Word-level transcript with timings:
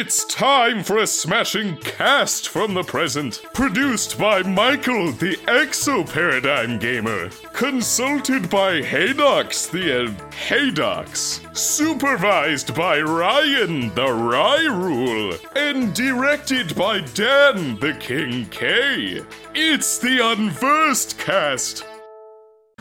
It's 0.00 0.24
time 0.24 0.82
for 0.82 0.96
a 0.96 1.06
smashing 1.06 1.76
cast 1.76 2.48
from 2.48 2.72
the 2.72 2.82
present, 2.82 3.42
produced 3.52 4.18
by 4.18 4.42
Michael, 4.42 5.12
the 5.12 5.36
Exo 5.44 6.10
Paradigm 6.10 6.78
Gamer, 6.78 7.28
consulted 7.52 8.48
by 8.48 8.80
Haydox, 8.80 9.70
the 9.70 10.06
uh, 10.06 10.10
Haydox, 10.48 11.54
supervised 11.54 12.74
by 12.74 12.98
Ryan, 12.98 13.94
the 13.94 14.10
Rye 14.10 14.68
Rule, 14.70 15.34
and 15.54 15.92
directed 15.94 16.74
by 16.74 17.00
Dan, 17.12 17.78
the 17.78 17.94
King 18.00 18.46
K. 18.46 19.20
It's 19.54 19.98
the 19.98 20.26
Unversed 20.26 21.18
cast. 21.18 21.84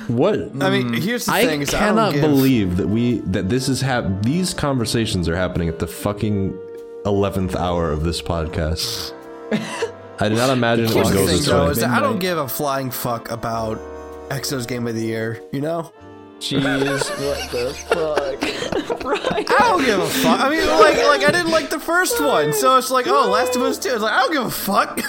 What? 0.08 0.40
I 0.62 0.70
mean, 0.70 0.94
here's 0.94 1.26
the 1.26 1.34
I 1.34 1.46
thing: 1.46 1.64
is 1.64 1.74
I 1.74 1.80
cannot 1.80 2.14
don't 2.14 2.22
give, 2.22 2.22
believe 2.22 2.78
that 2.78 2.88
we 2.88 3.18
that 3.26 3.50
this 3.50 3.68
is 3.68 3.82
hap- 3.82 4.24
these 4.24 4.54
conversations 4.54 5.28
are 5.28 5.36
happening 5.36 5.68
at 5.68 5.80
the 5.80 5.88
fucking 5.88 6.58
eleventh 7.10 7.56
hour 7.56 7.92
of 7.92 8.04
this 8.04 8.22
podcast. 8.22 9.14
I 10.22 10.30
did 10.30 10.38
not 10.38 10.52
imagine 10.52 10.86
it 10.86 10.96
would 10.96 11.08
Here's 11.08 11.10
the 11.10 11.16
go 11.16 11.26
this 11.26 11.46
though, 11.46 11.66
way. 11.66 11.72
is 11.72 11.78
that 11.80 11.90
I 11.90 12.00
don't 12.00 12.20
give 12.20 12.38
a 12.38 12.48
flying 12.48 12.92
fuck 12.92 13.32
about 13.32 13.78
Exo's 14.30 14.66
Game 14.66 14.88
of 14.88 14.94
the 14.96 15.02
Year. 15.02 15.42
You 15.52 15.62
know, 15.62 15.92
Jeez, 16.40 16.62
what 17.26 17.52
the 17.52 17.74
fuck? 17.74 19.04
right. 19.04 19.50
I 19.50 19.60
don't 19.60 19.84
give 19.84 20.00
a 20.00 20.08
fuck. 20.08 20.40
I 20.40 20.50
mean, 20.50 20.68
like, 20.68 20.98
like 20.98 21.24
I 21.28 21.32
didn't 21.32 21.52
like 21.52 21.70
the 21.70 21.80
first 21.80 22.22
one, 22.22 22.54
so 22.54 22.78
it's 22.78 22.92
like, 22.92 23.08
oh, 23.08 23.30
Last 23.30 23.56
of 23.56 23.64
Us 23.64 23.80
Two. 23.80 23.90
It's 23.90 24.02
like 24.02 24.14
I 24.14 24.20
don't 24.20 24.34
give 24.34 24.46
a 24.46 24.52
fuck. 24.52 25.02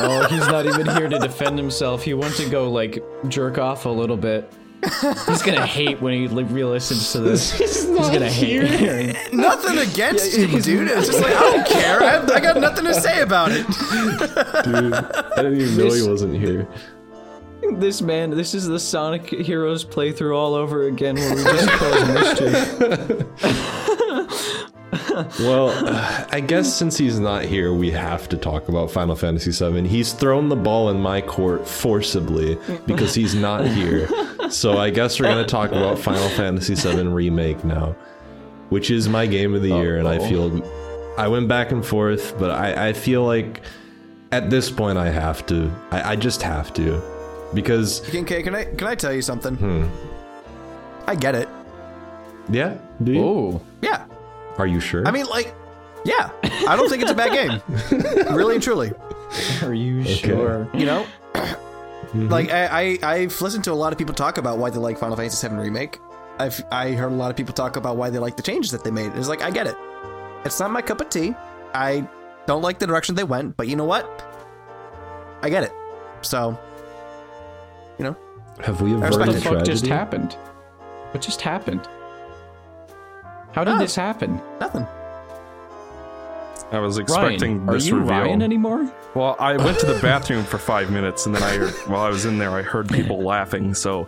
Oh, 0.00 0.26
he's 0.30 0.46
not 0.46 0.64
even 0.66 0.86
here 0.86 1.08
to 1.08 1.18
defend 1.28 1.58
himself. 1.58 2.04
He 2.04 2.14
wants 2.14 2.36
to 2.36 2.48
go 2.48 2.70
like 2.70 3.02
jerk 3.26 3.58
off 3.58 3.84
a 3.84 3.90
little 3.90 4.16
bit. 4.16 4.52
He's 4.82 5.42
gonna 5.42 5.66
hate 5.66 6.00
when 6.00 6.12
he 6.12 6.28
like, 6.28 6.46
re-listens 6.50 7.12
to 7.12 7.20
this. 7.20 7.52
He's, 7.58 7.86
gonna 7.86 8.30
hate. 8.30 9.16
Nothing 9.32 9.78
against 9.78 10.36
him, 10.36 10.50
dude. 10.60 10.88
It's 10.88 11.08
just 11.08 11.20
like 11.20 11.34
I 11.34 11.40
don't 11.40 11.66
care. 11.66 12.02
I, 12.02 12.22
I 12.34 12.40
got 12.40 12.58
nothing 12.60 12.84
to 12.84 12.94
say 12.94 13.20
about 13.20 13.50
it. 13.50 13.66
Dude, 14.64 14.92
I 14.92 15.42
didn't 15.42 15.60
even 15.60 15.76
know 15.76 15.92
he 15.92 16.08
wasn't 16.08 16.36
here. 16.36 16.68
this 17.74 18.00
man, 18.00 18.30
this 18.30 18.54
is 18.54 18.66
the 18.66 18.78
Sonic 18.78 19.28
Heroes 19.28 19.84
playthrough 19.84 20.36
all 20.36 20.54
over 20.54 20.86
again, 20.86 21.16
where 21.16 21.34
we 21.34 21.42
just 21.42 21.68
cause 21.70 22.08
mischief. 22.08 23.77
Well, 25.40 25.70
I 26.32 26.40
guess 26.40 26.72
since 26.74 26.96
he's 26.96 27.18
not 27.18 27.44
here, 27.44 27.72
we 27.72 27.90
have 27.90 28.28
to 28.30 28.36
talk 28.36 28.68
about 28.68 28.90
Final 28.90 29.16
Fantasy 29.16 29.50
VII. 29.52 29.86
He's 29.88 30.12
thrown 30.12 30.48
the 30.48 30.56
ball 30.56 30.90
in 30.90 31.00
my 31.00 31.20
court 31.20 31.66
forcibly 31.66 32.56
because 32.86 33.14
he's 33.14 33.34
not 33.34 33.66
here. 33.78 34.08
So 34.50 34.78
I 34.78 34.90
guess 34.90 35.18
we're 35.20 35.26
gonna 35.28 35.44
talk 35.46 35.70
about 35.72 35.98
Final 35.98 36.28
Fantasy 36.30 36.74
VII 36.74 37.08
remake 37.08 37.64
now, 37.64 37.96
which 38.70 38.90
is 38.90 39.08
my 39.08 39.26
game 39.26 39.54
of 39.54 39.62
the 39.62 39.68
year, 39.68 39.98
and 39.98 40.06
I 40.08 40.18
feel 40.18 40.62
I 41.18 41.28
went 41.28 41.48
back 41.48 41.72
and 41.72 41.84
forth, 41.84 42.34
but 42.38 42.50
I, 42.50 42.88
I 42.88 42.92
feel 42.92 43.24
like 43.24 43.60
at 44.30 44.50
this 44.50 44.70
point 44.70 44.98
I 44.98 45.10
have 45.10 45.44
to. 45.46 45.70
I, 45.90 46.12
I 46.12 46.16
just 46.16 46.42
have 46.42 46.72
to 46.74 47.02
because 47.54 48.00
King 48.10 48.24
K, 48.24 48.42
can 48.42 48.54
I 48.54 48.64
can 48.64 48.86
I 48.86 48.94
tell 48.94 49.12
you 49.12 49.22
something? 49.22 49.56
Hmm. 49.56 49.86
I 51.06 51.14
get 51.14 51.34
it. 51.34 51.48
yeah. 52.50 52.76
Do 53.02 53.12
you? 53.12 53.22
Oh, 53.22 53.62
Yeah. 53.82 54.04
Are 54.58 54.66
you 54.66 54.80
sure? 54.80 55.06
I 55.06 55.12
mean, 55.12 55.26
like, 55.26 55.54
yeah. 56.04 56.30
I 56.42 56.76
don't 56.76 56.88
think 56.88 57.02
it's 57.02 57.10
a 57.10 57.14
bad 57.14 57.32
game. 57.32 57.62
really 58.36 58.56
and 58.56 58.62
truly. 58.62 58.92
are 59.62 59.74
you 59.74 60.04
sure? 60.04 60.68
You 60.74 60.86
know, 60.86 61.06
mm-hmm. 61.34 62.28
like 62.28 62.50
I, 62.50 62.98
I 63.02 63.14
I've 63.14 63.40
listened 63.40 63.64
to 63.64 63.72
a 63.72 63.74
lot 63.74 63.92
of 63.92 63.98
people 63.98 64.14
talk 64.14 64.38
about 64.38 64.58
why 64.58 64.70
they 64.70 64.78
like 64.78 64.98
Final 64.98 65.16
Fantasy 65.16 65.48
VII 65.48 65.54
remake. 65.54 66.00
I've 66.38 66.62
I 66.70 66.92
heard 66.92 67.12
a 67.12 67.14
lot 67.14 67.30
of 67.30 67.36
people 67.36 67.54
talk 67.54 67.76
about 67.76 67.96
why 67.96 68.10
they 68.10 68.18
like 68.18 68.36
the 68.36 68.42
changes 68.42 68.70
that 68.72 68.84
they 68.84 68.90
made. 68.90 69.12
It's 69.14 69.28
like 69.28 69.42
I 69.42 69.50
get 69.50 69.66
it. 69.66 69.76
It's 70.44 70.58
not 70.58 70.70
my 70.70 70.82
cup 70.82 71.00
of 71.00 71.08
tea. 71.08 71.34
I 71.74 72.08
don't 72.46 72.62
like 72.62 72.78
the 72.78 72.86
direction 72.86 73.14
they 73.14 73.24
went, 73.24 73.56
but 73.56 73.68
you 73.68 73.76
know 73.76 73.84
what? 73.84 74.24
I 75.42 75.50
get 75.50 75.62
it. 75.64 75.72
So, 76.22 76.58
you 77.98 78.04
know, 78.04 78.16
have 78.64 78.80
we 78.80 78.94
respect 78.94 79.14
averted 79.14 79.34
What 79.34 79.34
the 79.34 79.40
fuck 79.40 79.64
just 79.64 79.86
happened? 79.86 80.32
What 81.12 81.22
just 81.22 81.40
happened? 81.42 81.88
How 83.52 83.64
did 83.64 83.74
Oh. 83.74 83.78
this 83.78 83.94
happen? 83.96 84.40
nothing. 84.60 84.86
I 86.70 86.80
was 86.80 86.98
expecting 86.98 87.58
Ryan, 87.60 87.68
are 87.68 87.72
this 87.74 87.86
you 87.86 87.96
reveal. 87.96 88.10
Ryan 88.10 88.42
anymore? 88.42 88.92
Well, 89.14 89.36
I 89.40 89.56
went 89.56 89.78
to 89.80 89.86
the 89.86 89.98
bathroom 90.02 90.44
for 90.44 90.58
five 90.58 90.90
minutes, 90.90 91.24
and 91.24 91.34
then 91.34 91.42
I 91.42 91.56
heard, 91.56 91.72
while 91.90 92.02
I 92.02 92.10
was 92.10 92.26
in 92.26 92.36
there, 92.36 92.50
I 92.50 92.60
heard 92.60 92.88
people 92.90 93.22
laughing, 93.22 93.72
so 93.72 94.06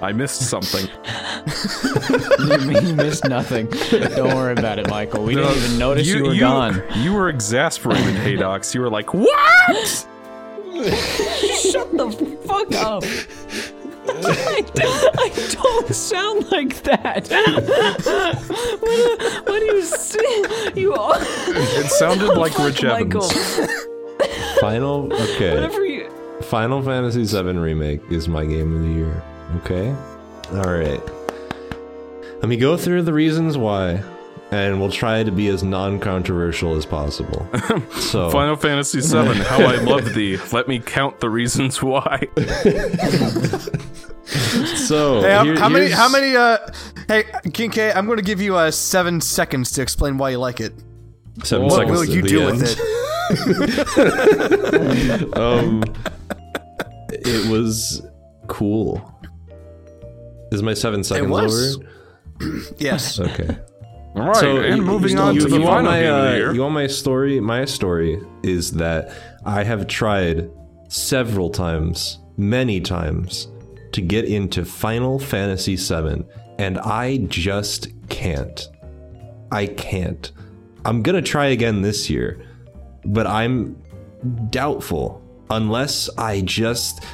I 0.00 0.12
missed 0.12 0.42
something. 0.48 0.86
you, 2.38 2.80
you 2.88 2.94
missed 2.94 3.24
nothing. 3.28 3.66
Don't 3.90 4.32
worry 4.36 4.52
about 4.52 4.78
it, 4.78 4.88
Michael. 4.88 5.24
We 5.24 5.34
didn't 5.34 5.56
even 5.56 5.76
notice 5.76 6.06
you, 6.06 6.22
were 6.22 6.34
you, 6.34 6.40
gone. 6.40 6.80
You 6.98 7.14
were 7.14 7.28
exasperated, 7.30 8.14
Haydox. 8.14 8.72
You 8.76 8.82
were 8.82 8.90
like, 8.90 9.12
"What?" 9.12 10.06
Shut 10.76 11.90
the 11.96 12.38
fuck 12.46 12.72
up. 12.74 13.02
I, 14.26 14.64
I 15.18 15.52
don't 15.52 15.94
sound 15.94 16.50
like 16.50 16.82
that. 16.84 17.28
what, 18.80 19.48
what 19.48 19.58
do 19.60 19.64
you 19.66 19.82
say? 19.82 20.72
You 20.74 20.94
all. 20.94 21.14
It 21.16 21.90
sounded 21.90 22.34
like 22.34 22.58
Rich 22.58 22.82
Michael, 22.82 23.24
Evans. 23.24 23.70
Final. 24.60 25.12
Okay. 25.12 25.54
whatever 25.54 25.84
you. 25.84 26.10
Final 26.42 26.82
Fantasy 26.82 27.24
VII 27.24 27.58
Remake 27.58 28.00
is 28.10 28.28
my 28.28 28.44
game 28.44 28.74
of 28.74 28.82
the 28.82 28.88
year. 28.88 29.22
Okay? 29.56 29.94
Alright. 30.52 31.02
Let 32.36 32.48
me 32.48 32.56
go 32.56 32.76
through 32.76 33.02
the 33.02 33.12
reasons 33.12 33.58
why, 33.58 34.02
and 34.50 34.80
we'll 34.80 34.90
try 34.92 35.22
to 35.24 35.32
be 35.32 35.48
as 35.48 35.62
non 35.62 35.98
controversial 35.98 36.74
as 36.76 36.86
possible. 36.86 37.46
So, 37.98 38.30
Final 38.30 38.56
Fantasy 38.56 39.00
VII. 39.00 39.42
How 39.42 39.60
I 39.60 39.76
love 39.76 40.14
thee. 40.14 40.38
Let 40.52 40.68
me 40.68 40.78
count 40.78 41.20
the 41.20 41.28
reasons 41.28 41.82
why. 41.82 42.28
so 44.76 45.20
Hey, 45.22 45.32
how, 45.32 45.44
here- 45.44 45.56
how 45.58 45.68
many? 45.68 45.90
How 45.90 46.08
many? 46.08 46.36
Uh, 46.36 46.58
hey, 47.08 47.24
King 47.52 47.70
K, 47.70 47.92
I'm 47.92 48.06
going 48.06 48.18
to 48.18 48.24
give 48.24 48.40
you 48.40 48.56
uh, 48.56 48.70
seven 48.70 49.20
seconds 49.20 49.72
to 49.72 49.82
explain 49.82 50.18
why 50.18 50.30
you 50.30 50.38
like 50.38 50.60
it. 50.60 50.72
Seven 51.44 51.66
What 51.66 51.76
seconds 51.76 51.98
will 52.00 52.06
to 52.06 52.12
you 52.12 52.22
do 52.22 52.48
end. 52.48 52.60
with 52.60 52.78
it? 52.78 52.78
Um, 55.38 55.82
it 57.10 57.50
was 57.50 58.02
cool. 58.48 59.14
Is 60.52 60.62
my 60.62 60.74
seven 60.74 61.04
seconds 61.04 61.30
was. 61.30 61.76
over? 61.76 61.86
Yes. 62.78 63.18
Okay. 63.20 63.56
All 64.14 64.26
right, 64.28 64.36
So 64.36 64.58
and 64.62 64.76
you- 64.78 64.82
moving 64.82 65.12
you, 65.16 65.18
on 65.18 65.34
you, 65.34 65.40
to 65.42 65.48
the 65.48 65.56
you 65.58 65.62
want 65.62 65.86
final 65.86 65.90
my, 65.92 66.00
game 66.00 66.14
of 66.14 66.22
the 66.22 66.28
uh, 66.30 66.34
year. 66.36 66.54
You 66.54 66.62
want 66.62 66.74
my 66.74 66.86
story? 66.86 67.40
My 67.40 67.64
story 67.64 68.20
is 68.42 68.72
that 68.72 69.12
I 69.44 69.64
have 69.64 69.86
tried 69.86 70.50
several 70.88 71.50
times, 71.50 72.18
many 72.36 72.80
times, 72.80 73.48
to 73.92 74.00
get 74.00 74.24
into 74.24 74.64
Final 74.64 75.18
Fantasy 75.18 75.76
VII, 75.76 76.24
and 76.58 76.78
I 76.78 77.18
just 77.28 77.88
can't. 78.08 78.68
I 79.50 79.66
can't. 79.66 80.30
I'm 80.84 81.02
gonna 81.02 81.22
try 81.22 81.46
again 81.46 81.82
this 81.82 82.08
year, 82.08 82.44
but 83.04 83.26
I'm 83.26 83.80
doubtful 84.50 85.22
unless 85.50 86.10
I 86.18 86.42
just 86.42 87.04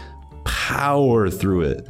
power 0.44 1.30
through 1.30 1.62
it. 1.62 1.88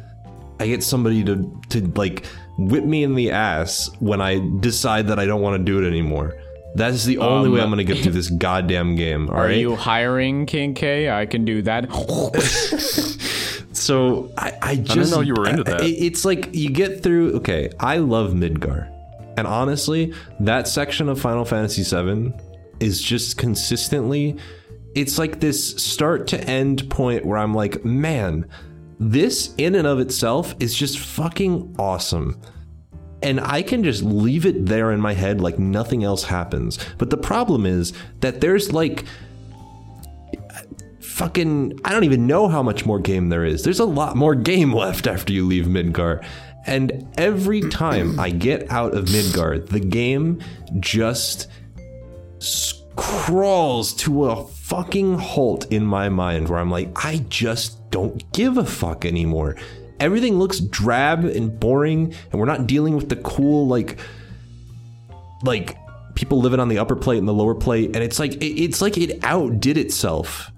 I 0.59 0.67
get 0.67 0.83
somebody 0.83 1.23
to 1.25 1.61
to 1.69 1.87
like 1.95 2.25
whip 2.57 2.85
me 2.85 3.03
in 3.03 3.15
the 3.15 3.31
ass 3.31 3.89
when 3.99 4.21
I 4.21 4.41
decide 4.59 5.07
that 5.07 5.19
I 5.19 5.25
don't 5.25 5.41
want 5.41 5.57
to 5.57 5.63
do 5.63 5.83
it 5.83 5.87
anymore. 5.87 6.35
That's 6.75 7.05
the 7.05 7.19
only 7.19 7.49
way 7.49 7.59
um, 7.61 7.65
I'm 7.65 7.69
going 7.73 7.85
to 7.85 7.93
get 7.93 8.03
through 8.03 8.11
this 8.11 8.29
goddamn 8.37 8.95
game. 8.95 9.29
All 9.29 9.35
Are 9.35 9.45
right. 9.45 9.57
you 9.57 9.75
hiring 9.75 10.45
King 10.45 10.73
K? 10.73 11.09
I 11.09 11.25
can 11.25 11.45
do 11.45 11.61
that. 11.61 11.85
So 13.75 14.31
I, 14.37 14.53
I 14.61 14.75
just 14.75 14.93
didn't 14.95 15.11
know 15.11 15.21
you 15.21 15.33
were 15.35 15.47
into 15.47 15.63
that. 15.65 15.81
I- 15.81 15.85
it's 15.85 16.25
like 16.25 16.49
you 16.53 16.69
get 16.69 17.03
through. 17.03 17.33
Okay, 17.37 17.69
I 17.79 17.97
love 17.97 18.31
Midgar, 18.33 18.89
and 19.37 19.45
honestly, 19.47 20.13
that 20.39 20.67
section 20.67 21.09
of 21.09 21.19
Final 21.19 21.45
Fantasy 21.45 21.83
VII 21.83 22.33
is 22.79 23.01
just 23.01 23.37
consistently. 23.37 24.37
It's 24.95 25.17
like 25.17 25.39
this 25.41 25.75
start 25.75 26.27
to 26.27 26.41
end 26.49 26.89
point 26.89 27.25
where 27.25 27.37
I'm 27.37 27.53
like, 27.53 27.83
man, 27.83 28.47
this 28.97 29.53
in 29.57 29.75
and 29.75 29.85
of 29.85 29.99
itself 29.99 30.55
is 30.59 30.73
just 30.73 30.99
fucking 30.99 31.75
awesome. 31.77 32.39
And 33.21 33.41
I 33.41 33.61
can 33.61 33.83
just 33.83 34.03
leave 34.03 34.45
it 34.45 34.65
there 34.67 34.91
in 34.91 35.01
my 35.01 35.13
head 35.13 35.41
like 35.41 35.57
nothing 35.59 36.03
else 36.03 36.23
happens. 36.23 36.77
But 36.97 37.09
the 37.09 37.17
problem 37.17 37.65
is 37.65 37.91
that 38.21 38.39
there's 38.39 38.71
like 38.71 39.03
fucking 41.15 41.79
I 41.85 41.93
don't 41.93 42.03
even 42.03 42.27
know 42.27 42.49
how 42.49 42.61
much 42.61 42.85
more 42.85 42.99
game 42.99 43.29
there 43.29 43.45
is. 43.45 43.63
There's 43.63 43.79
a 43.79 43.85
lot 43.85 44.17
more 44.17 44.35
game 44.35 44.73
left 44.83 45.07
after 45.07 45.31
you 45.31 45.45
leave 45.45 45.65
Midgar. 45.65 46.25
And 46.67 47.07
every 47.17 47.61
time 47.61 48.19
I 48.19 48.31
get 48.31 48.69
out 48.71 48.95
of 48.95 49.05
Midgar, 49.05 49.65
the 49.65 49.79
game 49.79 50.41
just 50.79 51.47
crawls 52.95 53.93
to 53.93 54.25
a 54.25 54.47
fucking 54.47 55.17
halt 55.19 55.71
in 55.71 55.85
my 55.85 56.09
mind 56.09 56.49
where 56.49 56.59
I'm 56.59 56.71
like, 56.71 57.05
I 57.05 57.23
just 57.29 57.89
don't 57.91 58.31
give 58.33 58.57
a 58.57 58.65
fuck 58.65 59.05
anymore. 59.05 59.55
Everything 59.99 60.37
looks 60.37 60.59
drab 60.59 61.23
and 61.23 61.57
boring, 61.57 62.13
and 62.31 62.39
we're 62.39 62.47
not 62.47 62.67
dealing 62.67 62.95
with 62.95 63.09
the 63.09 63.15
cool, 63.17 63.67
like, 63.67 63.99
like 65.43 65.77
people 66.15 66.41
living 66.41 66.59
on 66.59 66.67
the 66.67 66.79
upper 66.79 66.95
plate 66.95 67.19
and 67.19 67.27
the 67.27 67.33
lower 67.33 67.55
plate, 67.55 67.95
and 67.95 68.03
it's 68.03 68.19
like 68.19 68.33
it, 68.33 68.61
it's 68.61 68.81
like 68.81 68.97
it 68.97 69.23
outdid 69.23 69.77
itself 69.77 70.51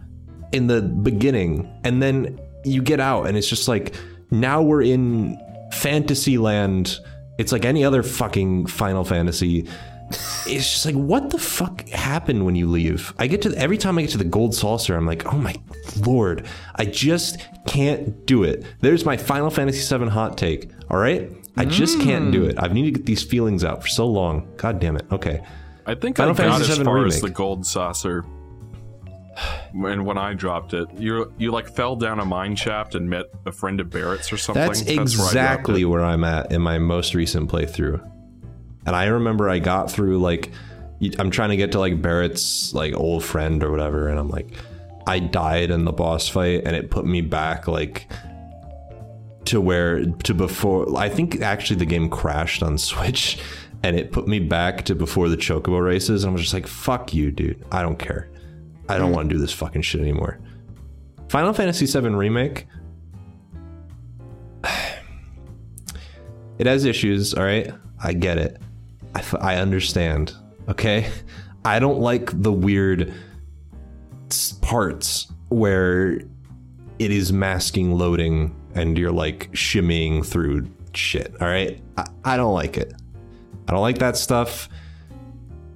in 0.52 0.68
the 0.68 0.82
beginning, 0.82 1.72
and 1.84 2.02
then 2.02 2.40
you 2.64 2.82
get 2.82 3.00
out, 3.00 3.28
and 3.28 3.38
it's 3.38 3.48
just 3.48 3.68
like 3.68 3.96
now 4.32 4.62
we're 4.62 4.82
in 4.82 5.38
fantasy 5.74 6.38
land. 6.38 7.00
It's 7.38 7.52
like 7.52 7.66
any 7.66 7.84
other 7.84 8.04
fucking 8.04 8.68
Final 8.68 9.04
Fantasy. 9.04 9.68
It's 10.46 10.72
just 10.72 10.86
like 10.86 10.96
what 10.96 11.30
the 11.32 11.38
fuck 11.38 11.88
happened 11.90 12.46
when 12.46 12.56
you 12.56 12.68
leave? 12.68 13.14
I 13.20 13.28
get 13.28 13.42
to 13.44 13.54
every 13.56 13.78
time 13.78 13.98
I 13.98 14.02
get 14.02 14.12
to 14.12 14.18
the 14.18 14.24
gold 14.24 14.56
saucer, 14.56 14.96
I'm 14.96 15.06
like, 15.06 15.26
oh 15.32 15.38
my 15.38 15.56
lord, 16.06 16.48
I 16.76 16.86
just 16.86 17.40
can't 17.68 18.26
do 18.26 18.44
it. 18.44 18.64
There's 18.80 19.06
my 19.06 19.18
Final 19.18 19.50
Fantasy 19.50 19.98
VII 19.98 20.08
hot 20.08 20.38
take. 20.38 20.72
All 20.90 20.98
right, 20.98 21.30
I 21.58 21.66
just 21.66 22.00
can't 22.00 22.32
do 22.32 22.46
it. 22.46 22.56
I've 22.58 22.74
needed 22.74 22.94
to 22.94 23.00
get 23.00 23.06
these 23.06 23.24
feelings 23.24 23.64
out 23.64 23.82
for 23.82 23.90
so 23.90 24.08
long. 24.08 24.48
God 24.58 24.80
damn 24.80 24.96
it. 24.96 25.06
Okay. 25.12 25.44
I 25.86 25.96
think 25.96 26.18
Final 26.18 26.34
I 26.34 26.38
got 26.38 26.52
Fantasy 26.52 26.72
as 26.72 26.78
VII 26.78 26.84
far 26.84 27.06
as 27.06 27.16
Remake. 27.16 27.22
the 27.22 27.30
gold 27.36 27.66
saucer. 27.66 28.26
And 29.74 30.06
when 30.06 30.18
I 30.18 30.34
dropped 30.34 30.74
it, 30.74 30.88
you 30.98 31.32
you 31.38 31.52
like 31.52 31.70
fell 31.70 31.96
down 31.96 32.20
a 32.20 32.26
mine 32.26 32.56
shaft 32.56 32.96
and 32.96 33.10
met 33.10 33.26
a 33.46 33.52
friend 33.52 33.80
of 33.80 33.90
Barrett's 33.90 34.34
or 34.34 34.38
something. 34.38 34.66
That's 34.66 34.84
where 34.84 34.96
dropped 34.96 35.10
exactly 35.10 35.82
it. 35.82 35.86
where 35.86 36.04
I'm 36.04 36.24
at 36.24 36.52
in 36.52 36.62
my 36.62 36.80
most 36.80 37.14
recent 37.14 37.52
playthrough. 37.52 38.02
And 38.88 38.96
I 38.96 39.06
remember 39.06 39.50
I 39.50 39.60
got 39.60 39.92
through 39.92 40.20
like 40.20 40.52
I'm 41.20 41.30
trying 41.30 41.50
to 41.50 41.58
get 41.58 41.74
to 41.74 41.80
like 41.80 42.02
Barrett's 42.02 42.74
like 42.74 42.96
old 42.96 43.24
friend 43.24 43.64
or 43.64 43.72
whatever 43.72 44.08
and 44.08 44.20
I'm 44.20 44.30
like 44.30 44.50
I 45.06 45.20
died 45.20 45.70
in 45.70 45.86
the 45.86 45.92
boss 45.92 46.28
fight 46.28 46.64
and 46.66 46.76
it 46.76 46.90
put 46.90 47.06
me 47.06 47.22
back 47.22 47.68
like 47.68 48.10
to 49.46 49.62
where 49.62 50.06
to 50.06 50.34
before 50.34 50.98
I 50.98 51.10
think 51.10 51.42
actually 51.42 51.78
the 51.78 51.86
game 51.86 52.10
crashed 52.10 52.64
on 52.64 52.78
Switch 52.78 53.40
and 53.84 53.96
it 53.96 54.12
put 54.12 54.28
me 54.28 54.40
back 54.40 54.86
to 54.86 54.96
before 54.96 55.30
the 55.30 55.38
chocobo 55.38 55.84
races 55.84 56.24
and 56.24 56.32
I 56.32 56.34
was 56.34 56.42
just 56.42 56.54
like 56.54 56.68
fuck 56.68 57.14
you 57.14 57.32
dude 57.32 57.64
I 57.72 57.82
don't 57.84 58.00
care 58.00 58.30
I 58.90 58.98
don't 58.98 59.12
want 59.12 59.30
to 59.30 59.36
do 59.36 59.40
this 59.40 59.54
fucking 59.54 59.82
shit 59.82 60.02
anymore. 60.02 60.40
Final 61.30 61.54
Fantasy 61.54 61.86
VII 61.86 62.10
remake? 62.10 62.68
It 66.60 66.66
has 66.66 66.86
issues 66.86 67.36
all 67.36 67.44
right? 67.44 67.72
I 68.04 68.14
get 68.14 68.40
it. 68.40 68.60
I, 69.14 69.20
f- 69.20 69.36
I 69.40 69.58
understand 69.58 70.34
okay? 70.68 71.08
I 71.66 71.78
don't 71.78 72.00
like 72.00 72.42
the 72.42 72.52
weird 72.52 73.14
parts 74.62 75.32
where 75.50 76.14
it 76.98 77.12
is 77.12 77.32
masking 77.32 77.94
loading 77.94 78.56
and 78.74 78.98
you're 78.98 79.12
like 79.12 79.52
shimmying 79.52 80.26
through 80.26 80.68
shit 80.94 81.36
all 81.40 81.48
right? 81.48 81.80
I, 81.96 82.06
I 82.24 82.38
don't 82.38 82.56
like 82.56 82.76
it. 82.78 82.92
I 83.68 83.72
don't 83.72 83.82
like 83.82 84.00
that 84.00 84.18
stuff 84.18 84.68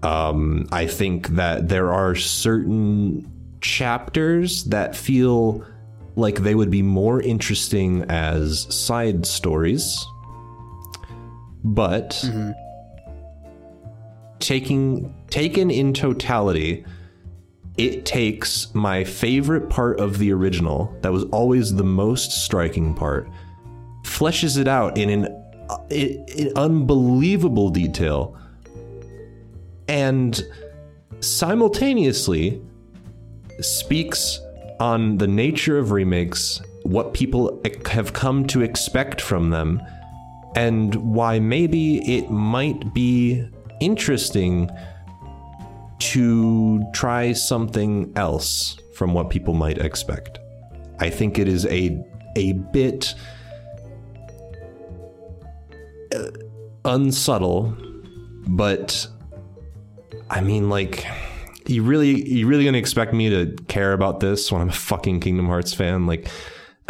um 0.04 0.68
i 0.72 0.86
think 0.88 1.28
that 1.30 1.70
there 1.70 1.92
are 1.92 2.16
certain 2.16 3.30
chapters 3.62 4.64
that 4.66 4.96
feel 4.96 5.64
like 6.16 6.40
they 6.40 6.56
would 6.56 6.72
be 6.72 6.82
more 6.82 7.22
interesting 7.22 8.04
as 8.10 8.74
side 8.74 9.26
stories. 9.26 10.06
But 11.64 12.24
taking 14.40 15.14
taken 15.30 15.70
in 15.70 15.94
totality 15.94 16.84
it 17.78 18.06
takes 18.06 18.74
my 18.74 19.04
favorite 19.04 19.70
part 19.70 20.00
of 20.00 20.18
the 20.18 20.34
original 20.34 20.94
that 21.02 21.12
was 21.12 21.24
always 21.26 21.76
the 21.76 21.84
most 21.84 22.32
striking 22.32 22.94
part 22.96 23.30
fleshes 24.04 24.58
it 24.58 24.68
out 24.68 24.98
in 24.98 25.10
an 25.12 25.26
uh, 25.70 25.78
in, 25.92 26.26
in 26.36 26.52
unbelievable 26.58 27.70
detail 27.70 28.36
and 29.92 30.48
simultaneously 31.20 32.62
speaks 33.60 34.40
on 34.80 35.18
the 35.18 35.28
nature 35.28 35.78
of 35.78 35.92
remakes 35.92 36.62
what 36.84 37.14
people 37.14 37.62
have 37.86 38.14
come 38.14 38.48
to 38.48 38.62
expect 38.62 39.20
from 39.20 39.50
them 39.50 39.82
and 40.56 40.96
why 40.96 41.40
maybe 41.40 41.98
it 42.18 42.32
might 42.32 42.94
be 42.94 43.46
interesting 43.82 44.70
to 46.00 46.82
try 46.94 47.34
something 47.34 48.12
else 48.16 48.78
from 48.96 49.14
what 49.14 49.30
people 49.30 49.54
might 49.54 49.78
expect. 49.78 50.40
I 51.00 51.10
think 51.10 51.38
it 51.38 51.50
is 51.50 51.66
a 51.66 52.02
a 52.38 52.54
bit 52.54 53.14
uh, 56.16 56.32
unsubtle, 56.86 57.76
but 58.48 59.08
I 60.32 60.40
mean, 60.40 60.70
like, 60.70 61.06
you 61.68 61.84
really 61.84 62.28
you 62.28 62.48
really 62.48 62.64
gonna 62.64 62.78
expect 62.78 63.14
me 63.14 63.30
to 63.30 63.54
care 63.68 63.92
about 63.92 64.22
this 64.22 64.50
when 64.50 64.62
I'm 64.62 64.70
a 64.70 64.74
fucking 64.74 65.20
Kingdom 65.20 65.48
Hearts 65.48 65.74
fan? 65.74 66.08
Like, 66.08 66.30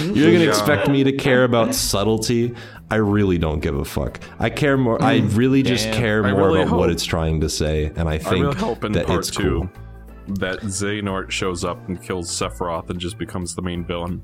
you're 0.00 0.32
gonna 0.32 0.48
expect 0.48 0.88
me 0.88 1.04
to 1.04 1.12
care 1.12 1.44
about 1.44 1.74
subtlety? 1.74 2.54
I 2.90 2.96
really 2.96 3.36
don't 3.36 3.60
give 3.60 3.76
a 3.76 3.84
fuck. 3.84 4.18
I 4.38 4.48
care 4.48 4.78
more. 4.78 5.00
I 5.02 5.20
hmm. 5.20 5.36
really 5.36 5.62
just 5.62 5.84
Damn. 5.84 5.94
care 5.94 6.22
more 6.22 6.48
really 6.48 6.62
about 6.62 6.78
what 6.78 6.90
it's 6.90 7.04
trying 7.04 7.42
to 7.42 7.50
say, 7.50 7.92
and 7.96 8.08
I 8.08 8.14
I 8.14 8.18
think 8.18 8.44
really 8.44 8.56
hope 8.56 8.82
in 8.82 8.92
that 8.92 9.06
part 9.06 9.18
it's 9.18 9.30
two 9.30 9.68
cool. 10.26 10.34
that 10.36 10.60
Xehanort 10.60 11.30
shows 11.30 11.64
up 11.64 11.86
and 11.86 12.02
kills 12.02 12.30
Sephiroth 12.30 12.88
and 12.88 12.98
just 12.98 13.18
becomes 13.18 13.54
the 13.54 13.62
main 13.62 13.84
villain. 13.84 14.22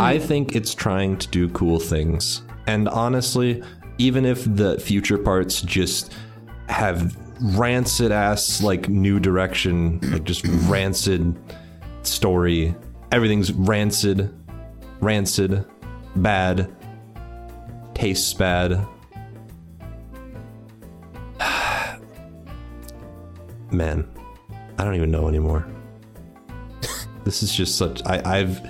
I 0.00 0.18
think 0.18 0.56
it's 0.56 0.74
trying 0.74 1.18
to 1.18 1.28
do 1.28 1.48
cool 1.50 1.78
things. 1.78 2.42
And 2.66 2.88
honestly, 2.88 3.62
even 3.98 4.24
if 4.24 4.44
the 4.56 4.80
future 4.80 5.18
parts 5.18 5.60
just 5.60 6.12
have 6.68 7.16
rancid 7.40 8.12
ass 8.12 8.62
like 8.62 8.88
new 8.88 9.18
direction, 9.18 9.98
like 10.12 10.24
just 10.24 10.44
rancid 10.68 11.36
story, 12.02 12.74
everything's 13.10 13.52
rancid, 13.52 14.32
rancid, 15.00 15.64
bad, 16.16 16.74
tastes 17.94 18.32
bad. 18.34 18.86
Man, 23.70 24.08
I 24.78 24.84
don't 24.84 24.94
even 24.94 25.10
know 25.10 25.28
anymore. 25.28 25.66
this 27.24 27.42
is 27.42 27.54
just 27.54 27.76
such 27.76 28.02
I, 28.06 28.22
I've 28.24 28.60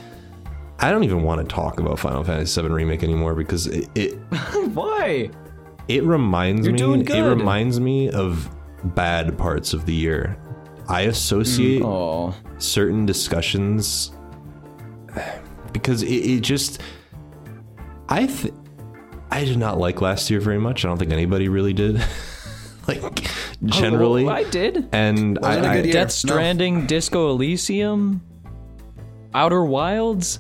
I 0.78 0.90
don't 0.90 1.04
even 1.04 1.22
want 1.22 1.40
to 1.40 1.54
talk 1.54 1.78
about 1.78 1.98
Final 1.98 2.24
Fantasy 2.24 2.60
VII 2.60 2.68
Remake 2.68 3.04
anymore 3.04 3.34
because 3.34 3.66
it 3.68 3.88
it, 3.94 4.14
Why? 4.74 5.30
It 5.88 6.04
reminds 6.04 6.66
You're 6.66 6.72
me 6.72 6.78
doing 6.78 7.00
it 7.08 7.20
reminds 7.22 7.80
me 7.80 8.10
of 8.10 8.48
bad 8.94 9.36
parts 9.38 9.72
of 9.74 9.86
the 9.86 9.94
year. 9.94 10.36
I 10.88 11.02
associate 11.02 11.82
Oh, 11.82 12.34
certain 12.58 13.06
discussions 13.06 14.12
because 15.72 16.02
it, 16.02 16.08
it 16.08 16.40
just 16.40 16.80
I 18.08 18.26
th- 18.26 18.54
I 19.30 19.44
did 19.44 19.58
not 19.58 19.78
like 19.78 20.00
last 20.00 20.30
year 20.30 20.40
very 20.40 20.58
much. 20.58 20.84
I 20.84 20.88
don't 20.88 20.98
think 20.98 21.12
anybody 21.12 21.48
really 21.48 21.72
did. 21.72 21.96
like 22.88 23.00
oh, 23.02 23.10
generally, 23.64 24.26
Oh, 24.26 24.30
I 24.30 24.44
did. 24.44 24.88
and 24.92 25.38
I, 25.38 25.48
Wasn't 25.56 25.66
a 25.66 25.68
I- 25.68 25.74
good 25.76 25.84
year. 25.86 25.92
Death 25.94 26.24
No. 26.24 26.32
Stranding, 26.32 26.86
Disco 26.86 27.30
Elysium, 27.30 28.20
Outer 29.34 29.64
Wilds. 29.64 30.38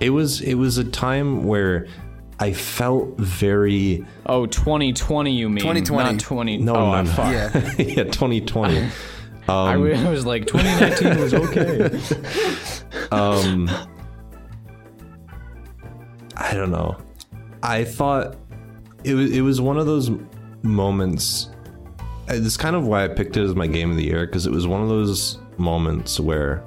it 0.00 0.10
was 0.10 0.40
it 0.40 0.54
was 0.54 0.78
a 0.78 0.84
time 0.84 1.44
where 1.44 1.86
I 2.42 2.52
felt 2.52 3.16
very 3.18 4.04
Oh, 4.26 4.46
2020, 4.46 5.32
you 5.32 5.48
mean? 5.48 5.58
2020. 5.60 6.10
Not 6.12 6.20
20. 6.20 6.56
no 6.58 6.74
oh, 6.74 6.90
no 6.92 7.02
no 7.02 7.10
fuck. 7.10 7.32
Yeah. 7.32 7.52
yeah 7.78 8.04
2020 8.04 8.78
I 9.48 9.74
Um, 9.74 9.80
wa- 9.80 9.86
I 9.88 10.08
was 10.10 10.24
like, 10.26 10.46
2019 10.46 11.20
was 11.20 11.34
okay. 11.34 12.00
um 13.12 13.70
I 16.36 16.54
don't 16.54 16.70
know. 16.70 16.96
I 17.62 17.84
thought 17.84 18.36
it 19.04 19.14
was 19.14 19.30
it 19.30 19.42
was 19.42 19.60
one 19.60 19.78
of 19.78 19.86
those 19.86 20.10
moments. 20.62 21.50
uh, 22.28 22.34
This 22.34 22.56
kind 22.56 22.74
of 22.76 22.86
why 22.86 23.04
I 23.04 23.08
picked 23.08 23.36
it 23.36 23.42
as 23.44 23.54
my 23.54 23.66
game 23.66 23.90
of 23.90 23.96
the 23.96 24.04
year 24.04 24.26
because 24.26 24.46
it 24.46 24.52
was 24.52 24.66
one 24.66 24.82
of 24.82 24.88
those 24.88 25.38
moments 25.58 26.18
where, 26.18 26.64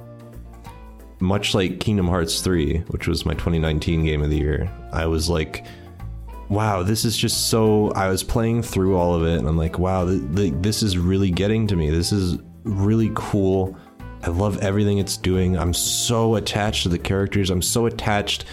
much 1.20 1.54
like 1.54 1.80
Kingdom 1.80 2.08
Hearts 2.08 2.40
3, 2.40 2.78
which 2.88 3.08
was 3.08 3.24
my 3.24 3.34
2019 3.34 4.04
game 4.04 4.22
of 4.22 4.30
the 4.30 4.36
year, 4.36 4.70
I 4.92 5.06
was 5.06 5.28
like, 5.28 5.66
wow, 6.48 6.82
this 6.82 7.04
is 7.04 7.16
just 7.16 7.48
so. 7.48 7.90
I 7.92 8.08
was 8.08 8.22
playing 8.22 8.62
through 8.62 8.96
all 8.96 9.14
of 9.14 9.26
it 9.26 9.38
and 9.38 9.48
I'm 9.48 9.56
like, 9.56 9.78
wow, 9.78 10.06
th- 10.06 10.22
th- 10.34 10.54
this 10.58 10.82
is 10.82 10.98
really 10.98 11.30
getting 11.30 11.66
to 11.68 11.76
me. 11.76 11.90
This 11.90 12.12
is 12.12 12.38
really 12.64 13.10
cool. 13.14 13.76
I 14.22 14.30
love 14.30 14.58
everything 14.58 14.98
it's 14.98 15.16
doing. 15.16 15.56
I'm 15.56 15.74
so 15.74 16.36
attached 16.36 16.82
to 16.84 16.88
the 16.88 16.98
characters. 16.98 17.50
I'm 17.50 17.62
so 17.62 17.86
attached 17.86 18.44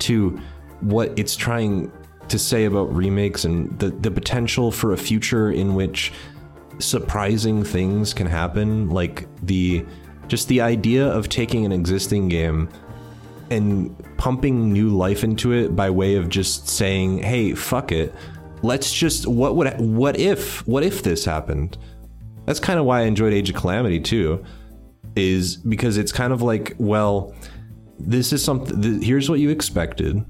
to 0.00 0.40
what 0.80 1.16
it's 1.18 1.36
trying 1.36 1.92
to 2.28 2.38
say 2.38 2.64
about 2.64 2.94
remakes 2.94 3.44
and 3.44 3.76
the, 3.78 3.90
the 3.90 4.10
potential 4.10 4.70
for 4.70 4.92
a 4.92 4.96
future 4.96 5.50
in 5.50 5.74
which 5.74 6.12
surprising 6.78 7.62
things 7.64 8.14
can 8.14 8.26
happen. 8.26 8.88
Like 8.88 9.26
the 9.44 9.84
just 10.30 10.48
the 10.48 10.60
idea 10.60 11.06
of 11.06 11.28
taking 11.28 11.66
an 11.66 11.72
existing 11.72 12.28
game 12.28 12.68
and 13.50 13.94
pumping 14.16 14.72
new 14.72 14.88
life 14.88 15.24
into 15.24 15.52
it 15.52 15.74
by 15.74 15.90
way 15.90 16.14
of 16.14 16.28
just 16.28 16.68
saying, 16.68 17.18
hey, 17.18 17.52
fuck 17.54 17.92
it. 17.92 18.14
let's 18.62 18.92
just 18.92 19.26
what 19.26 19.56
would 19.56 19.78
what 19.80 20.18
if 20.18 20.66
what 20.66 20.82
if 20.82 21.02
this 21.02 21.24
happened? 21.24 21.78
That's 22.46 22.60
kind 22.60 22.78
of 22.78 22.84
why 22.84 23.00
I 23.00 23.02
enjoyed 23.02 23.32
Age 23.32 23.50
of 23.50 23.56
Calamity 23.56 24.00
too, 24.00 24.44
is 25.16 25.56
because 25.56 25.96
it's 25.96 26.12
kind 26.12 26.32
of 26.32 26.42
like, 26.42 26.74
well, 26.78 27.34
this 27.98 28.32
is 28.32 28.42
something. 28.42 28.80
Th- 28.80 29.04
here's 29.04 29.28
what 29.28 29.40
you 29.40 29.50
expected. 29.50 30.24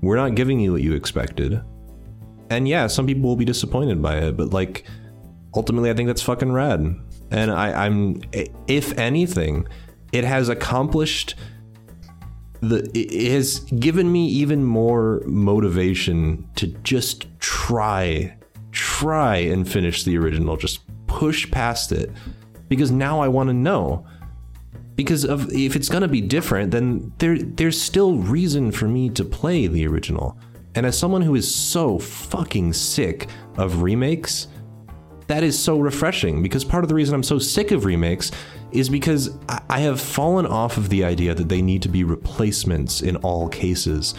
We're 0.00 0.16
not 0.16 0.34
giving 0.34 0.60
you 0.60 0.72
what 0.72 0.82
you 0.82 0.94
expected, 0.94 1.60
and 2.50 2.68
yeah, 2.68 2.86
some 2.86 3.06
people 3.06 3.28
will 3.28 3.36
be 3.36 3.44
disappointed 3.44 4.00
by 4.00 4.18
it, 4.18 4.36
but 4.36 4.50
like, 4.50 4.84
ultimately, 5.54 5.90
I 5.90 5.94
think 5.94 6.06
that's 6.06 6.22
fucking 6.22 6.52
rad. 6.52 6.94
And 7.30 7.50
I, 7.50 7.86
I'm, 7.86 8.20
if 8.66 8.96
anything, 8.98 9.66
it 10.12 10.24
has 10.24 10.48
accomplished 10.48 11.34
the 12.60 12.90
it 12.92 13.30
has 13.30 13.60
given 13.60 14.10
me 14.10 14.26
even 14.26 14.64
more 14.64 15.22
motivation 15.26 16.48
to 16.56 16.66
just 16.82 17.26
try 17.38 18.34
try 18.72 19.36
and 19.36 19.68
finish 19.68 20.02
the 20.02 20.16
original 20.18 20.56
just 20.56 20.80
push 21.06 21.50
past 21.50 21.92
it. 21.92 22.10
Because 22.68 22.90
now 22.90 23.20
I 23.20 23.28
want 23.28 23.48
to 23.48 23.54
know. 23.54 24.06
Because 24.94 25.24
of 25.24 25.52
if 25.52 25.76
it's 25.76 25.88
going 25.88 26.02
to 26.02 26.08
be 26.08 26.20
different 26.20 26.72
then 26.72 27.12
there 27.18 27.38
there's 27.38 27.80
still 27.80 28.16
reason 28.16 28.72
for 28.72 28.88
me 28.88 29.08
to 29.10 29.24
play 29.24 29.66
the 29.68 29.86
original. 29.86 30.36
And 30.74 30.84
as 30.84 30.98
someone 30.98 31.22
who 31.22 31.34
is 31.34 31.52
so 31.52 31.98
fucking 31.98 32.72
sick 32.72 33.28
of 33.56 33.82
remakes 33.82 34.48
that 35.28 35.42
is 35.42 35.58
so 35.58 35.78
refreshing 35.78 36.42
because 36.42 36.64
part 36.64 36.84
of 36.84 36.88
the 36.88 36.94
reason 36.94 37.14
I'm 37.14 37.22
so 37.22 37.38
sick 37.38 37.70
of 37.70 37.84
remakes 37.84 38.30
is 38.72 38.88
because 38.88 39.38
I 39.70 39.80
have 39.80 40.00
fallen 40.00 40.46
off 40.46 40.76
of 40.76 40.88
the 40.88 41.04
idea 41.04 41.34
that 41.34 41.48
they 41.48 41.62
need 41.62 41.82
to 41.82 41.88
be 41.88 42.04
replacements 42.04 43.02
in 43.02 43.16
all 43.16 43.48
cases, 43.48 44.14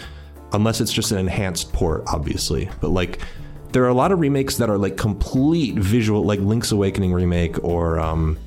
unless 0.54 0.82
it's 0.82 0.94
just 0.94 1.12
an 1.12 1.18
enhanced 1.18 1.74
port, 1.74 2.04
obviously. 2.08 2.70
But 2.80 2.90
like, 2.90 3.20
there 3.72 3.84
are 3.84 3.90
a 3.90 3.94
lot 3.94 4.12
of 4.12 4.20
remakes 4.20 4.58
that 4.58 4.70
are 4.70 4.78
like 4.78 4.98
complete 4.98 5.76
visual, 5.76 6.24
like 6.24 6.40
Link's 6.40 6.72
Awakening 6.72 7.14
remake 7.14 7.64
or 7.64 8.00
um, 8.00 8.38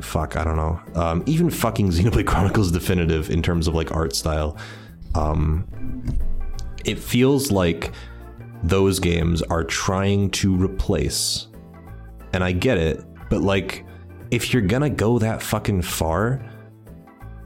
fuck, 0.00 0.36
I 0.36 0.44
don't 0.44 0.56
know, 0.56 0.80
um, 0.94 1.22
even 1.26 1.50
fucking 1.50 1.90
Xenoblade 1.90 2.26
Chronicles 2.26 2.72
Definitive 2.72 3.30
in 3.30 3.42
terms 3.42 3.68
of 3.68 3.74
like 3.74 3.92
art 3.92 4.14
style. 4.14 4.56
Um, 5.14 5.66
it 6.84 6.98
feels 6.98 7.50
like 7.50 7.92
those 8.62 8.98
games 8.98 9.42
are 9.42 9.64
trying 9.64 10.30
to 10.30 10.54
replace, 10.54 11.46
and 12.32 12.44
I 12.44 12.52
get 12.52 12.78
it, 12.78 13.04
but 13.28 13.40
like 13.40 13.84
if 14.30 14.52
you're 14.52 14.62
gonna 14.62 14.90
go 14.90 15.18
that 15.18 15.42
fucking 15.42 15.82
far 15.82 16.44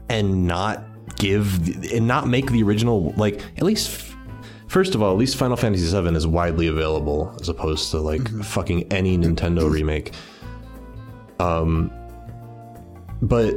and 0.09 0.45
not 0.45 0.83
give 1.17 1.91
and 1.91 2.07
not 2.07 2.27
make 2.27 2.51
the 2.51 2.61
original 2.63 3.13
like 3.17 3.41
at 3.57 3.63
least 3.63 4.13
first 4.67 4.95
of 4.95 5.01
all 5.01 5.11
at 5.11 5.17
least 5.17 5.37
final 5.37 5.55
fantasy 5.55 5.85
7 5.85 6.15
is 6.15 6.27
widely 6.27 6.67
available 6.67 7.35
as 7.39 7.49
opposed 7.49 7.91
to 7.91 7.99
like 7.99 8.27
fucking 8.43 8.91
any 8.91 9.17
nintendo 9.17 9.69
remake. 9.69 10.13
Um 11.39 11.91
but 13.21 13.55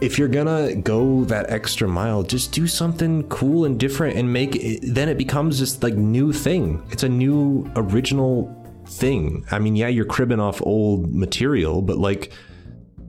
if 0.00 0.16
you're 0.16 0.28
gonna 0.28 0.76
go 0.76 1.24
that 1.24 1.50
extra 1.50 1.88
mile 1.88 2.22
just 2.22 2.52
do 2.52 2.66
something 2.66 3.24
cool 3.24 3.64
and 3.64 3.78
different 3.78 4.16
and 4.16 4.32
make 4.32 4.56
it 4.56 4.80
then 4.82 5.08
it 5.08 5.18
becomes 5.18 5.58
this 5.58 5.82
like 5.82 5.94
new 5.94 6.32
thing. 6.32 6.82
It's 6.90 7.02
a 7.02 7.08
new 7.08 7.70
original 7.76 8.54
thing. 8.88 9.44
I 9.50 9.58
mean, 9.58 9.76
yeah, 9.76 9.88
you're 9.88 10.04
cribbing 10.04 10.40
off 10.40 10.60
old 10.62 11.14
material, 11.14 11.82
but 11.82 11.98
like 11.98 12.32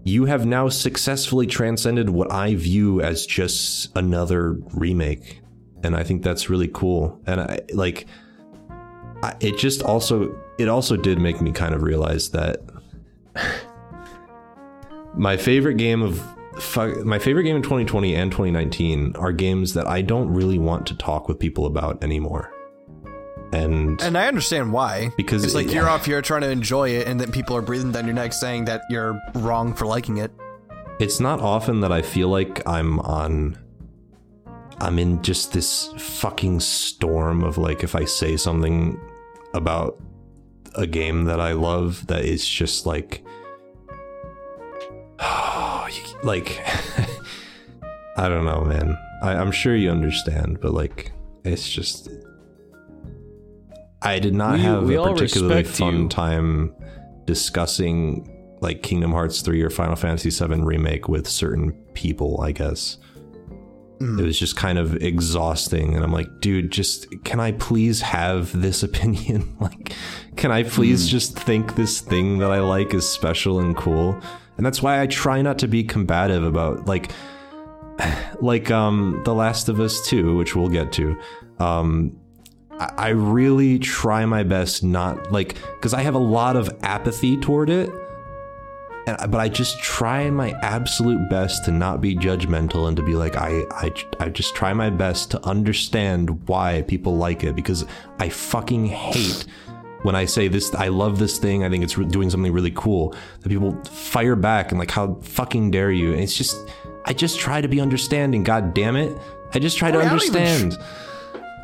you 0.03 0.25
have 0.25 0.45
now 0.45 0.69
successfully 0.69 1.47
transcended 1.47 2.09
what 2.09 2.31
I 2.31 2.55
view 2.55 3.01
as 3.01 3.25
just 3.25 3.95
another 3.95 4.53
remake. 4.73 5.41
And 5.83 5.95
I 5.95 6.03
think 6.03 6.23
that's 6.23 6.49
really 6.49 6.67
cool. 6.67 7.19
And 7.25 7.41
I 7.41 7.59
like 7.73 8.07
I, 9.23 9.35
it 9.39 9.57
just 9.57 9.81
also 9.83 10.35
it 10.57 10.67
also 10.67 10.95
did 10.95 11.19
make 11.19 11.41
me 11.41 11.51
kind 11.51 11.73
of 11.73 11.83
realize 11.83 12.31
that 12.31 12.59
my 15.15 15.37
favorite 15.37 15.75
game 15.75 16.01
of 16.01 16.21
my 17.05 17.19
favorite 17.19 17.43
game 17.43 17.55
in 17.55 17.61
2020 17.61 18.15
and 18.15 18.31
2019 18.31 19.15
are 19.15 19.31
games 19.31 19.73
that 19.75 19.87
I 19.87 20.01
don't 20.01 20.29
really 20.29 20.59
want 20.59 20.85
to 20.87 20.95
talk 20.95 21.29
with 21.29 21.39
people 21.39 21.65
about 21.65 22.03
anymore 22.03 22.51
and 23.51 24.01
and 24.01 24.17
I 24.17 24.27
understand 24.27 24.71
why 24.71 25.11
because 25.17 25.43
it's 25.43 25.55
like 25.55 25.71
you're 25.71 25.89
off 25.89 26.05
here 26.05 26.21
trying 26.21 26.41
to 26.41 26.49
enjoy 26.49 26.89
it, 26.89 27.07
and 27.07 27.19
then 27.19 27.31
people 27.31 27.55
are 27.55 27.61
breathing 27.61 27.91
down 27.91 28.05
your 28.05 28.13
neck 28.13 28.33
saying 28.33 28.65
that 28.65 28.81
you're 28.89 29.19
wrong 29.35 29.73
for 29.73 29.85
liking 29.85 30.17
it. 30.17 30.31
It's 30.99 31.19
not 31.19 31.39
often 31.39 31.79
that 31.81 31.91
I 31.91 32.01
feel 32.01 32.29
like 32.29 32.67
I'm 32.67 32.99
on. 32.99 33.57
I'm 34.81 34.97
in 34.97 35.21
just 35.21 35.51
this 35.51 35.91
fucking 35.97 36.61
storm 36.61 37.43
of 37.43 37.57
like 37.57 37.83
if 37.83 37.95
I 37.95 38.05
say 38.05 38.37
something 38.37 38.99
about 39.53 39.99
a 40.75 40.85
game 40.87 41.25
that 41.25 41.39
I 41.39 41.53
love 41.53 42.07
that 42.07 42.23
is 42.23 42.47
just 42.47 42.85
like 42.85 43.23
like 46.23 46.61
I 48.17 48.27
don't 48.29 48.45
know, 48.45 48.61
man. 48.61 48.97
I, 49.21 49.33
I'm 49.33 49.51
sure 49.51 49.75
you 49.75 49.89
understand, 49.89 50.59
but 50.61 50.73
like 50.73 51.11
it's 51.43 51.69
just 51.69 52.09
I 54.01 54.19
did 54.19 54.33
not 54.33 54.53
We- 54.53 54.59
have 54.63 54.83
we 54.83 54.95
a 54.95 55.01
particularly 55.03 55.63
fun 55.63 56.03
you. 56.03 56.09
time 56.09 56.73
discussing 57.25 58.35
like 58.61 58.83
Kingdom 58.83 59.11
Hearts 59.11 59.41
3 59.41 59.61
or 59.61 59.69
Final 59.69 59.95
Fantasy 59.95 60.29
7 60.31 60.65
remake 60.65 61.07
with 61.07 61.27
certain 61.27 61.71
people, 61.93 62.41
I 62.41 62.51
guess. 62.51 62.97
It 64.01 64.21
was 64.23 64.39
just 64.39 64.55
kind 64.55 64.79
of 64.79 64.95
exhausting 65.03 65.93
and 65.93 66.05
I'm 66.05 66.13
like, 66.13 66.39
dude, 66.39 66.71
just 66.71 67.05
can 67.25 67.41
I 67.41 67.51
please 67.53 67.99
have 68.01 68.57
this 68.61 68.81
opinion? 68.89 69.57
like 69.59 69.91
can 70.37 70.51
I 70.53 70.63
please 70.63 71.09
just 71.09 71.37
think 71.37 71.75
this 71.75 71.99
thing 71.99 72.37
that 72.37 72.49
I 72.49 72.59
like 72.61 72.93
is 72.93 73.07
special 73.07 73.59
and 73.59 73.75
cool? 73.75 74.17
And 74.55 74.65
that's 74.65 74.81
why 74.81 75.01
I 75.01 75.07
try 75.07 75.41
not 75.41 75.59
to 75.59 75.67
be 75.67 75.83
combative 75.83 76.43
about 76.45 76.85
like 76.85 77.11
like 78.41 78.71
um 78.71 79.21
The 79.25 79.33
Last 79.35 79.67
of 79.67 79.81
Us 79.81 80.07
2, 80.07 80.37
which 80.37 80.55
we'll 80.55 80.69
get 80.69 80.93
to. 80.93 81.17
Um 81.59 82.17
I 82.79 83.09
really 83.09 83.77
try 83.77 84.25
my 84.25 84.43
best 84.43 84.83
not 84.83 85.31
like 85.31 85.55
because 85.75 85.93
I 85.93 86.01
have 86.01 86.15
a 86.15 86.19
lot 86.19 86.55
of 86.55 86.69
apathy 86.81 87.35
toward 87.35 87.69
it, 87.69 87.89
and, 89.05 89.31
but 89.31 89.39
I 89.39 89.49
just 89.49 89.81
try 89.81 90.29
my 90.29 90.51
absolute 90.61 91.29
best 91.29 91.65
to 91.65 91.71
not 91.71 91.99
be 91.99 92.15
judgmental 92.15 92.87
and 92.87 92.95
to 92.95 93.03
be 93.03 93.15
like 93.15 93.35
I 93.35 93.63
I 93.71 93.91
I 94.19 94.29
just 94.29 94.55
try 94.55 94.73
my 94.73 94.89
best 94.89 95.31
to 95.31 95.45
understand 95.45 96.47
why 96.47 96.83
people 96.83 97.17
like 97.17 97.43
it 97.43 97.53
because 97.55 97.85
I 98.17 98.29
fucking 98.29 98.85
hate 98.85 99.45
when 100.03 100.15
I 100.15 100.23
say 100.23 100.47
this 100.47 100.73
I 100.73 100.87
love 100.87 101.19
this 101.19 101.37
thing 101.37 101.65
I 101.65 101.69
think 101.69 101.83
it's 101.83 101.95
doing 101.95 102.29
something 102.29 102.53
really 102.53 102.71
cool 102.71 103.13
that 103.41 103.49
people 103.49 103.83
fire 103.83 104.37
back 104.37 104.71
and 104.71 104.79
like 104.79 104.91
how 104.91 105.15
fucking 105.21 105.71
dare 105.71 105.91
you? 105.91 106.13
And 106.13 106.21
it's 106.21 106.37
just 106.37 106.57
I 107.03 107.11
just 107.11 107.39
try 107.39 107.59
to 107.59 107.67
be 107.67 107.81
understanding 107.81 108.43
god 108.43 108.73
damn 108.73 108.95
it 108.95 109.17
I 109.53 109.59
just 109.59 109.77
try 109.77 109.91
to 109.91 109.97
I 109.97 110.01
mean, 110.01 110.07
I 110.07 110.11
don't 110.11 110.23
even 110.23 110.41
understand. 110.41 110.77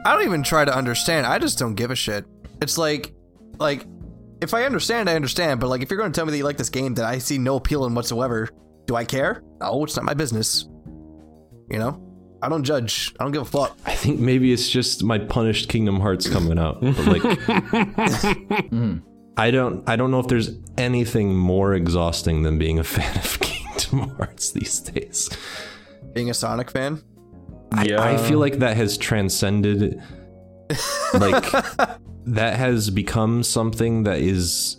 I 0.05 0.13
don't 0.13 0.23
even 0.23 0.43
try 0.43 0.63
to 0.63 0.75
understand. 0.75 1.25
I 1.25 1.39
just 1.39 1.57
don't 1.57 1.73
give 1.73 1.89
a 1.89 1.95
shit. 1.95 2.25
It's 2.61 2.77
like, 2.77 3.13
like, 3.57 3.85
if 4.39 4.53
I 4.53 4.63
understand, 4.63 5.09
I 5.09 5.15
understand. 5.15 5.59
But 5.59 5.69
like, 5.69 5.81
if 5.81 5.89
you're 5.89 5.97
going 5.97 6.11
to 6.11 6.15
tell 6.15 6.25
me 6.25 6.31
that 6.31 6.37
you 6.37 6.43
like 6.43 6.57
this 6.57 6.69
game 6.69 6.93
that 6.93 7.05
I 7.05 7.17
see 7.17 7.39
no 7.39 7.55
appeal 7.55 7.85
in 7.85 7.95
whatsoever, 7.95 8.49
do 8.85 8.95
I 8.95 9.03
care? 9.03 9.43
No, 9.59 9.83
it's 9.83 9.95
not 9.95 10.05
my 10.05 10.13
business. 10.13 10.69
You 11.71 11.79
know, 11.79 12.05
I 12.43 12.49
don't 12.49 12.63
judge. 12.63 13.15
I 13.19 13.23
don't 13.23 13.31
give 13.31 13.41
a 13.41 13.45
fuck. 13.45 13.75
I 13.87 13.95
think 13.95 14.19
maybe 14.19 14.53
it's 14.53 14.69
just 14.69 15.03
my 15.03 15.17
punished 15.17 15.69
Kingdom 15.69 15.99
Hearts 15.99 16.29
coming 16.29 16.59
out. 16.59 16.79
But 16.81 17.07
like 17.07 17.23
I 19.37 19.49
don't 19.49 19.89
I 19.89 19.95
don't 19.95 20.11
know 20.11 20.19
if 20.19 20.27
there's 20.27 20.51
anything 20.77 21.35
more 21.35 21.73
exhausting 21.73 22.43
than 22.43 22.59
being 22.59 22.77
a 22.77 22.83
fan 22.83 23.17
of 23.17 23.39
Kingdom 23.39 24.15
Hearts 24.17 24.51
these 24.51 24.79
days. 24.79 25.35
Being 26.13 26.29
a 26.29 26.35
Sonic 26.35 26.69
fan, 26.69 27.01
I, 27.71 28.13
I 28.13 28.17
feel 28.17 28.39
like 28.39 28.59
that 28.59 28.77
has 28.77 28.97
transcended 28.97 30.01
like 31.13 31.51
that 32.25 32.55
has 32.57 32.89
become 32.89 33.43
something 33.43 34.03
that 34.03 34.19
is 34.19 34.77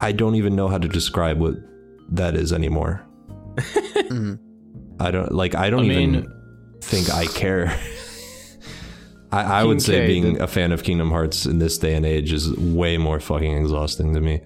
I 0.00 0.12
don't 0.12 0.34
even 0.34 0.56
know 0.56 0.68
how 0.68 0.78
to 0.78 0.88
describe 0.88 1.38
what 1.38 1.54
that 2.10 2.34
is 2.34 2.52
anymore. 2.52 3.06
I 4.98 5.10
don't 5.10 5.32
like 5.32 5.54
I 5.54 5.70
don't 5.70 5.82
I 5.82 5.92
even 5.92 6.12
mean- 6.12 6.32
think 6.80 7.10
I 7.10 7.26
care. 7.26 7.78
I, 9.30 9.60
I 9.60 9.64
would 9.64 9.80
say 9.80 10.00
K, 10.00 10.06
being 10.06 10.34
the- 10.34 10.44
a 10.44 10.46
fan 10.46 10.72
of 10.72 10.82
Kingdom 10.82 11.10
Hearts 11.10 11.46
in 11.46 11.58
this 11.58 11.78
day 11.78 11.94
and 11.94 12.04
age 12.04 12.32
is 12.32 12.54
way 12.58 12.98
more 12.98 13.18
fucking 13.20 13.56
exhausting 13.56 14.12
to 14.14 14.20
me. 14.20 14.42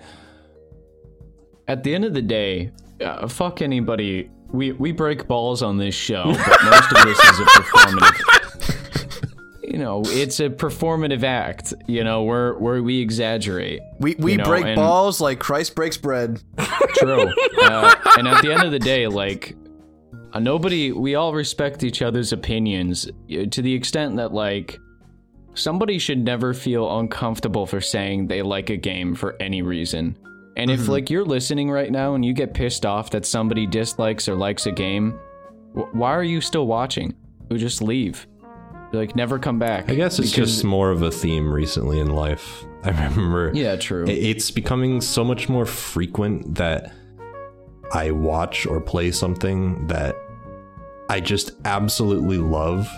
At 1.67 1.83
the 1.83 1.93
end 1.95 2.05
of 2.05 2.15
the 2.15 2.23
day, 2.23 2.71
uh, 3.01 3.27
fuck 3.27 3.61
anybody. 3.63 4.31
We 4.53 4.73
we 4.73 4.93
break 4.93 5.27
balls 5.27 5.63
on 5.63 5.77
this 5.77 5.95
show, 5.95 6.25
but 6.25 6.65
most 6.65 6.93
of 6.93 7.05
this 7.05 7.19
is 7.25 7.41
a 7.41 7.45
performative. 7.45 9.33
you 9.63 9.79
know, 9.79 10.03
it's 10.07 10.41
a 10.41 10.49
performative 10.49 11.23
act. 11.25 11.75
You 11.87 12.05
know, 12.05 12.23
where 12.23 12.55
where 12.55 12.83
we 12.83 13.01
exaggerate. 13.01 13.81
we 13.99 14.15
we 14.17 14.33
You 14.33 14.39
know, 14.39 14.45
break 14.45 14.65
and- 14.67 14.77
balls 14.77 15.21
like 15.21 15.39
Christ 15.41 15.75
breaks 15.75 15.97
bread. 15.97 16.41
True. 16.95 17.31
Uh, 17.63 17.95
and 18.17 18.29
at 18.29 18.43
the 18.43 18.53
end 18.53 18.63
of 18.63 18.71
the 18.73 18.79
day, 18.79 19.07
like 19.09 19.57
uh, 20.33 20.39
nobody, 20.39 20.93
we 20.93 21.15
all 21.17 21.35
respect 21.35 21.83
each 21.83 22.01
other's 22.01 22.33
opinions 22.33 23.09
uh, 23.09 23.47
to 23.51 23.61
the 23.63 23.75
extent 23.75 24.17
that 24.17 24.33
like 24.33 24.79
somebody 25.55 25.99
should 25.99 26.25
never 26.25 26.55
feel 26.55 26.99
uncomfortable 26.99 27.67
for 27.67 27.81
saying 27.81 28.29
they 28.29 28.43
like 28.43 28.71
a 28.71 28.77
game 28.77 29.15
for 29.15 29.37
any 29.41 29.63
reason. 29.63 30.17
And 30.57 30.71
Mm-hmm. 30.71 30.83
if 30.83 30.89
like 30.89 31.11
you're 31.11 31.25
listening 31.25 31.71
right 31.71 31.91
now 31.93 32.15
and 32.15 32.25
you 32.25 32.33
get 32.33 32.55
pissed 32.55 32.87
off 32.87 33.11
that 33.11 33.27
somebody 33.27 33.67
dislikes 33.67 34.29
or 34.29 34.35
likes 34.35 34.67
a 34.67 34.73
game, 34.73 35.19
wh- 35.75 35.95
why 35.95 36.13
are 36.15 36.25
you 36.25 36.41
still 36.41 36.67
watching? 36.67 37.15
You 37.51 37.59
just 37.59 37.83
leave. 37.83 38.27
Like 38.93 39.15
never 39.17 39.39
come 39.39 39.59
back. 39.59 39.91
I 39.91 39.95
guess 39.95 40.19
it's 40.19 40.31
Because- 40.31 40.53
just 40.53 40.65
more 40.65 40.91
of 40.91 41.03
a 41.03 41.11
theme 41.11 41.53
recently 41.53 42.01
in 42.01 42.09
life. 42.15 42.65
I 42.85 42.91
remember. 43.09 43.51
Yeah, 43.55 43.77
true. 43.77 44.07
It's 44.09 44.51
becoming 44.51 45.01
so 45.01 45.25
much 45.25 45.49
more 45.49 45.67
frequent 45.67 46.55
that 46.55 46.93
I 47.93 48.11
watch 48.13 48.65
or 48.67 48.81
play 48.81 49.11
something 49.13 49.87
that 49.89 50.17
I 51.11 51.21
just 51.21 51.53
absolutely 51.65 52.39
love. 52.39 52.89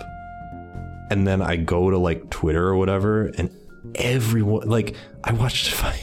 And 1.11 1.27
then 1.27 1.41
I 1.41 1.57
go 1.57 1.89
to 1.89 1.97
like 1.97 2.29
Twitter 2.29 2.67
or 2.67 2.75
whatever, 2.75 3.25
and 3.37 3.49
everyone, 3.95 4.69
like, 4.69 4.95
I 5.23 5.33
watched. 5.33 5.73
I 5.83 5.97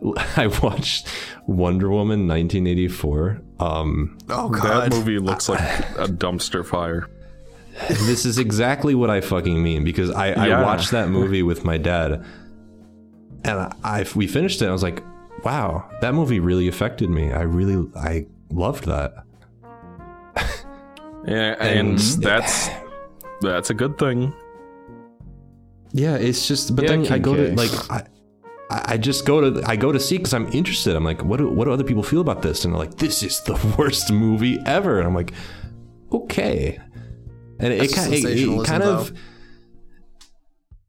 watched 0.62 1.08
Wonder 1.46 1.90
Woman 1.90 2.26
1984. 2.26 3.40
Um, 3.60 4.18
Oh 4.28 4.48
That 4.50 4.90
movie 4.90 5.18
looks 5.18 5.48
like 5.48 5.60
a 5.98 6.06
dumpster 6.06 6.64
fire. 6.64 7.08
this 7.88 8.24
is 8.24 8.38
exactly 8.38 8.94
what 8.94 9.10
I 9.10 9.20
fucking 9.20 9.62
mean 9.62 9.84
because 9.84 10.10
I, 10.10 10.32
I 10.32 10.62
watched 10.62 10.90
that 10.90 11.08
movie 11.08 11.42
with 11.42 11.64
my 11.64 11.78
dad, 11.78 12.24
and 13.44 13.58
I, 13.58 13.72
I 13.84 14.06
we 14.14 14.26
finished 14.26 14.60
it. 14.62 14.66
I 14.68 14.72
was 14.72 14.82
like, 14.82 15.02
wow, 15.44 15.88
that 16.00 16.14
movie 16.14 16.40
really 16.40 16.68
affected 16.68 17.08
me. 17.10 17.32
I 17.32 17.42
really 17.42 17.88
I 17.96 18.26
loved 18.50 18.84
that. 18.84 19.24
Yeah, 21.26 21.54
and 21.60 21.90
And- 21.90 21.98
that's 21.98 22.68
that's 23.42 23.70
a 23.74 23.74
good 23.74 23.98
thing. 23.98 24.32
Yeah, 25.92 26.16
it's 26.16 26.46
just. 26.48 26.74
But 26.76 26.84
Yeah, 26.84 26.90
then 26.96 27.12
I 27.12 27.18
go 27.18 27.34
to 27.36 27.54
like 27.54 27.70
I. 27.90 28.06
I 28.70 28.92
I 28.92 28.96
just 28.96 29.26
go 29.26 29.40
to 29.50 29.62
I 29.68 29.76
go 29.76 29.92
to 29.92 30.00
see 30.00 30.16
because 30.18 30.32
I'm 30.32 30.46
interested. 30.52 30.96
I'm 30.96 31.04
like, 31.04 31.22
what 31.24 31.38
do 31.38 31.48
what 31.48 31.64
do 31.64 31.72
other 31.72 31.84
people 31.84 32.02
feel 32.02 32.20
about 32.20 32.42
this? 32.42 32.64
And 32.64 32.72
they're 32.72 32.78
like, 32.78 32.96
this 32.96 33.22
is 33.22 33.42
the 33.42 33.54
worst 33.78 34.12
movie 34.12 34.58
ever. 34.66 34.98
And 34.98 35.06
I'm 35.06 35.14
like, 35.14 35.32
okay. 36.12 36.78
And 37.58 37.72
it, 37.74 37.92
kind 37.92 38.14
it, 38.14 38.24
it 38.24 38.66
kind 38.66 38.82
of 38.82 39.12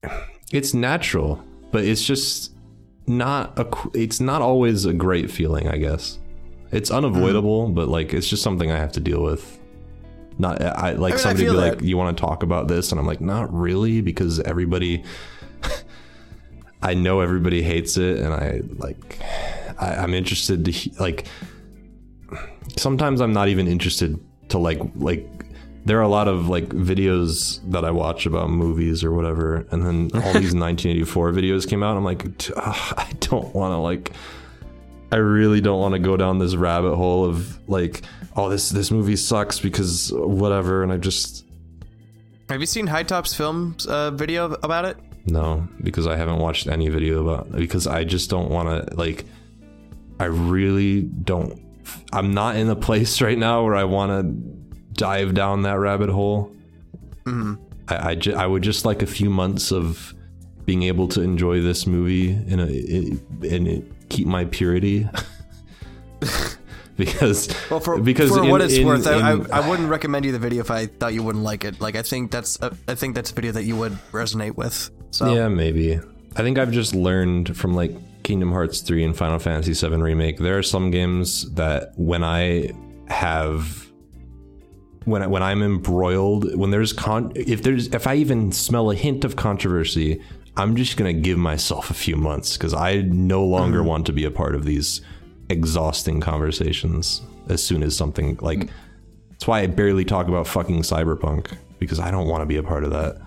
it's 0.52 0.74
natural, 0.74 1.44
but 1.72 1.84
it's 1.84 2.04
just 2.04 2.54
not 3.08 3.58
a 3.60 3.68
it's 3.94 4.20
not 4.20 4.42
always 4.42 4.86
a 4.86 4.94
great 4.94 5.30
feeling. 5.30 5.68
I 5.68 5.78
guess 5.78 6.20
it's 6.72 6.92
unavoidable, 6.92 7.70
but 7.70 7.90
like 7.90 8.14
it's 8.14 8.28
just 8.28 8.44
something 8.44 8.72
I 8.72 8.78
have 8.78 8.94
to 8.94 9.00
deal 9.00 9.22
with. 9.22 9.60
Not 10.38 10.62
I 10.62 10.94
like 10.94 11.16
I 11.16 11.18
somebody 11.18 11.46
feel 11.46 11.54
be 11.54 11.60
like, 11.60 11.82
you 11.82 11.98
want 11.98 12.16
to 12.18 12.22
talk 12.22 12.44
about 12.44 12.68
this, 12.68 12.92
and 12.92 13.00
I'm 13.00 13.06
like, 13.06 13.22
not 13.22 13.54
really, 13.54 14.02
because 14.02 14.40
everybody. 14.40 15.04
I 16.82 16.94
know 16.94 17.20
everybody 17.20 17.62
hates 17.62 17.98
it, 17.98 18.20
and 18.20 18.34
I 18.34 18.62
like. 18.78 19.20
I, 19.80 19.96
I'm 19.96 20.14
interested 20.14 20.66
to 20.66 20.90
like. 21.00 21.28
Sometimes 22.78 23.22
I'm 23.22 23.34
not 23.34 23.48
even 23.50 23.68
interested 23.68 24.20
to 24.50 24.58
like 24.58 24.80
like. 24.96 25.28
There 25.84 25.98
are 25.98 26.04
a 26.04 26.08
lot 26.08 26.28
of 26.28 26.48
like 26.48 26.70
videos 26.70 27.60
that 27.72 27.84
I 27.84 27.92
watch 27.92 28.26
about 28.26 28.50
movies 28.50 29.04
or 29.04 29.12
whatever, 29.12 29.66
and 29.72 29.86
then 29.86 30.10
all 30.14 30.34
these 30.34 30.54
1984 30.56 31.32
videos 31.32 31.68
came 31.68 31.84
out. 31.84 31.98
I'm 31.98 32.04
like, 32.04 32.38
"T- 32.38 32.54
I 32.56 33.12
don't 33.20 33.54
want 33.54 33.74
to 33.74 33.78
like. 33.78 34.12
I 35.12 35.18
really 35.18 35.60
don't 35.60 35.80
want 35.82 35.94
to 35.94 36.00
go 36.00 36.16
down 36.16 36.40
this 36.40 36.56
rabbit 36.56 36.96
hole 36.96 37.26
of 37.26 37.60
like, 37.68 38.04
oh, 38.36 38.48
this 38.50 38.70
this 38.70 38.92
movie 38.92 39.18
sucks 39.18 39.60
because 39.60 40.12
whatever, 40.14 40.84
and 40.84 40.92
I 40.92 40.98
just 40.98 41.46
Have 42.50 42.62
you 42.62 42.66
seen 42.66 42.88
High 42.88 43.04
Top's 43.04 43.34
films 43.34 43.86
uh, 43.88 44.12
video 44.12 44.54
about 44.64 44.86
it? 44.86 44.98
No, 45.26 45.68
because 45.82 46.08
I 46.08 46.16
haven't 46.16 46.40
watched 46.40 46.68
any 46.68 46.90
video 46.90 47.22
about 47.22 47.52
because 47.52 47.88
I 47.88 48.04
just 48.04 48.30
don't 48.30 48.50
want 48.50 48.90
to 48.90 48.96
like 48.96 49.26
I 50.20 50.26
really 50.26 51.02
don't 51.02 51.62
I'm 52.14 52.34
not 52.34 52.56
in 52.56 52.70
a 52.70 52.76
place 52.76 53.22
right 53.22 53.38
now 53.38 53.64
where 53.64 53.76
I 53.76 53.84
want 53.84 54.12
to 54.12 54.24
dive 54.94 55.34
down 55.34 55.64
that 55.64 55.80
rabbit 55.80 56.10
hole. 56.10 56.52
Mm-hmm. 57.26 57.56
I 57.88 58.10
I, 58.12 58.16
ju- 58.16 58.36
I 58.36 58.46
would 58.48 58.64
just 58.64 58.86
like 58.86 59.02
a 59.02 59.08
few 59.08 59.30
months 59.30 59.72
of 59.72 60.14
being 60.66 60.84
able 60.84 61.08
to 61.10 61.22
enjoy 61.22 61.62
this 61.62 61.88
movie 61.88 62.32
in 62.32 62.60
and 62.60 63.68
it, 63.68 64.10
keep 64.10 64.28
my 64.28 64.46
purity. 64.46 65.08
because 66.98 67.54
Well, 67.70 67.80
for 67.80 68.00
because 68.00 68.32
for 68.32 68.44
in- 68.44 68.50
what 68.50 68.62
it's 68.62 68.76
in- 68.76 68.86
worth, 68.86 69.08
I, 69.08 69.34
in- 69.34 69.52
I, 69.52 69.62
I 69.62 69.70
wouldn't 69.70 69.90
recommend 69.90 70.26
you 70.26 70.32
the 70.32 70.40
video 70.40 70.62
if 70.62 70.72
I 70.72 70.86
thought 70.88 71.14
you 71.14 71.24
wouldn't 71.24 71.44
like 71.44 71.64
it. 71.64 71.82
Like 71.82 71.96
I 71.96 72.02
think 72.02 72.32
that's 72.32 72.60
a, 72.62 72.76
I 72.88 72.96
think 72.96 73.16
that's 73.16 73.32
a 73.32 73.34
video 73.34 73.52
that 73.54 73.64
you 73.64 73.76
would 73.78 73.94
resonate 74.12 74.56
with. 74.56 74.92
So 75.12 75.34
Yeah, 75.34 75.48
maybe. 75.48 76.00
I 76.36 76.44
think 76.44 76.58
I've 76.58 76.72
just 76.72 76.96
learned 76.96 77.58
from 77.58 77.74
like 77.74 77.92
Kingdom 78.24 78.52
Hearts 78.52 78.82
3 78.82 79.04
and 79.04 79.18
Final 79.18 79.40
Fantasy 79.40 79.74
7 79.74 80.02
Remake. 80.02 80.38
There 80.38 80.58
are 80.58 80.64
some 80.64 80.92
games 80.92 81.52
that 81.54 81.94
when 81.98 82.24
I 82.24 82.72
have 83.08 83.88
when 85.06 85.24
I, 85.24 85.28
when 85.28 85.44
I'm 85.44 85.64
embroiled, 85.64 86.56
when 86.56 86.72
there's 86.72 86.94
con 86.94 87.32
if 87.36 87.64
there's 87.64 87.88
if 87.88 88.08
I 88.08 88.16
even 88.16 88.52
smell 88.52 88.92
a 88.92 88.96
hint 88.96 89.26
of 89.26 89.36
controversy, 89.36 90.22
I'm 90.58 90.76
just 90.76 90.98
going 90.98 91.14
to 91.14 91.22
give 91.22 91.38
myself 91.38 91.90
a 91.90 91.94
few 91.94 92.16
months 92.16 92.56
cuz 92.58 92.74
I 92.74 93.02
no 93.02 93.44
longer 93.44 93.80
mm-hmm. 93.80 93.88
want 93.88 94.06
to 94.08 94.14
be 94.14 94.26
a 94.26 94.32
part 94.32 94.56
of 94.56 94.66
these 94.66 95.02
exhausting 95.52 96.20
conversations 96.20 97.22
as 97.50 97.64
soon 97.64 97.84
as 97.84 97.96
something 97.96 98.38
like 98.42 98.70
that's 99.32 99.48
why 99.48 99.62
I 99.62 99.68
barely 99.68 100.06
talk 100.06 100.28
about 100.28 100.48
fucking 100.48 100.82
cyberpunk 100.84 101.52
because 101.80 102.00
I 102.00 102.12
don't 102.12 102.28
want 102.28 102.42
to 102.42 102.46
be 102.46 102.58
a 102.58 102.64
part 102.64 102.84
of 102.84 102.92
that. 102.92 103.18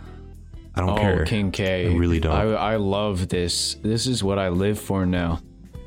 I 0.76 0.80
don't 0.80 0.90
Oh, 0.90 0.96
care. 0.96 1.24
King 1.24 1.50
K. 1.50 1.92
I 1.92 1.96
really 1.96 2.20
don't. 2.20 2.32
I, 2.32 2.74
I 2.74 2.76
love 2.76 3.28
this. 3.28 3.74
This 3.82 4.06
is 4.06 4.22
what 4.22 4.38
I 4.38 4.48
live 4.48 4.78
for 4.78 5.06
now. 5.06 5.40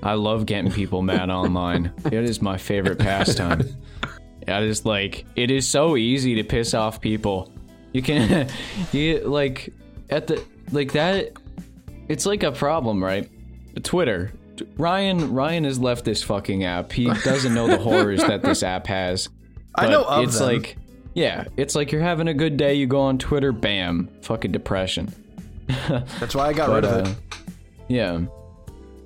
I 0.03 0.13
love 0.13 0.45
getting 0.45 0.71
people 0.71 1.01
mad 1.01 1.29
online. 1.29 1.93
It 2.05 2.13
is 2.13 2.41
my 2.41 2.57
favorite 2.57 2.99
pastime. 2.99 3.63
I 4.47 4.61
just 4.65 4.85
like 4.85 5.25
it 5.35 5.49
is 5.51 5.67
so 5.67 5.97
easy 5.97 6.35
to 6.35 6.43
piss 6.43 6.73
off 6.73 7.01
people. 7.01 7.51
You 7.93 8.01
can, 8.01 8.49
you 8.91 9.19
like 9.21 9.73
at 10.09 10.27
the 10.27 10.43
like 10.71 10.91
that. 10.93 11.31
It's 12.09 12.25
like 12.25 12.43
a 12.43 12.51
problem, 12.51 13.03
right? 13.03 13.29
Twitter. 13.83 14.31
Ryan 14.77 15.33
Ryan 15.33 15.63
has 15.65 15.79
left 15.79 16.05
this 16.05 16.23
fucking 16.23 16.63
app. 16.63 16.91
He 16.91 17.05
doesn't 17.05 17.53
know 17.53 17.67
the 17.67 17.77
horrors 17.81 18.21
that 18.21 18.41
this 18.41 18.63
app 18.63 18.87
has. 18.87 19.29
I 19.75 19.89
know 19.89 20.03
of 20.03 20.23
it's 20.23 20.39
them. 20.39 20.47
like 20.47 20.77
yeah, 21.13 21.45
it's 21.57 21.75
like 21.75 21.91
you're 21.91 22.01
having 22.01 22.27
a 22.27 22.33
good 22.33 22.57
day, 22.57 22.75
you 22.75 22.85
go 22.87 22.99
on 23.01 23.17
Twitter, 23.17 23.51
bam, 23.51 24.07
fucking 24.21 24.51
depression. 24.51 25.11
that's 25.67 26.35
why 26.35 26.47
I 26.47 26.53
got 26.53 26.67
But 26.67 26.83
rid 26.83 26.85
of 26.85 27.07
uh, 27.07 27.09
it. 27.09 27.15
yeah, 27.87 28.21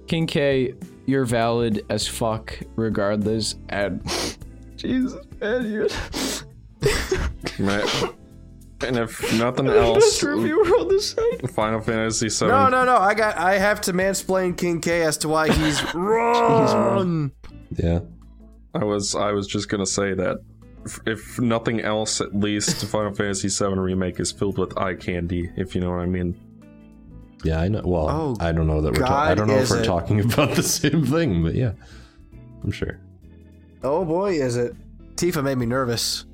King 0.07 0.27
K, 0.27 0.73
you're 1.05 1.25
valid 1.25 1.85
as 1.89 2.07
fuck 2.07 2.57
regardless. 2.75 3.55
And 3.69 4.01
Jesus, 4.75 5.25
man, 5.39 5.71
you 5.71 5.87
Right. 7.59 8.13
And 8.83 8.97
if 8.97 9.33
nothing 9.39 9.67
else, 9.67 10.21
reviewer 10.23 10.63
on 10.79 10.87
the 10.87 10.99
site. 11.01 11.51
Final 11.51 11.81
Fantasy 11.81 12.29
VII. 12.29 12.47
No, 12.51 12.69
no, 12.69 12.83
no. 12.85 12.97
I 12.97 13.13
got. 13.13 13.37
I 13.37 13.57
have 13.57 13.81
to 13.81 13.93
mansplain 13.93 14.57
King 14.57 14.81
K 14.81 15.03
as 15.03 15.17
to 15.19 15.27
why 15.29 15.49
he's 15.51 15.81
wrong. 15.93 17.31
Yeah. 17.77 17.99
I 18.73 18.83
was 18.85 19.15
I 19.15 19.31
was 19.33 19.47
just 19.47 19.67
gonna 19.69 19.85
say 19.85 20.13
that 20.13 20.37
if, 20.85 20.99
if 21.05 21.39
nothing 21.39 21.81
else, 21.81 22.21
at 22.21 22.33
least 22.33 22.85
Final 22.85 23.13
Fantasy 23.13 23.49
VII 23.49 23.77
remake 23.77 24.19
is 24.19 24.31
filled 24.31 24.57
with 24.57 24.77
eye 24.77 24.95
candy, 24.95 25.51
if 25.57 25.75
you 25.75 25.81
know 25.81 25.89
what 25.91 25.99
I 25.99 26.05
mean. 26.05 26.39
Yeah, 27.43 27.59
I 27.59 27.67
know. 27.67 27.81
Well, 27.83 28.07
Oh, 28.09 28.37
I 28.39 28.51
don't 28.51 28.67
know 28.67 28.81
that 28.81 28.93
we're. 28.93 29.05
Ta- 29.05 29.23
I 29.23 29.33
don't 29.35 29.47
know 29.47 29.57
if 29.57 29.69
we're 29.69 29.81
it. 29.81 29.85
talking 29.85 30.19
about 30.33 30.55
the 30.55 30.63
same 30.63 31.05
thing, 31.05 31.43
but 31.43 31.53
yeah, 31.55 31.73
I'm 32.63 32.71
sure. 32.71 32.99
Oh 33.83 34.05
boy, 34.05 34.33
is 34.33 34.55
it? 34.57 34.73
Tifa 35.15 35.43
made 35.43 35.57
me 35.57 35.65
nervous. 35.65 36.25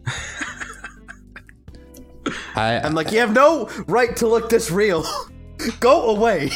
I 2.57 2.79
I'm 2.79 2.93
like, 2.93 3.11
you 3.11 3.19
have 3.19 3.33
no 3.33 3.69
right 3.87 4.15
to 4.17 4.27
look 4.27 4.49
this 4.49 4.71
real. 4.71 5.05
Go 5.79 6.09
away. 6.15 6.49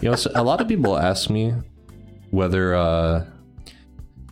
you 0.00 0.10
know, 0.10 0.14
so 0.14 0.30
a 0.34 0.42
lot 0.42 0.60
of 0.60 0.68
people 0.68 0.96
ask 0.96 1.28
me 1.30 1.54
whether. 2.30 2.74
uh 2.74 3.24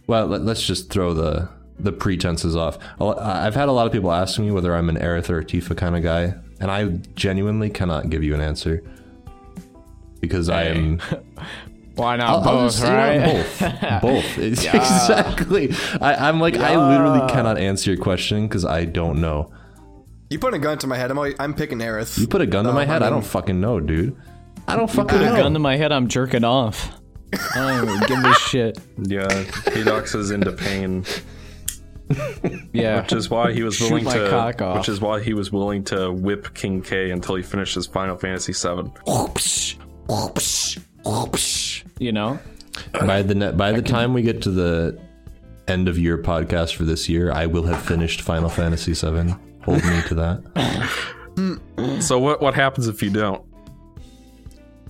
Well, 0.06 0.26
let, 0.26 0.42
us 0.48 0.62
just 0.62 0.90
throw 0.90 1.12
the 1.14 1.48
the 1.78 1.92
pretenses 1.92 2.56
off. 2.56 2.78
I've 3.00 3.54
had 3.54 3.68
a 3.68 3.72
lot 3.72 3.86
of 3.86 3.92
people 3.92 4.10
ask 4.12 4.38
me 4.38 4.50
whether 4.50 4.74
I'm 4.74 4.88
an 4.88 4.96
Aerith 4.96 5.28
or 5.28 5.42
Tifa 5.42 5.76
kind 5.76 5.94
of 5.96 6.02
guy, 6.02 6.34
and 6.60 6.70
I 6.70 6.84
genuinely 7.14 7.68
cannot 7.68 8.08
give 8.08 8.22
you 8.24 8.32
an 8.34 8.40
answer 8.40 8.82
because 10.20 10.48
I 10.48 10.64
am. 10.64 11.00
Why 11.96 12.16
not 12.16 12.28
I'll, 12.28 12.36
I'll 12.36 12.44
both, 12.44 12.72
just, 12.72 12.82
you 12.84 12.90
know, 12.90 12.96
right? 12.96 13.24
both. 13.24 13.60
Both. 14.02 14.38
It's- 14.38 14.64
Exactly. 14.66 15.72
I, 15.98 16.28
I'm 16.28 16.40
like, 16.40 16.58
I 16.58 16.76
literally 16.76 17.26
cannot 17.32 17.56
answer 17.56 17.90
your 17.90 18.02
question 18.02 18.46
because 18.46 18.66
I 18.66 18.84
don't 18.84 19.18
know. 19.22 19.50
You 20.30 20.38
put 20.38 20.54
a 20.54 20.58
gun 20.58 20.78
to 20.78 20.86
my 20.86 20.96
head. 20.96 21.10
I'm 21.10 21.18
always, 21.18 21.34
I'm 21.38 21.54
picking 21.54 21.78
Aerith. 21.78 22.18
You 22.18 22.26
put 22.26 22.40
a 22.40 22.46
gun 22.46 22.64
to 22.64 22.70
No, 22.70 22.74
my 22.74 22.82
um, 22.82 22.88
head, 22.88 23.02
I, 23.02 23.06
I 23.06 23.10
don't 23.10 23.24
fucking 23.24 23.60
know, 23.60 23.78
dude. 23.80 24.16
I 24.68 24.74
don't 24.76 24.90
fucking 24.90 25.18
Put 25.18 25.22
a 25.22 25.26
know. 25.30 25.36
gun 25.36 25.52
to 25.52 25.58
my 25.60 25.76
head, 25.76 25.92
I'm 25.92 26.08
jerking 26.08 26.42
off. 26.42 26.90
I 27.54 27.60
don't 27.60 27.88
even 27.88 28.00
give 28.08 28.24
a 28.24 28.34
shit. 28.34 28.78
Yeah, 28.98 29.26
Haydox 29.28 30.14
is 30.16 30.30
into 30.32 30.50
pain. 30.52 31.04
Yeah. 32.72 33.02
which 33.02 33.12
is 33.12 33.30
why 33.30 33.52
he 33.52 33.62
was 33.62 33.76
Shoot 33.76 33.90
willing 33.90 34.04
my 34.04 34.16
to 34.18 34.30
cock 34.30 34.62
off. 34.62 34.78
which 34.78 34.88
is 34.88 35.00
why 35.00 35.20
he 35.22 35.34
was 35.34 35.52
willing 35.52 35.84
to 35.84 36.10
whip 36.12 36.54
King 36.54 36.82
K 36.82 37.10
until 37.10 37.34
he 37.36 37.42
finishes 37.42 37.86
Final 37.86 38.16
Fantasy 38.16 38.52
VII. 38.52 38.90
you 41.98 42.12
know? 42.12 42.38
By 42.92 43.22
the 43.22 43.34
ne- 43.34 43.52
by 43.52 43.72
the 43.72 43.82
time 43.82 44.12
we 44.14 44.22
get 44.22 44.42
to 44.42 44.50
the 44.50 44.98
end 45.68 45.88
of 45.88 45.98
your 45.98 46.18
podcast 46.18 46.74
for 46.74 46.84
this 46.84 47.08
year, 47.08 47.32
I 47.32 47.46
will 47.46 47.64
have 47.64 47.82
finished 47.82 48.20
Final 48.22 48.48
Fantasy 48.48 48.92
VII. 48.92 49.34
Hold 49.66 49.84
me 49.84 50.00
to 50.08 50.14
that. 50.14 50.42
So 52.00 52.18
what 52.18 52.40
what 52.40 52.54
happens 52.54 52.88
if 52.88 53.02
you 53.02 53.10
don't? 53.10 53.42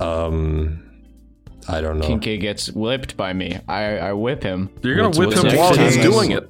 Um, 0.01 0.83
I 1.69 1.81
don't 1.81 1.99
know. 1.99 2.07
King 2.07 2.21
K 2.21 2.39
gets 2.39 2.71
whipped 2.71 3.17
by 3.17 3.33
me. 3.33 3.59
I, 3.67 3.99
I 3.99 4.13
whip 4.13 4.41
him. 4.43 4.71
You're 4.83 4.95
gonna 4.95 5.09
What's- 5.09 5.19
whip 5.19 5.29
what's 5.31 5.43
him 5.43 5.57
while 5.59 5.75
to 5.75 5.81
he's 5.83 5.97
doing 5.97 6.31
it. 6.33 6.49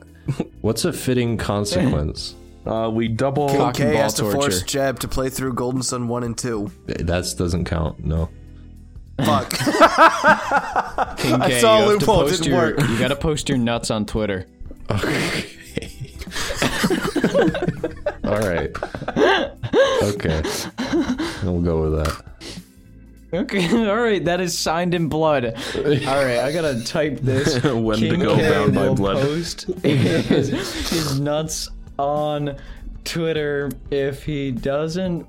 What's 0.61 0.85
a 0.85 0.93
fitting 0.93 1.37
consequence? 1.39 2.35
Uh, 2.67 2.91
we 2.91 3.07
double. 3.07 3.47
King 3.49 3.59
Cock 3.59 3.75
K 3.77 3.93
ball 3.93 4.03
has 4.03 4.15
to 4.15 4.23
force 4.25 4.59
torture. 4.59 4.67
Jeb 4.67 4.99
to 4.99 5.07
play 5.07 5.29
through 5.29 5.53
Golden 5.53 5.85
Sun 5.85 6.09
1 6.09 6.25
and 6.25 6.37
2. 6.37 6.69
that 6.87 7.35
doesn't 7.39 7.65
count. 7.65 8.05
No. 8.05 8.29
Fuck. 9.25 9.51
King 11.17 11.41
K, 11.43 11.61
saw 11.61 11.77
a 11.77 11.79
you 11.79 11.91
have 11.91 12.01
loophole, 12.01 12.27
didn't 12.29 12.45
your, 12.45 12.57
work. 12.57 12.81
You 12.81 12.99
gotta 12.99 13.15
post 13.15 13.49
your 13.49 13.59
nuts 13.59 13.93
on 13.93 14.05
Twitter. 14.05 14.49
All 18.27 18.41
right. 18.41 18.71
Okay. 20.03 20.43
We'll 21.43 21.61
go 21.61 21.83
with 21.83 22.05
that. 22.05 22.25
Okay, 23.33 23.87
all 23.89 23.97
right, 24.01 24.25
that 24.25 24.41
is 24.41 24.57
signed 24.57 24.95
in 24.95 25.09
blood. 25.09 25.45
All 25.45 25.83
right, 25.83 26.39
I 26.39 26.53
gotta 26.53 26.83
type 26.85 27.19
this. 27.21 27.63
When 27.65 27.99
to 27.99 28.11
King 28.11 28.21
go 28.21 28.37
K 28.37 28.49
bound 28.51 28.75
by 28.75 28.89
will 28.89 28.95
blood. 28.95 29.17
Post 29.23 29.63
his, 29.83 30.49
his 30.49 31.21
nuts 31.21 31.69
on 31.99 32.57
Twitter 33.05 33.71
if 33.91 34.23
he 34.25 34.53
doesn't 34.53 35.27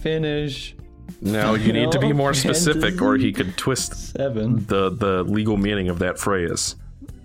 finish 0.00 0.74
Now 1.20 1.54
you 1.54 1.72
need 1.72 1.92
to 1.92 1.98
be 1.98 2.12
more 2.12 2.34
specific, 2.34 3.00
or 3.00 3.16
he 3.16 3.32
could 3.32 3.56
twist 3.56 4.12
seven. 4.16 4.64
the 4.66 4.90
the 4.90 5.22
legal 5.24 5.56
meaning 5.56 5.88
of 5.88 6.00
that 6.00 6.18
phrase. 6.18 6.76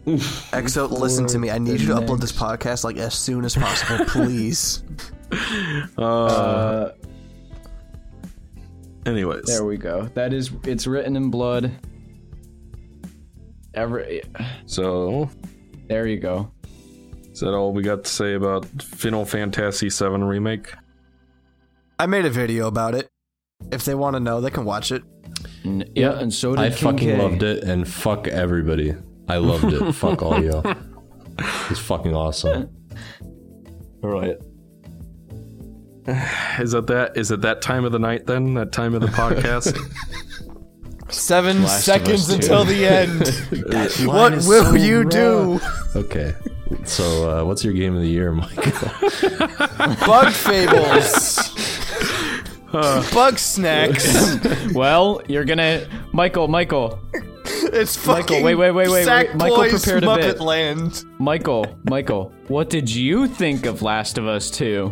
Exo, 0.05 0.89
listen 0.89 1.25
to 1.27 1.39
me. 1.39 1.49
I 1.49 1.57
need 1.57 1.79
you 1.79 1.87
to 1.87 1.93
upload 1.95 2.19
this 2.19 2.31
podcast 2.31 2.83
like 2.83 2.97
as 2.97 3.13
soon 3.13 3.45
as 3.45 3.55
possible, 3.55 4.03
please. 4.07 4.83
Uh, 5.97 6.89
Anyways, 9.05 9.45
there 9.45 9.63
we 9.65 9.77
go. 9.77 10.03
That 10.13 10.33
is, 10.33 10.51
it's 10.63 10.87
written 10.87 11.15
in 11.15 11.29
blood. 11.29 11.71
Every, 13.73 14.21
so 14.65 15.29
there 15.87 16.05
you 16.07 16.19
go. 16.19 16.51
is 17.31 17.39
that 17.39 17.53
all 17.53 17.73
we 17.73 17.81
got 17.81 18.03
to 18.03 18.09
say 18.09 18.35
about 18.35 18.65
Final 18.81 19.25
Fantasy 19.25 19.89
VII 19.89 20.05
remake? 20.23 20.73
I 21.97 22.05
made 22.05 22.25
a 22.25 22.29
video 22.29 22.67
about 22.67 22.93
it. 22.95 23.09
If 23.71 23.83
they 23.85 23.95
want 23.95 24.15
to 24.15 24.19
know, 24.19 24.41
they 24.41 24.51
can 24.51 24.65
watch 24.65 24.91
it. 24.91 25.03
N- 25.65 25.89
yeah, 25.95 26.19
and 26.19 26.31
so 26.33 26.51
did 26.55 26.59
I 26.59 26.69
King 26.69 26.77
fucking 26.77 27.09
K. 27.09 27.17
loved 27.17 27.43
it, 27.43 27.63
and 27.63 27.87
fuck 27.87 28.27
everybody. 28.27 28.95
I 29.27 29.37
loved 29.37 29.71
it. 29.73 29.93
fuck 29.93 30.21
all 30.21 30.43
y'all. 30.43 30.75
It's 31.69 31.79
fucking 31.79 32.13
awesome. 32.13 32.69
All 34.03 34.09
right. 34.09 34.37
Is 36.59 36.73
it 36.73 36.87
that? 36.87 37.15
Is 37.15 37.31
it 37.31 37.41
that 37.41 37.61
time 37.61 37.85
of 37.85 37.91
the 37.91 37.99
night 37.99 38.25
then? 38.25 38.55
That 38.55 38.71
time 38.71 38.93
of 38.93 39.01
the 39.01 39.07
podcast? 39.07 39.77
Seven 41.09 41.63
Last 41.63 41.79
of 41.79 41.83
seconds 41.83 42.29
Us 42.29 42.35
until 42.35 42.65
the 42.65 42.85
end. 42.85 44.07
what 44.07 44.33
will 44.45 44.75
you 44.75 45.05
do? 45.05 45.61
Okay. 45.95 46.33
So, 46.85 47.29
uh, 47.29 47.45
what's 47.45 47.63
your 47.63 47.73
game 47.73 47.95
of 47.95 48.01
the 48.01 48.07
year, 48.07 48.31
Michael? 48.31 48.89
Bug 50.05 50.33
fables. 50.33 51.37
Bug 52.71 53.37
snacks. 53.37 54.73
Well, 54.73 55.21
you're 55.27 55.45
gonna, 55.45 55.87
Michael, 56.11 56.47
Michael, 56.47 56.99
It's 57.73 57.95
fucking 57.95 58.43
wait, 58.43 58.55
wait, 58.55 58.71
wait, 58.71 58.87
wait, 58.89 59.05
wait. 59.05 59.35
Michael 59.35 59.69
prepared 59.69 60.03
a 60.03 60.07
Muppet 60.07 60.21
bit. 60.21 60.39
Land. 60.39 61.03
Michael, 61.19 61.77
Michael. 61.89 62.31
What 62.47 62.69
did 62.69 62.89
you 62.89 63.27
think 63.27 63.65
of 63.65 63.81
Last 63.81 64.17
of 64.17 64.27
Us 64.27 64.49
2? 64.51 64.91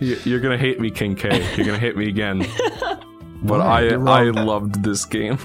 You- 0.00 0.18
You're 0.24 0.40
gonna 0.40 0.58
hate 0.58 0.80
me, 0.80 0.90
King 0.90 1.14
K. 1.14 1.44
You're 1.56 1.66
gonna 1.66 1.78
hate 1.78 1.96
me 1.96 2.08
again. 2.08 2.46
But 3.42 3.60
I 3.60 3.88
I 3.94 4.22
loved 4.30 4.82
this 4.82 5.04
game. 5.04 5.38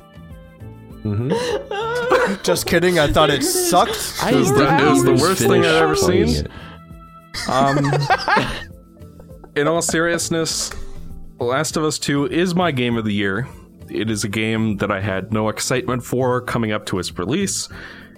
Just 2.43 2.65
kidding. 2.65 2.97
I 2.99 3.11
thought 3.11 3.29
it 3.29 3.43
sucked. 3.43 3.91
It 4.25 4.35
was 4.35 4.49
the, 4.53 4.77
it 4.79 4.89
was 4.89 5.03
the 5.03 5.13
worst 5.13 5.41
thing 5.41 5.61
I've 5.65 5.81
ever 5.83 5.95
seen. 5.95 6.27
it. 6.29 6.47
Um, 7.49 7.91
in 9.55 9.67
all 9.67 9.81
seriousness, 9.81 10.71
Last 11.39 11.75
of 11.77 11.83
Us 11.83 11.99
2 11.99 12.27
is 12.27 12.55
my 12.55 12.71
game 12.71 12.95
of 12.97 13.03
the 13.05 13.13
year. 13.13 13.47
It 13.93 14.09
is 14.09 14.23
a 14.23 14.29
game 14.29 14.77
that 14.77 14.91
I 14.91 14.99
had 14.99 15.31
no 15.31 15.49
excitement 15.49 16.03
for 16.03 16.41
coming 16.41 16.71
up 16.71 16.85
to 16.87 16.99
its 16.99 17.17
release. 17.17 17.69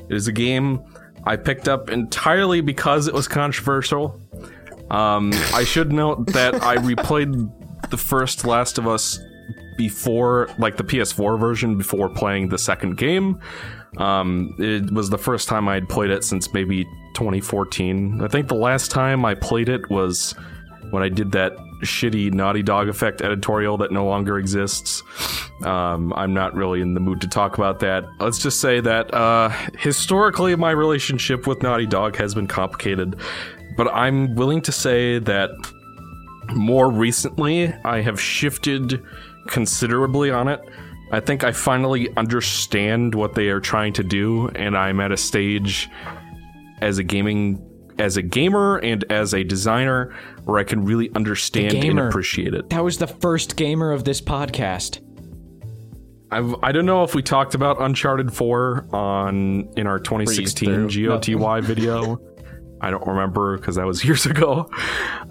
It 0.10 0.16
is 0.16 0.28
a 0.28 0.32
game 0.32 0.84
I 1.26 1.36
picked 1.36 1.68
up 1.68 1.90
entirely 1.90 2.62
because 2.62 3.08
it 3.08 3.14
was 3.14 3.28
controversial. 3.28 4.20
Um, 4.92 5.32
I 5.54 5.64
should 5.64 5.92
note 5.92 6.28
that 6.28 6.62
I 6.62 6.78
replayed 6.78 7.52
the 7.90 7.98
first 7.98 8.46
Last 8.46 8.78
of 8.78 8.88
Us 8.88 9.20
before, 9.78 10.50
like 10.58 10.78
the 10.78 10.84
PS4 10.84 11.40
version, 11.40 11.78
before 11.78 12.10
playing 12.10 12.50
the 12.50 12.58
second 12.58 12.98
game. 12.98 13.40
Um, 13.98 14.54
it 14.60 14.92
was 14.92 15.10
the 15.10 15.18
first 15.18 15.48
time 15.48 15.68
I 15.68 15.76
had 15.76 15.90
played 15.90 16.12
it 16.12 16.24
since 16.24 16.54
maybe 16.54 16.84
2014. 17.16 18.22
I 18.22 18.28
think 18.28 18.48
the 18.48 18.56
last 18.56 18.92
time 18.92 19.26
I 19.26 19.36
played 19.36 19.70
it 19.70 19.90
was 19.90 20.36
when 20.92 21.02
I 21.02 21.10
did 21.10 21.32
that 21.32 21.58
shitty 21.82 22.34
Naughty 22.34 22.64
Dog 22.64 22.90
Effect 22.90 23.22
editorial 23.22 23.78
that 23.78 23.92
no 23.92 24.06
longer 24.06 24.38
exists. 24.38 25.04
Um, 25.64 26.14
I'm 26.14 26.34
not 26.34 26.54
really 26.56 26.82
in 26.82 26.94
the 26.94 27.00
mood 27.00 27.22
to 27.22 27.28
talk 27.28 27.58
about 27.58 27.80
that. 27.80 28.06
Let's 28.20 28.40
just 28.40 28.60
say 28.60 28.80
that 28.82 29.14
uh, 29.14 29.50
historically, 29.78 30.56
my 30.56 30.72
relationship 30.72 31.48
with 31.48 31.62
Naughty 31.62 31.86
Dog 31.86 32.16
has 32.18 32.34
been 32.34 32.48
complicated, 32.48 33.20
but 33.78 33.88
I'm 33.94 34.36
willing 34.36 34.62
to 34.64 34.72
say 34.72 35.20
that 35.20 35.52
more 36.54 36.90
recently, 36.90 37.74
I 37.84 38.02
have 38.02 38.20
shifted 38.20 39.04
considerably 39.48 40.32
on 40.32 40.48
it. 40.48 40.62
I 41.12 41.20
think 41.20 41.44
I 41.44 41.52
finally 41.52 42.10
understand 42.18 43.16
what 43.16 43.36
they 43.36 43.50
are 43.50 43.60
trying 43.60 43.94
to 43.94 44.04
do, 44.04 44.50
and 44.50 44.78
I'm 44.78 45.00
at 45.00 45.12
a 45.12 45.18
stage 45.18 45.90
as 46.82 46.98
a 46.98 47.04
gaming 47.04 47.62
as 47.98 48.18
a 48.18 48.22
gamer 48.22 48.78
and 48.78 49.04
as 49.12 49.34
a 49.34 49.44
designer 49.44 50.14
where 50.44 50.60
I 50.60 50.64
can 50.64 50.86
really 50.86 51.10
understand 51.16 51.74
and 51.74 52.00
appreciate 52.00 52.54
it. 52.54 52.70
That 52.70 52.84
was 52.84 52.98
the 52.98 53.08
first 53.08 53.56
gamer 53.56 53.92
of 53.92 54.04
this 54.04 54.22
podcast. 54.22 55.02
I've, 56.32 56.56
I 56.64 56.72
don't 56.72 56.86
know 56.86 57.04
if 57.04 57.16
we 57.16 57.22
talked 57.22 57.56
about 57.56 57.82
Uncharted 57.82 58.34
4 58.34 58.88
on 58.94 59.70
in 59.78 59.88
our 59.88 60.00
2016 60.00 60.90
through. 60.90 60.90
GOTY 61.20 61.62
video. 61.62 62.20
I 62.86 62.92
don't 62.92 63.08
remember 63.08 63.58
because 63.58 63.78
that 63.78 63.86
was 63.88 64.06
years 64.06 64.28
ago. 64.28 64.70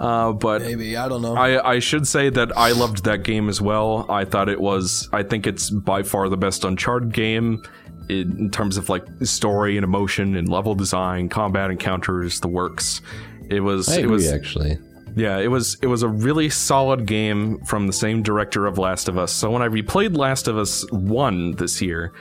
Uh, 0.00 0.32
but 0.32 0.62
Maybe 0.62 0.96
I 0.96 1.08
don't 1.08 1.22
know. 1.22 1.36
I, 1.36 1.74
I 1.74 1.78
should 1.78 2.08
say 2.08 2.28
that 2.30 2.56
I 2.58 2.72
loved 2.72 3.04
that 3.04 3.22
game 3.22 3.48
as 3.48 3.60
well. 3.60 4.06
I 4.10 4.24
thought 4.24 4.48
it 4.48 4.60
was. 4.60 5.08
I 5.12 5.22
think 5.22 5.46
it's 5.46 5.70
by 5.70 6.02
far 6.02 6.28
the 6.28 6.36
best 6.36 6.64
Uncharted 6.64 7.12
game 7.12 7.62
in, 8.08 8.36
in 8.38 8.50
terms 8.50 8.76
of 8.76 8.88
like 8.88 9.04
story 9.22 9.76
and 9.76 9.84
emotion 9.84 10.36
and 10.36 10.48
level 10.48 10.74
design, 10.74 11.28
combat 11.28 11.70
encounters, 11.70 12.40
the 12.40 12.48
works. 12.48 13.00
It 13.48 13.60
was. 13.60 13.88
I 13.88 14.00
it 14.00 14.08
was. 14.08 14.30
actually. 14.32 14.76
Yeah, 15.14 15.38
it 15.38 15.48
was. 15.48 15.76
It 15.80 15.86
was 15.86 16.02
a 16.02 16.08
really 16.08 16.50
solid 16.50 17.06
game 17.06 17.64
from 17.66 17.86
the 17.86 17.92
same 17.92 18.20
director 18.20 18.66
of 18.66 18.78
Last 18.78 19.08
of 19.08 19.16
Us. 19.16 19.30
So 19.30 19.48
when 19.48 19.62
I 19.62 19.68
replayed 19.68 20.16
Last 20.16 20.48
of 20.48 20.58
Us 20.58 20.84
One 20.90 21.52
this 21.52 21.80
year, 21.80 22.12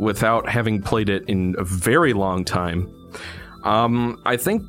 without 0.00 0.48
having 0.48 0.82
played 0.82 1.08
it 1.08 1.22
in 1.28 1.54
a 1.58 1.64
very 1.64 2.12
long 2.12 2.44
time, 2.44 2.92
um, 3.64 4.20
I 4.24 4.36
think 4.36 4.64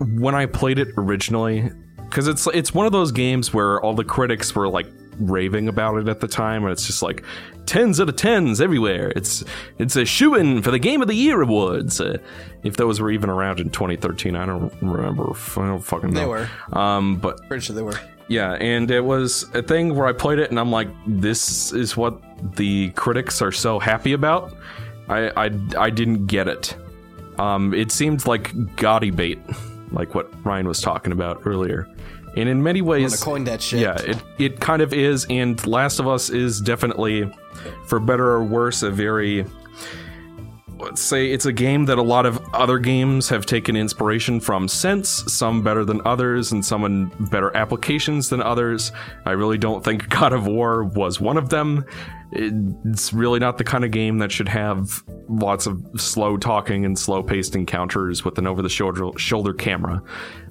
when 0.00 0.34
I 0.34 0.46
played 0.46 0.78
it 0.78 0.88
originally, 0.96 1.70
because 2.08 2.26
it's 2.28 2.46
it's 2.48 2.74
one 2.74 2.86
of 2.86 2.92
those 2.92 3.12
games 3.12 3.52
where 3.54 3.80
all 3.80 3.94
the 3.94 4.04
critics 4.04 4.54
were 4.54 4.68
like 4.68 4.86
raving 5.18 5.68
about 5.68 5.96
it 5.98 6.08
at 6.08 6.20
the 6.20 6.28
time, 6.28 6.62
and 6.64 6.72
it's 6.72 6.86
just 6.86 7.02
like 7.02 7.22
tens 7.66 8.00
out 8.00 8.08
of 8.08 8.16
tens 8.16 8.60
everywhere. 8.60 9.12
It's 9.14 9.44
it's 9.78 9.94
a 9.96 10.04
shoe 10.04 10.34
in 10.34 10.62
for 10.62 10.70
the 10.70 10.78
Game 10.78 11.02
of 11.02 11.08
the 11.08 11.14
Year 11.14 11.42
awards. 11.42 12.00
Uh, 12.00 12.18
if 12.62 12.76
those 12.76 13.00
were 13.00 13.10
even 13.10 13.30
around 13.30 13.60
in 13.60 13.70
2013, 13.70 14.34
I 14.36 14.46
don't 14.46 14.72
remember. 14.82 15.30
I 15.56 15.66
don't 15.66 15.80
fucking 15.80 16.10
know. 16.12 16.20
They 16.20 16.26
were. 16.26 16.48
Um, 16.72 17.16
but 17.16 17.46
Pretty 17.48 17.64
sure 17.64 17.76
they 17.76 17.82
were. 17.82 17.98
yeah, 18.28 18.52
and 18.54 18.90
it 18.90 19.04
was 19.04 19.44
a 19.54 19.62
thing 19.62 19.94
where 19.94 20.06
I 20.06 20.12
played 20.12 20.38
it, 20.38 20.50
and 20.50 20.58
I'm 20.58 20.70
like, 20.72 20.88
this 21.06 21.72
is 21.72 21.96
what 21.96 22.20
the 22.56 22.90
critics 22.90 23.40
are 23.42 23.52
so 23.52 23.78
happy 23.78 24.14
about. 24.14 24.56
I 25.08 25.28
I, 25.46 25.50
I 25.78 25.90
didn't 25.90 26.26
get 26.26 26.48
it. 26.48 26.74
Um, 27.38 27.72
it 27.72 27.90
seemed 27.92 28.26
like 28.26 28.52
GOTY 28.76 29.10
bait, 29.10 29.38
like 29.92 30.14
what 30.14 30.32
Ryan 30.44 30.68
was 30.68 30.80
talking 30.80 31.12
about 31.12 31.42
earlier. 31.44 31.88
And 32.36 32.48
in 32.48 32.62
many 32.62 32.80
ways, 32.80 33.20
coin 33.22 33.44
that 33.44 33.60
shit. 33.60 33.80
yeah, 33.80 34.00
it, 34.00 34.22
it 34.38 34.60
kind 34.60 34.82
of 34.82 34.92
is, 34.92 35.26
and 35.28 35.64
Last 35.66 35.98
of 35.98 36.06
Us 36.06 36.30
is 36.30 36.60
definitely, 36.60 37.30
for 37.86 37.98
better 37.98 38.28
or 38.28 38.44
worse, 38.44 38.82
a 38.84 38.90
very 38.90 39.44
say 40.96 41.30
it's 41.30 41.46
a 41.46 41.52
game 41.52 41.84
that 41.86 41.98
a 41.98 42.02
lot 42.02 42.26
of 42.26 42.42
other 42.54 42.78
games 42.78 43.28
have 43.28 43.46
taken 43.46 43.76
inspiration 43.76 44.40
from 44.40 44.68
since, 44.68 45.08
some 45.32 45.62
better 45.62 45.84
than 45.84 46.00
others, 46.04 46.52
and 46.52 46.64
some 46.64 46.84
in 46.84 47.08
better 47.30 47.54
applications 47.56 48.28
than 48.28 48.42
others. 48.42 48.92
I 49.24 49.32
really 49.32 49.58
don't 49.58 49.84
think 49.84 50.08
God 50.20 50.32
of 50.32 50.46
War 50.46 50.84
was 50.84 51.20
one 51.20 51.36
of 51.36 51.48
them. 51.48 51.84
It's 52.32 53.12
really 53.12 53.40
not 53.40 53.58
the 53.58 53.64
kind 53.64 53.84
of 53.84 53.90
game 53.90 54.18
that 54.18 54.30
should 54.30 54.48
have 54.48 55.02
lots 55.28 55.66
of 55.66 55.84
slow 55.96 56.36
talking 56.36 56.84
and 56.84 56.98
slow 56.98 57.22
paced 57.22 57.56
encounters 57.56 58.24
with 58.24 58.38
an 58.38 58.46
over 58.46 58.62
the 58.62 58.68
shoulder 58.68 59.10
shoulder 59.18 59.52
camera. 59.52 60.02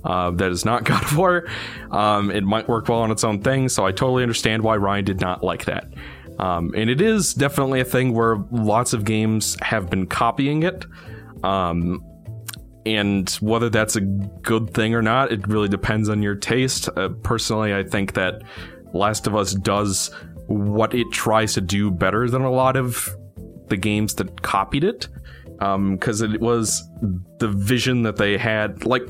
Uh, 0.03 0.31
that 0.31 0.51
is 0.51 0.65
not 0.65 0.83
God 0.85 1.03
of 1.03 1.17
War. 1.17 1.47
Um, 1.91 2.31
it 2.31 2.43
might 2.43 2.67
work 2.67 2.89
well 2.89 2.99
on 2.99 3.11
its 3.11 3.23
own 3.23 3.41
thing, 3.41 3.69
so 3.69 3.85
I 3.85 3.91
totally 3.91 4.23
understand 4.23 4.63
why 4.63 4.75
Ryan 4.77 5.05
did 5.05 5.21
not 5.21 5.43
like 5.43 5.65
that. 5.65 5.93
Um, 6.39 6.73
and 6.75 6.89
it 6.89 7.01
is 7.01 7.33
definitely 7.33 7.81
a 7.81 7.85
thing 7.85 8.13
where 8.13 8.37
lots 8.49 8.93
of 8.93 9.03
games 9.03 9.57
have 9.61 9.89
been 9.89 10.07
copying 10.07 10.63
it. 10.63 10.85
Um, 11.43 12.03
and 12.85 13.29
whether 13.41 13.69
that's 13.69 13.97
a 13.97 14.01
good 14.01 14.73
thing 14.73 14.95
or 14.95 15.01
not, 15.01 15.31
it 15.31 15.45
really 15.47 15.67
depends 15.67 16.07
on 16.07 16.23
your 16.23 16.35
taste. 16.35 16.89
Uh, 16.95 17.09
personally, 17.23 17.75
I 17.75 17.83
think 17.83 18.13
that 18.13 18.41
Last 18.93 19.27
of 19.27 19.35
Us 19.35 19.53
does 19.53 20.11
what 20.47 20.95
it 20.95 21.11
tries 21.11 21.53
to 21.53 21.61
do 21.61 21.91
better 21.91 22.29
than 22.29 22.41
a 22.41 22.49
lot 22.49 22.77
of 22.77 23.15
the 23.67 23.77
games 23.77 24.15
that 24.15 24.41
copied 24.41 24.83
it. 24.83 25.07
Because 25.59 26.21
um, 26.21 26.33
it 26.33 26.39
was 26.39 26.81
the 27.39 27.49
vision 27.49 28.03
that 28.03 28.15
they 28.15 28.37
had. 28.37 28.85
Like, 28.85 29.03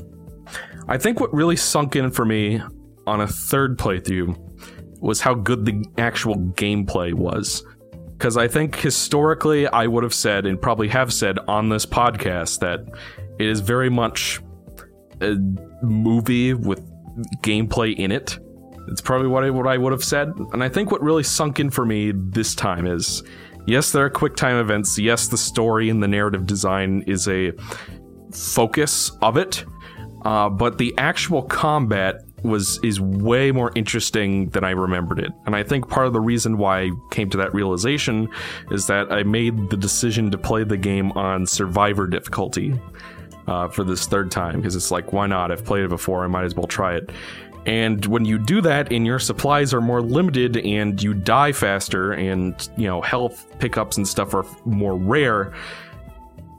I 0.88 0.98
think 0.98 1.20
what 1.20 1.32
really 1.32 1.54
sunk 1.54 1.94
in 1.94 2.10
for 2.10 2.24
me 2.24 2.60
on 3.06 3.20
a 3.20 3.28
third 3.28 3.78
playthrough 3.78 4.36
was 5.00 5.20
how 5.20 5.34
good 5.34 5.64
the 5.64 5.84
actual 5.98 6.36
gameplay 6.36 7.12
was. 7.12 7.64
Because 8.12 8.36
I 8.36 8.48
think 8.48 8.76
historically, 8.76 9.66
I 9.66 9.86
would 9.86 10.02
have 10.04 10.14
said, 10.14 10.44
and 10.46 10.60
probably 10.60 10.88
have 10.88 11.12
said 11.12 11.38
on 11.48 11.70
this 11.70 11.86
podcast, 11.86 12.60
that 12.60 12.80
it 13.38 13.46
is 13.46 13.60
very 13.60 13.88
much 13.88 14.40
a 15.22 15.36
movie 15.82 16.52
with 16.52 16.86
gameplay 17.42 17.96
in 17.96 18.12
it. 18.12 18.38
It's 18.88 19.00
probably 19.00 19.28
what 19.28 19.44
I, 19.44 19.50
what 19.50 19.66
I 19.66 19.78
would 19.78 19.92
have 19.92 20.04
said. 20.04 20.32
And 20.52 20.62
I 20.62 20.68
think 20.68 20.90
what 20.90 21.02
really 21.02 21.22
sunk 21.22 21.60
in 21.60 21.70
for 21.70 21.86
me 21.86 22.12
this 22.14 22.54
time 22.54 22.86
is 22.86 23.22
yes, 23.66 23.92
there 23.92 24.04
are 24.04 24.10
quick 24.10 24.36
time 24.36 24.56
events. 24.56 24.98
Yes, 24.98 25.28
the 25.28 25.38
story 25.38 25.88
and 25.88 26.02
the 26.02 26.08
narrative 26.08 26.46
design 26.46 27.02
is 27.06 27.28
a 27.28 27.52
focus 28.32 29.12
of 29.22 29.36
it. 29.36 29.64
Uh, 30.24 30.50
but 30.50 30.76
the 30.76 30.92
actual 30.98 31.42
combat 31.42 32.24
was 32.42 32.78
is 32.82 33.00
way 33.00 33.52
more 33.52 33.72
interesting 33.74 34.48
than 34.50 34.64
I 34.64 34.70
remembered 34.70 35.18
it. 35.18 35.32
And 35.46 35.54
I 35.54 35.62
think 35.62 35.88
part 35.88 36.06
of 36.06 36.12
the 36.12 36.20
reason 36.20 36.58
why 36.58 36.82
I 36.82 36.90
came 37.10 37.30
to 37.30 37.36
that 37.38 37.54
realization 37.54 38.28
is 38.70 38.86
that 38.86 39.12
I 39.12 39.22
made 39.22 39.70
the 39.70 39.76
decision 39.76 40.30
to 40.30 40.38
play 40.38 40.64
the 40.64 40.76
game 40.76 41.12
on 41.12 41.46
survivor 41.46 42.06
difficulty 42.06 42.78
uh, 43.46 43.68
for 43.68 43.84
this 43.84 44.06
third 44.06 44.30
time 44.30 44.56
because 44.56 44.76
it's 44.76 44.90
like, 44.90 45.12
why 45.12 45.26
not? 45.26 45.50
I've 45.50 45.64
played 45.64 45.84
it 45.84 45.88
before, 45.88 46.24
I 46.24 46.28
might 46.28 46.44
as 46.44 46.54
well 46.54 46.66
try 46.66 46.94
it. 46.96 47.10
And 47.66 48.06
when 48.06 48.24
you 48.24 48.38
do 48.38 48.62
that 48.62 48.90
and 48.90 49.04
your 49.04 49.18
supplies 49.18 49.74
are 49.74 49.82
more 49.82 50.00
limited 50.00 50.56
and 50.58 51.02
you 51.02 51.12
die 51.12 51.52
faster 51.52 52.12
and, 52.12 52.68
you 52.76 52.86
know, 52.86 53.02
health 53.02 53.46
pickups 53.58 53.98
and 53.98 54.08
stuff 54.08 54.32
are 54.34 54.46
more 54.64 54.96
rare, 54.96 55.52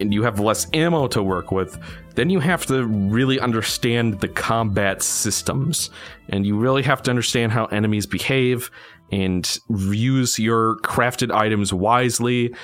and 0.02 0.14
you 0.14 0.24
have 0.24 0.40
less 0.40 0.68
ammo 0.74 1.08
to 1.08 1.24
work 1.24 1.52
with, 1.52 1.78
then 2.16 2.30
you 2.30 2.40
have 2.40 2.66
to 2.66 2.86
really 2.86 3.40
understand 3.40 4.20
the 4.20 4.28
combat 4.28 5.02
systems. 5.02 5.90
And 6.30 6.46
you 6.46 6.58
really 6.58 6.84
have 6.84 7.02
to 7.04 7.12
understand 7.12 7.52
how 7.52 7.66
enemies 7.66 8.06
behave 8.06 8.72
and 9.12 9.60
use 9.70 10.40
your 10.40 10.78
crafted 10.80 11.32
items 11.32 11.74
wisely, 11.74 12.56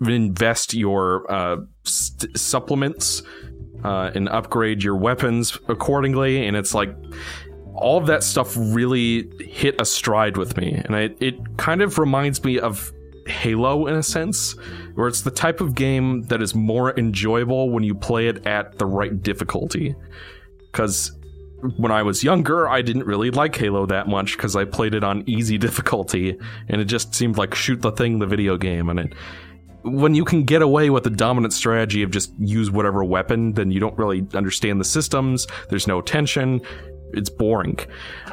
invest 0.00 0.74
your 0.74 1.30
uh, 1.30 1.56
st- 1.84 2.36
supplements, 2.36 3.22
uh, 3.84 4.10
and 4.14 4.28
upgrade 4.28 4.82
your 4.82 4.96
weapons 4.96 5.58
accordingly. 5.68 6.46
And 6.46 6.56
it's 6.56 6.74
like 6.74 6.94
all 7.74 7.98
of 7.98 8.06
that 8.06 8.22
stuff 8.22 8.54
really 8.56 9.30
hit 9.40 9.80
a 9.80 9.84
stride 9.84 10.36
with 10.36 10.56
me. 10.56 10.72
And 10.72 10.94
I, 10.94 11.10
it 11.20 11.56
kind 11.56 11.82
of 11.82 11.98
reminds 11.98 12.44
me 12.44 12.58
of 12.58 12.92
Halo 13.26 13.86
in 13.86 13.94
a 13.94 14.02
sense, 14.02 14.52
where 14.94 15.08
it's 15.08 15.22
the 15.22 15.30
type 15.30 15.60
of 15.60 15.74
game 15.74 16.22
that 16.24 16.42
is 16.42 16.54
more 16.54 16.98
enjoyable 16.98 17.70
when 17.70 17.84
you 17.84 17.94
play 17.94 18.28
it 18.28 18.46
at 18.46 18.78
the 18.78 18.86
right 18.86 19.22
difficulty. 19.22 19.94
Because 20.58 21.12
when 21.76 21.92
I 21.92 22.02
was 22.02 22.24
younger, 22.24 22.68
I 22.68 22.82
didn't 22.82 23.06
really 23.06 23.30
like 23.30 23.54
Halo 23.56 23.86
that 23.86 24.08
much 24.08 24.36
because 24.36 24.56
I 24.56 24.64
played 24.64 24.94
it 24.94 25.04
on 25.04 25.22
easy 25.26 25.58
difficulty, 25.66 26.38
and 26.68 26.80
it 26.80 26.86
just 26.86 27.14
seemed 27.14 27.38
like 27.38 27.54
shoot 27.54 27.82
the 27.82 27.92
thing, 27.92 28.18
the 28.18 28.26
video 28.26 28.56
game, 28.56 28.88
and 28.88 29.00
it. 29.00 29.14
When 29.84 30.14
you 30.14 30.24
can 30.24 30.44
get 30.44 30.62
away 30.62 30.90
with 30.90 31.02
the 31.02 31.10
dominant 31.10 31.52
strategy 31.52 32.04
of 32.04 32.12
just 32.12 32.32
use 32.38 32.70
whatever 32.70 33.02
weapon, 33.02 33.54
then 33.54 33.72
you 33.72 33.80
don't 33.80 33.98
really 33.98 34.24
understand 34.32 34.80
the 34.80 34.84
systems. 34.84 35.48
There's 35.70 35.88
no 35.88 36.00
tension 36.00 36.60
it's 37.12 37.30
boring. 37.30 37.78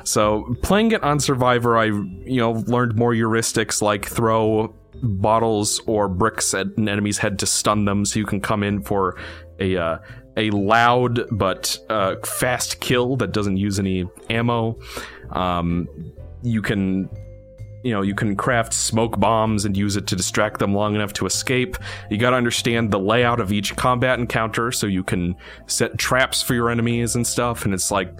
So 0.03 0.55
playing 0.61 0.91
it 0.91 1.03
on 1.03 1.19
Survivor, 1.19 1.77
I 1.77 1.85
you 1.85 2.37
know 2.37 2.51
learned 2.67 2.95
more 2.95 3.13
heuristics 3.13 3.81
like 3.81 4.05
throw 4.05 4.75
bottles 5.01 5.81
or 5.85 6.07
bricks 6.07 6.53
at 6.53 6.67
an 6.77 6.89
enemy's 6.89 7.17
head 7.17 7.39
to 7.39 7.45
stun 7.45 7.85
them, 7.85 8.05
so 8.05 8.19
you 8.19 8.25
can 8.25 8.41
come 8.41 8.63
in 8.63 8.81
for 8.81 9.17
a 9.59 9.77
uh, 9.77 9.97
a 10.37 10.51
loud 10.51 11.21
but 11.31 11.77
uh, 11.89 12.15
fast 12.25 12.79
kill 12.79 13.17
that 13.17 13.31
doesn't 13.31 13.57
use 13.57 13.79
any 13.79 14.07
ammo. 14.29 14.79
Um, 15.31 15.87
you 16.41 16.61
can 16.61 17.09
you 17.83 17.91
know 17.91 18.01
you 18.01 18.15
can 18.15 18.35
craft 18.35 18.73
smoke 18.73 19.19
bombs 19.19 19.65
and 19.65 19.75
use 19.75 19.95
it 19.95 20.07
to 20.07 20.15
distract 20.15 20.59
them 20.59 20.73
long 20.73 20.95
enough 20.95 21.13
to 21.13 21.25
escape 21.25 21.77
you 22.09 22.17
got 22.17 22.31
to 22.31 22.35
understand 22.35 22.91
the 22.91 22.99
layout 22.99 23.39
of 23.39 23.51
each 23.51 23.75
combat 23.75 24.19
encounter 24.19 24.71
so 24.71 24.85
you 24.85 25.03
can 25.03 25.35
set 25.67 25.97
traps 25.97 26.41
for 26.41 26.53
your 26.53 26.69
enemies 26.69 27.15
and 27.15 27.25
stuff 27.25 27.65
and 27.65 27.73
it's 27.73 27.91
like 27.91 28.11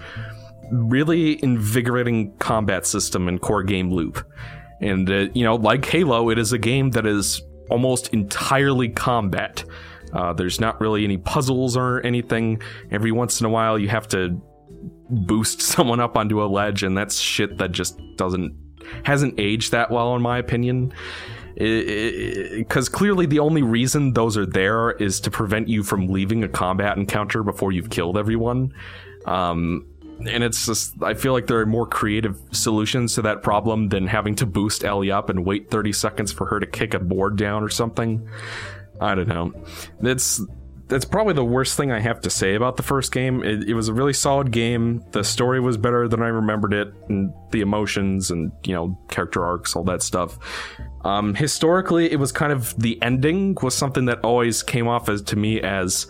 really 0.72 1.44
invigorating 1.44 2.32
combat 2.38 2.86
system 2.86 3.28
and 3.28 3.42
core 3.42 3.63
game 3.63 3.92
loop 3.92 4.26
and, 4.82 5.10
uh, 5.10 5.28
you 5.34 5.44
know, 5.44 5.56
like 5.56 5.86
Halo, 5.86 6.30
it 6.30 6.39
is 6.39 6.54
a 6.54 6.58
game 6.58 6.92
that 6.92 7.06
is 7.06 7.42
almost 7.70 8.13
entirely 8.13 8.89
combat. 8.89 9.63
Uh, 10.13 10.34
there's 10.34 10.60
not 10.60 10.80
really 10.82 11.04
any 11.04 11.18
puzzles 11.18 11.78
or 11.78 12.02
anything. 12.02 12.62
Every 12.92 13.12
once 13.12 13.39
in 13.39 13.46
a 13.46 13.50
while, 13.50 13.78
you 13.78 13.89
have 13.89 14.08
to 14.10 14.42
boost 15.10 15.62
someone 15.74 16.00
up 16.00 16.18
onto 16.18 16.44
a 16.44 16.48
ledge, 16.48 16.84
and 16.84 16.98
that's 16.98 17.20
shit 17.20 17.58
that 17.58 17.72
just 17.72 18.00
doesn't 18.15 18.56
hasn't 19.04 19.39
aged 19.39 19.72
that 19.72 19.92
well, 19.92 20.15
in 20.15 20.22
my 20.22 20.38
opinion. 20.38 20.94
Because 21.56 22.88
clearly, 22.88 23.26
the 23.26 23.39
only 23.39 23.62
reason 23.62 24.13
those 24.13 24.38
are 24.38 24.46
there 24.46 24.92
is 24.92 25.20
to 25.22 25.32
prevent 25.32 25.68
you 25.68 25.84
from 25.84 26.08
leaving 26.08 26.44
a 26.44 26.48
combat 26.48 26.98
encounter 26.98 27.44
before 27.44 27.72
you've 27.72 27.89
killed 27.89 28.18
everyone. 28.18 28.74
Um, 29.26 29.86
and 30.27 30.43
it's 30.43 30.65
just 30.65 31.01
I 31.01 31.13
feel 31.13 31.34
like 31.34 31.47
there 31.47 31.60
are 31.60 31.65
more 31.65 31.88
creative 31.88 32.39
solutions 32.51 33.15
to 33.15 33.21
that 33.23 33.41
problem 33.41 33.89
than 33.89 34.08
having 34.08 34.36
to 34.36 34.45
boost 34.45 34.84
Ellie 34.84 35.12
up 35.12 35.29
and 35.29 35.45
wait 35.45 35.69
30 35.69 35.93
seconds 35.93 36.32
for 36.32 36.45
her 36.47 36.60
to 36.60 36.65
kick 36.65 36.93
a 36.93 36.99
board 36.99 37.38
down 37.38 37.63
or 37.63 37.69
something. 37.69 38.27
I 38.99 39.15
don't 39.15 39.27
know. 39.27 39.53
That's 40.01 40.41
that's 40.89 41.05
probably 41.05 41.36
the 41.36 41.45
worst 41.45 41.77
thing 41.77 41.91
I 41.91 41.99
have 41.99 42.19
to 42.21 42.32
say 42.32 42.55
about 42.55 42.75
the 42.75 42.84
first 42.84 43.12
game. 43.12 43.43
It, 43.43 43.69
it, 43.69 43.73
was 43.75 43.89
a 43.89 43.93
really 43.93 44.12
solid 44.12 44.51
game. 44.51 45.03
The 45.12 45.23
story 45.23 45.60
was 45.60 45.77
better 45.77 46.08
than 46.08 46.23
I 46.23 46.29
remembered 46.29 46.73
it, 46.73 46.91
and 47.08 47.32
the 47.51 47.62
emotions 47.62 48.32
and 48.32 48.51
you 48.65 48.73
know 48.73 48.99
character 49.08 49.45
arcs, 49.45 49.75
all 49.75 49.84
that 49.84 50.01
stuff. 50.01 50.39
Um, 51.05 51.36
historically, 51.36 52.12
it 52.12 52.17
was 52.17 52.32
kind 52.32 52.51
of 52.51 52.75
the 52.77 53.01
ending 53.03 53.55
was 53.62 53.75
something 53.75 54.05
that 54.05 54.19
always 54.21 54.63
came 54.63 54.88
off 54.88 55.10
as 55.10 55.21
to 55.23 55.36
me 55.36 55.62
as 55.62 56.08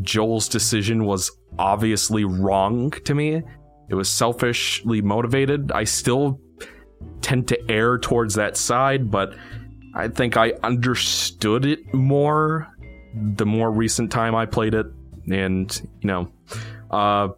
Joel's 0.00 0.48
decision 0.48 1.04
was 1.04 1.32
obviously 1.58 2.24
wrong 2.24 2.90
to 2.90 3.14
me. 3.14 3.42
It 3.88 3.94
was 3.94 4.08
selfishly 4.08 5.02
motivated. 5.02 5.72
I 5.72 5.84
still 5.84 6.40
tend 7.20 7.48
to 7.48 7.70
err 7.70 7.98
towards 7.98 8.34
that 8.34 8.56
side, 8.56 9.10
but 9.10 9.34
I 9.94 10.08
think 10.08 10.36
I 10.36 10.54
understood 10.62 11.64
it 11.64 11.92
more 11.92 12.68
the 13.14 13.46
more 13.46 13.70
recent 13.70 14.10
time 14.10 14.34
I 14.34 14.46
played 14.46 14.74
it. 14.74 14.86
And, 15.30 15.88
you 16.00 16.08
know, 16.08 16.32
uh, 16.90 17.28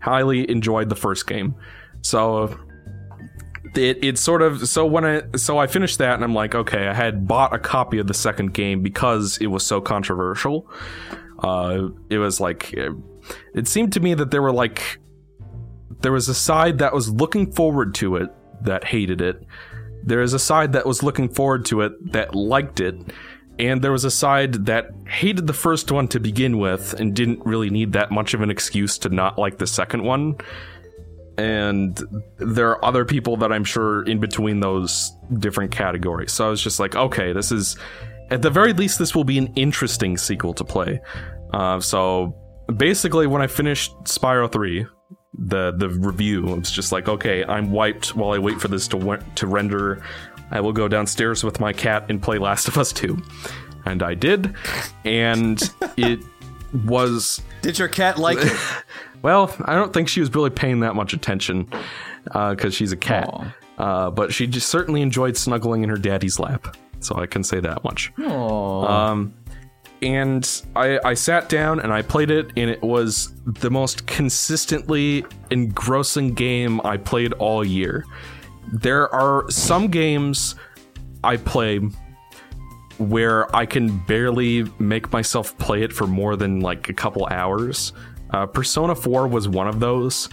highly 0.00 0.48
enjoyed 0.50 0.88
the 0.88 0.96
first 0.96 1.26
game. 1.26 1.54
So 2.02 2.58
it 3.74 4.04
it 4.04 4.18
sort 4.18 4.42
of 4.42 4.68
so 4.68 4.86
when 4.86 5.04
I 5.04 5.22
so 5.36 5.58
I 5.58 5.66
finished 5.66 5.98
that 5.98 6.14
and 6.14 6.22
I'm 6.22 6.34
like 6.34 6.54
okay 6.54 6.86
I 6.86 6.94
had 6.94 7.26
bought 7.26 7.52
a 7.52 7.58
copy 7.58 7.98
of 7.98 8.06
the 8.06 8.14
second 8.14 8.54
game 8.54 8.82
because 8.82 9.38
it 9.38 9.48
was 9.48 9.64
so 9.64 9.80
controversial. 9.80 10.70
Uh, 11.40 11.88
it 12.08 12.18
was 12.18 12.40
like 12.40 12.72
it 13.54 13.68
seemed 13.68 13.92
to 13.94 14.00
me 14.00 14.14
that 14.14 14.30
there 14.30 14.42
were 14.42 14.52
like 14.52 14.98
there 16.00 16.12
was 16.12 16.28
a 16.28 16.34
side 16.34 16.78
that 16.78 16.92
was 16.92 17.08
looking 17.10 17.50
forward 17.50 17.94
to 17.96 18.16
it 18.16 18.30
that 18.62 18.84
hated 18.84 19.20
it. 19.20 19.42
There 20.02 20.20
is 20.20 20.34
a 20.34 20.38
side 20.38 20.72
that 20.74 20.86
was 20.86 21.02
looking 21.02 21.28
forward 21.28 21.64
to 21.66 21.80
it 21.80 22.12
that 22.12 22.34
liked 22.34 22.80
it. 22.80 22.94
And 23.58 23.82
there 23.82 23.92
was 23.92 24.04
a 24.04 24.10
side 24.10 24.66
that 24.66 24.90
hated 25.06 25.46
the 25.46 25.52
first 25.52 25.90
one 25.90 26.08
to 26.08 26.20
begin 26.20 26.58
with 26.58 26.92
and 26.94 27.14
didn't 27.14 27.46
really 27.46 27.70
need 27.70 27.92
that 27.92 28.10
much 28.10 28.34
of 28.34 28.42
an 28.42 28.50
excuse 28.50 28.98
to 28.98 29.08
not 29.08 29.38
like 29.38 29.58
the 29.58 29.66
second 29.66 30.02
one. 30.02 30.36
And 31.38 31.98
there 32.38 32.70
are 32.70 32.84
other 32.84 33.04
people 33.04 33.36
that 33.38 33.52
I'm 33.52 33.64
sure 33.64 34.02
in 34.02 34.20
between 34.20 34.60
those 34.60 35.12
different 35.38 35.70
categories. 35.70 36.32
So 36.32 36.46
I 36.46 36.50
was 36.50 36.62
just 36.62 36.78
like, 36.78 36.96
okay, 36.96 37.32
this 37.32 37.50
is 37.50 37.76
at 38.30 38.42
the 38.42 38.50
very 38.50 38.72
least, 38.72 38.98
this 38.98 39.14
will 39.14 39.24
be 39.24 39.38
an 39.38 39.52
interesting 39.54 40.16
sequel 40.16 40.52
to 40.54 40.64
play. 40.64 41.00
Uh, 41.52 41.80
so 41.80 42.36
basically, 42.76 43.26
when 43.26 43.42
I 43.42 43.46
finished 43.46 43.92
Spyro 44.04 44.50
3, 44.50 44.86
the 45.36 45.72
the 45.72 45.88
review, 45.88 46.48
it 46.48 46.58
was 46.58 46.70
just 46.70 46.92
like, 46.92 47.08
okay, 47.08 47.44
I'm 47.44 47.72
wiped 47.72 48.14
while 48.14 48.32
I 48.32 48.38
wait 48.38 48.60
for 48.60 48.68
this 48.68 48.86
to 48.88 48.98
w- 48.98 49.22
to 49.34 49.46
render. 49.46 50.02
I 50.50 50.60
will 50.60 50.72
go 50.72 50.88
downstairs 50.88 51.42
with 51.42 51.58
my 51.58 51.72
cat 51.72 52.06
and 52.08 52.22
play 52.22 52.38
Last 52.38 52.68
of 52.68 52.78
Us 52.78 52.92
2. 52.92 53.20
And 53.86 54.02
I 54.02 54.14
did, 54.14 54.54
and 55.04 55.60
it 55.96 56.20
was 56.86 57.42
Did 57.62 57.78
your 57.78 57.88
cat 57.88 58.18
like 58.18 58.38
it? 58.40 58.56
well, 59.22 59.54
I 59.64 59.74
don't 59.74 59.92
think 59.92 60.08
she 60.08 60.20
was 60.20 60.32
really 60.34 60.50
paying 60.50 60.80
that 60.80 60.94
much 60.94 61.12
attention 61.12 61.68
because 62.24 62.74
she's 62.74 62.92
a 62.92 62.96
cat. 62.96 63.28
Uh, 63.78 64.10
but 64.10 64.32
she 64.32 64.46
just 64.46 64.68
certainly 64.68 65.02
enjoyed 65.02 65.36
snuggling 65.36 65.82
in 65.82 65.88
her 65.90 65.96
daddy's 65.96 66.38
lap. 66.38 66.76
So 67.00 67.16
I 67.16 67.26
can 67.26 67.44
say 67.44 67.60
that 67.60 67.84
much. 67.84 68.12
Um, 68.18 69.34
and 70.04 70.62
I, 70.76 71.00
I 71.04 71.14
sat 71.14 71.48
down 71.48 71.80
and 71.80 71.92
I 71.92 72.02
played 72.02 72.30
it, 72.30 72.52
and 72.56 72.70
it 72.70 72.82
was 72.82 73.32
the 73.46 73.70
most 73.70 74.06
consistently 74.06 75.24
engrossing 75.50 76.34
game 76.34 76.80
I 76.84 76.98
played 76.98 77.32
all 77.34 77.64
year. 77.64 78.04
There 78.72 79.12
are 79.14 79.50
some 79.50 79.88
games 79.88 80.56
I 81.22 81.38
play 81.38 81.80
where 82.98 83.54
I 83.56 83.66
can 83.66 83.98
barely 84.06 84.64
make 84.78 85.12
myself 85.12 85.56
play 85.58 85.82
it 85.82 85.92
for 85.92 86.06
more 86.06 86.36
than 86.36 86.60
like 86.60 86.88
a 86.88 86.92
couple 86.92 87.26
hours. 87.26 87.92
Uh, 88.30 88.46
Persona 88.46 88.94
4 88.94 89.26
was 89.26 89.48
one 89.48 89.66
of 89.66 89.80
those. 89.80 90.28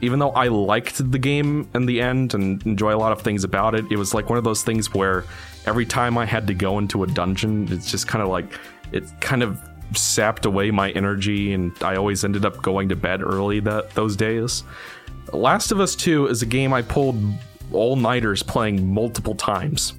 Even 0.00 0.18
though 0.18 0.32
I 0.32 0.48
liked 0.48 1.12
the 1.12 1.18
game 1.18 1.68
in 1.74 1.86
the 1.86 2.00
end 2.00 2.34
and 2.34 2.60
enjoy 2.66 2.92
a 2.92 2.98
lot 2.98 3.12
of 3.12 3.22
things 3.22 3.44
about 3.44 3.76
it, 3.76 3.84
it 3.90 3.96
was 3.96 4.14
like 4.14 4.28
one 4.28 4.36
of 4.36 4.42
those 4.42 4.64
things 4.64 4.92
where 4.92 5.24
every 5.64 5.86
time 5.86 6.18
I 6.18 6.26
had 6.26 6.46
to 6.48 6.54
go 6.54 6.78
into 6.78 7.04
a 7.04 7.06
dungeon, 7.06 7.68
it's 7.70 7.88
just 7.88 8.08
kind 8.08 8.20
of 8.20 8.28
like 8.28 8.58
it 8.92 9.04
kind 9.20 9.42
of 9.42 9.58
sapped 9.94 10.46
away 10.46 10.70
my 10.70 10.90
energy, 10.92 11.52
and 11.52 11.72
I 11.82 11.96
always 11.96 12.24
ended 12.24 12.44
up 12.44 12.62
going 12.62 12.88
to 12.88 12.96
bed 12.96 13.22
early 13.22 13.60
that 13.60 13.90
those 13.90 14.16
days. 14.16 14.64
Last 15.32 15.72
of 15.72 15.80
Us 15.80 15.94
2 15.94 16.26
is 16.26 16.42
a 16.42 16.46
game 16.46 16.72
I 16.72 16.82
pulled 16.82 17.16
all 17.72 17.96
nighters 17.96 18.42
playing 18.42 18.92
multiple 18.92 19.34
times. 19.34 19.94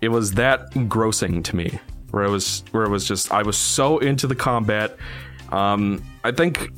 It 0.00 0.08
was 0.08 0.32
that 0.32 0.74
engrossing 0.74 1.42
to 1.44 1.56
me 1.56 1.78
where 2.14 2.22
it 2.22 2.30
was 2.30 2.62
where 2.70 2.84
it 2.84 2.90
was 2.90 3.06
just 3.06 3.32
i 3.32 3.42
was 3.42 3.56
so 3.56 3.98
into 3.98 4.26
the 4.26 4.36
combat. 4.36 4.96
Um 5.50 6.02
i 6.22 6.30
think 6.30 6.70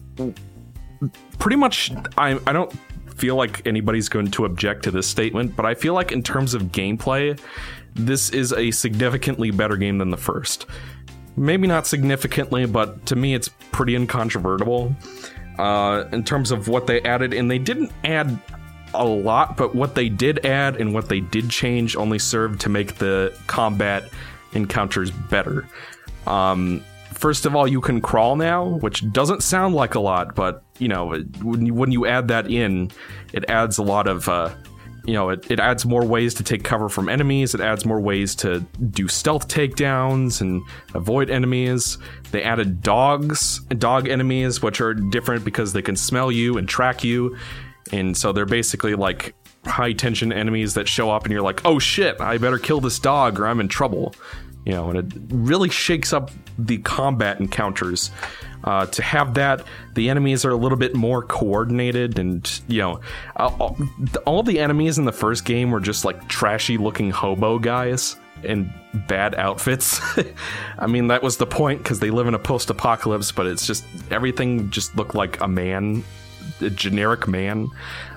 pretty 1.39 1.57
much 1.57 1.93
i 2.17 2.39
i 2.47 2.53
don't 2.53 2.73
feel 3.15 3.37
like 3.37 3.67
anybody's 3.67 4.09
going 4.09 4.31
to 4.31 4.45
object 4.45 4.83
to 4.85 4.91
this 4.91 5.07
statement 5.07 5.55
but 5.57 5.65
i 5.65 5.75
feel 5.75 5.95
like 5.95 6.13
in 6.13 6.23
terms 6.23 6.53
of 6.55 6.65
gameplay 6.65 7.39
this 7.95 8.31
is 8.31 8.53
a 8.53 8.71
significantly 8.71 9.51
better 9.51 9.77
game 9.77 9.99
than 9.99 10.11
the 10.11 10.17
first 10.17 10.67
maybe 11.37 11.67
not 11.67 11.87
significantly 11.87 12.67
but 12.67 13.05
to 13.07 13.17
me 13.17 13.35
it's 13.35 13.49
pretty 13.73 13.95
incontrovertible 13.95 14.95
uh 15.59 16.05
in 16.13 16.25
terms 16.25 16.51
of 16.51 16.69
what 16.69 16.87
they 16.87 17.01
added 17.03 17.33
and 17.33 17.51
they 17.51 17.59
didn't 17.59 17.93
add 18.05 18.39
a 18.97 19.05
lot, 19.05 19.57
but 19.57 19.75
what 19.75 19.95
they 19.95 20.09
did 20.09 20.45
add 20.45 20.81
and 20.81 20.95
what 20.95 21.09
they 21.09 21.21
did 21.21 21.51
change 21.51 21.97
only 21.97 22.19
served 22.19 22.61
to 22.63 22.69
make 22.69 22.97
the 22.97 23.37
combat 23.47 24.09
encounters 24.53 25.11
better. 25.11 25.67
Um, 26.27 26.83
first 27.13 27.47
of 27.47 27.55
all, 27.55 27.69
you 27.69 27.81
can 27.81 28.01
crawl 28.01 28.37
now, 28.37 28.65
which 28.65 29.11
doesn't 29.13 29.43
sound 29.43 29.75
like 29.75 29.95
a 29.95 30.01
lot, 30.01 30.35
but 30.35 30.63
you 30.79 30.89
know, 30.89 31.15
when 31.43 31.67
you, 31.67 31.75
when 31.75 31.93
you 31.93 32.07
add 32.07 32.29
that 32.29 32.51
in, 32.51 32.91
it 33.33 33.49
adds 33.49 33.79
a 33.79 33.83
lot 33.83 34.07
of. 34.07 34.29
Uh, 34.29 34.51
you 35.07 35.15
know, 35.15 35.31
it, 35.31 35.51
it 35.51 35.61
adds 35.61 35.87
more 35.87 36.05
ways 36.05 36.35
to 36.35 36.43
take 36.43 36.65
cover 36.65 36.89
from 36.89 37.09
enemies. 37.09 37.55
It 37.55 37.61
adds 37.61 37.85
more 37.85 38.01
ways 38.01 38.35
to 38.37 38.61
do 38.91 39.09
stealth 39.09 39.49
takedowns 39.49 40.41
and 40.41 40.63
avoid 40.95 41.31
enemies. 41.31 41.99
They 42.33 42.43
added 42.43 42.83
dogs, 42.83 43.61
dog 43.79 44.09
enemies, 44.09 44.63
which 44.63 44.81
are 44.81 44.95
different 44.95 45.45
because 45.45 45.73
they 45.73 45.83
can 45.83 45.97
smell 45.97 46.33
you 46.33 46.59
and 46.59 46.69
track 46.69 47.05
you 47.05 47.37
and 47.93 48.17
so 48.17 48.33
they're 48.33 48.47
basically 48.47 48.95
like 48.95 49.35
high 49.65 49.93
tension 49.93 50.33
enemies 50.33 50.75
that 50.75 50.89
show 50.89 51.11
up 51.11 51.25
and 51.25 51.33
you're 51.33 51.43
like 51.43 51.65
oh 51.65 51.79
shit 51.79 52.21
i 52.21 52.39
better 52.39 52.59
kill 52.59 52.81
this 52.81 52.99
dog 52.99 53.41
or 53.41 53.47
i'm 53.47 53.61
in 53.61 53.69
trouble 53.69 54.15
you 54.67 54.73
know 54.73 54.91
and 54.91 54.99
it 54.99 55.21
really 55.31 55.71
shakes 55.71 56.13
up 56.13 56.31
the 56.59 56.77
combat 56.79 57.41
encounters 57.41 58.11
uh, 58.65 58.85
to 58.87 59.01
have 59.01 59.35
that 59.35 59.63
the 59.95 60.11
enemies 60.11 60.45
are 60.45 60.51
a 60.51 60.57
little 60.57 60.77
bit 60.77 60.95
more 60.95 61.23
coordinated 61.23 62.19
and 62.19 62.61
you 62.69 62.83
know 62.83 63.01
all, 63.37 63.79
all 64.27 64.43
the 64.43 64.59
enemies 64.59 64.99
in 64.99 65.07
the 65.07 65.13
first 65.13 65.47
game 65.47 65.71
were 65.71 65.81
just 65.81 66.05
like 66.05 66.29
trashy 66.29 66.77
looking 66.77 67.11
hobo 67.11 67.59
guys 67.59 68.17
in 68.43 68.71
bad 69.09 69.35
outfits. 69.35 69.99
I 70.79 70.87
mean, 70.87 71.09
that 71.09 71.23
was 71.23 71.39
the 71.39 71.47
point 71.47 71.83
because 71.83 72.01
they 72.01 72.11
live 72.11 72.27
in 72.27 72.35
a 72.35 72.39
post 72.39 72.69
apocalypse, 72.69 73.33
but 73.33 73.47
it's 73.47 73.67
just 73.67 73.83
everything 74.11 74.71
just 74.71 74.95
looked 74.95 75.15
like 75.15 75.41
a 75.41 75.49
man 75.49 76.05
a 76.61 76.71
generic 76.71 77.29
man. 77.29 77.69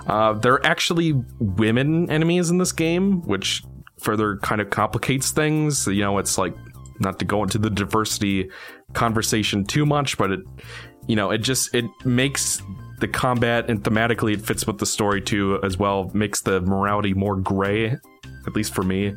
Uh, 0.07 0.33
there 0.33 0.53
are 0.53 0.65
actually 0.65 1.13
women 1.39 2.09
enemies 2.09 2.49
in 2.49 2.57
this 2.57 2.71
game, 2.71 3.21
which 3.23 3.63
further 3.99 4.37
kind 4.37 4.61
of 4.61 4.69
complicates 4.69 5.31
things. 5.31 5.87
You 5.87 6.01
know, 6.01 6.17
it's 6.17 6.37
like 6.37 6.55
not 6.99 7.19
to 7.19 7.25
go 7.25 7.43
into 7.43 7.57
the 7.57 7.69
diversity 7.69 8.49
conversation 8.93 9.63
too 9.63 9.85
much, 9.85 10.17
but 10.17 10.31
it, 10.31 10.39
you 11.07 11.15
know, 11.15 11.31
it 11.31 11.39
just 11.39 11.73
it 11.73 11.85
makes 12.05 12.61
the 12.99 13.07
combat 13.07 13.69
and 13.69 13.83
thematically 13.83 14.33
it 14.33 14.41
fits 14.41 14.67
with 14.67 14.77
the 14.77 14.85
story 14.85 15.21
too 15.21 15.59
as 15.63 15.77
well. 15.77 16.11
Makes 16.13 16.41
the 16.41 16.61
morality 16.61 17.13
more 17.13 17.35
gray, 17.35 17.91
at 17.91 18.55
least 18.55 18.73
for 18.73 18.83
me. 18.83 19.15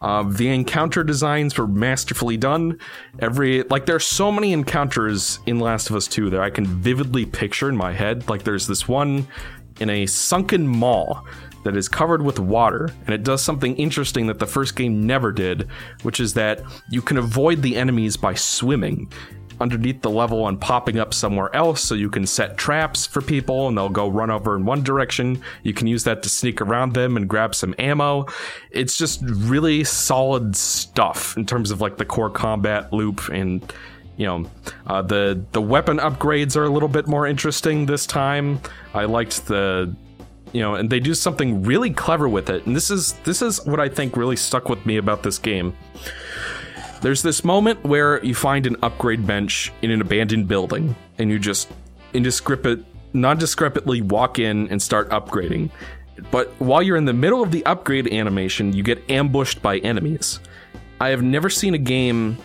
Uh, 0.00 0.24
the 0.24 0.48
encounter 0.48 1.04
designs 1.04 1.56
were 1.56 1.66
masterfully 1.68 2.36
done. 2.36 2.76
Every 3.20 3.62
like 3.64 3.86
there's 3.86 4.04
so 4.04 4.32
many 4.32 4.52
encounters 4.52 5.38
in 5.46 5.60
Last 5.60 5.90
of 5.90 5.96
Us 5.96 6.08
2 6.08 6.30
that 6.30 6.40
I 6.40 6.50
can 6.50 6.66
vividly 6.66 7.24
picture 7.24 7.68
in 7.68 7.76
my 7.76 7.92
head. 7.92 8.28
Like 8.28 8.42
there's 8.42 8.66
this 8.66 8.88
one 8.88 9.28
in 9.80 9.88
a 9.88 10.06
sunken 10.06 10.66
mall 10.66 11.24
that 11.64 11.76
is 11.76 11.88
covered 11.88 12.22
with 12.22 12.38
water, 12.38 12.90
and 13.06 13.14
it 13.14 13.22
does 13.22 13.42
something 13.42 13.76
interesting 13.76 14.26
that 14.26 14.38
the 14.38 14.46
first 14.46 14.76
game 14.76 15.06
never 15.06 15.32
did, 15.32 15.68
which 16.02 16.20
is 16.20 16.34
that 16.34 16.62
you 16.90 17.02
can 17.02 17.16
avoid 17.16 17.62
the 17.62 17.76
enemies 17.76 18.16
by 18.16 18.34
swimming 18.34 19.10
underneath 19.62 20.02
the 20.02 20.10
level 20.10 20.48
and 20.48 20.60
popping 20.60 20.98
up 20.98 21.14
somewhere 21.14 21.54
else 21.54 21.82
so 21.82 21.94
you 21.94 22.10
can 22.10 22.26
set 22.26 22.56
traps 22.58 23.06
for 23.06 23.22
people 23.22 23.68
and 23.68 23.78
they'll 23.78 23.88
go 23.88 24.08
run 24.08 24.30
over 24.30 24.56
in 24.56 24.64
one 24.64 24.82
direction. 24.82 25.40
You 25.62 25.72
can 25.72 25.86
use 25.86 26.04
that 26.04 26.22
to 26.24 26.28
sneak 26.28 26.60
around 26.60 26.94
them 26.94 27.16
and 27.16 27.28
grab 27.28 27.54
some 27.54 27.74
ammo. 27.78 28.26
It's 28.72 28.98
just 28.98 29.22
really 29.24 29.84
solid 29.84 30.56
stuff 30.56 31.36
in 31.36 31.46
terms 31.46 31.70
of 31.70 31.80
like 31.80 31.96
the 31.96 32.04
core 32.04 32.30
combat 32.30 32.92
loop 32.92 33.28
and 33.28 33.72
you 34.16 34.26
know 34.26 34.50
uh, 34.86 35.00
the 35.00 35.42
the 35.52 35.62
weapon 35.62 35.98
upgrades 35.98 36.56
are 36.56 36.64
a 36.64 36.68
little 36.68 36.88
bit 36.88 37.06
more 37.06 37.26
interesting 37.26 37.86
this 37.86 38.04
time. 38.04 38.60
I 38.94 39.04
liked 39.04 39.46
the 39.46 39.94
you 40.52 40.60
know 40.60 40.74
and 40.74 40.90
they 40.90 41.00
do 41.00 41.14
something 41.14 41.62
really 41.62 41.90
clever 41.90 42.28
with 42.28 42.50
it 42.50 42.66
and 42.66 42.76
this 42.76 42.90
is 42.90 43.12
this 43.24 43.42
is 43.42 43.64
what 43.66 43.80
I 43.80 43.88
think 43.88 44.16
really 44.16 44.36
stuck 44.36 44.68
with 44.68 44.84
me 44.86 44.96
about 44.96 45.22
this 45.22 45.38
game. 45.38 45.74
There's 47.02 47.20
this 47.20 47.44
moment 47.44 47.82
where 47.82 48.24
you 48.24 48.32
find 48.32 48.64
an 48.64 48.76
upgrade 48.80 49.26
bench 49.26 49.72
in 49.82 49.90
an 49.90 50.00
abandoned 50.00 50.46
building, 50.46 50.94
and 51.18 51.30
you 51.30 51.40
just 51.40 51.68
indiscriminate, 52.14 52.84
non-discrepantly 53.12 54.02
walk 54.02 54.38
in 54.38 54.68
and 54.68 54.80
start 54.80 55.10
upgrading. 55.10 55.72
But 56.30 56.52
while 56.60 56.80
you're 56.80 56.96
in 56.96 57.04
the 57.04 57.12
middle 57.12 57.42
of 57.42 57.50
the 57.50 57.66
upgrade 57.66 58.06
animation, 58.12 58.72
you 58.72 58.84
get 58.84 59.10
ambushed 59.10 59.60
by 59.60 59.78
enemies. 59.78 60.38
I 61.00 61.08
have 61.08 61.24
never 61.24 61.50
seen 61.50 61.74
a 61.74 61.78
game 61.78 62.38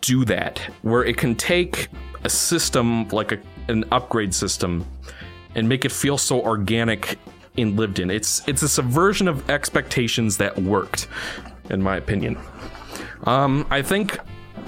do 0.00 0.24
that, 0.24 0.60
where 0.80 1.04
it 1.04 1.18
can 1.18 1.34
take 1.34 1.88
a 2.24 2.30
system 2.30 3.06
like 3.08 3.32
a, 3.32 3.38
an 3.68 3.84
upgrade 3.92 4.34
system 4.34 4.86
and 5.58 5.68
make 5.68 5.84
it 5.84 5.92
feel 5.92 6.16
so 6.16 6.40
organic 6.40 7.18
and 7.56 7.76
lived 7.76 7.98
in. 7.98 8.10
It's 8.10 8.46
it's 8.46 8.62
a 8.62 8.68
subversion 8.68 9.26
of 9.28 9.50
expectations 9.50 10.36
that 10.38 10.56
worked, 10.56 11.08
in 11.70 11.82
my 11.82 11.96
opinion. 11.96 12.38
Um, 13.24 13.66
I 13.68 13.82
think 13.82 14.18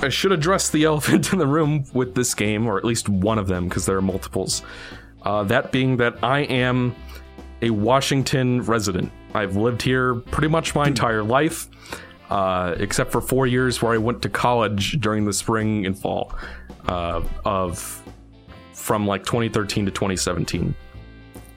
I 0.02 0.08
should 0.08 0.32
address 0.32 0.70
the 0.70 0.84
elephant 0.90 1.32
in 1.32 1.38
the 1.38 1.46
room 1.46 1.84
with 1.94 2.14
this 2.14 2.34
game, 2.34 2.66
or 2.66 2.76
at 2.76 2.84
least 2.84 3.08
one 3.08 3.38
of 3.38 3.46
them, 3.46 3.68
because 3.68 3.86
there 3.86 3.96
are 3.96 4.02
multiples. 4.02 4.62
Uh, 5.22 5.44
that 5.44 5.70
being 5.70 5.96
that 5.98 6.22
I 6.24 6.40
am 6.40 6.94
a 7.62 7.70
Washington 7.70 8.62
resident. 8.62 9.12
I've 9.34 9.54
lived 9.54 9.82
here 9.82 10.14
pretty 10.14 10.48
much 10.48 10.74
my 10.74 10.86
entire 10.86 11.22
life, 11.22 11.68
uh, 12.30 12.74
except 12.78 13.12
for 13.12 13.20
four 13.20 13.46
years 13.46 13.80
where 13.80 13.92
I 13.92 13.98
went 13.98 14.22
to 14.22 14.28
college 14.28 14.98
during 15.00 15.24
the 15.26 15.32
spring 15.32 15.86
and 15.86 15.96
fall 15.96 16.34
uh, 16.88 17.22
of 17.44 18.02
from 18.90 19.06
like 19.06 19.24
2013 19.24 19.84
to 19.84 19.92
2017 19.92 20.74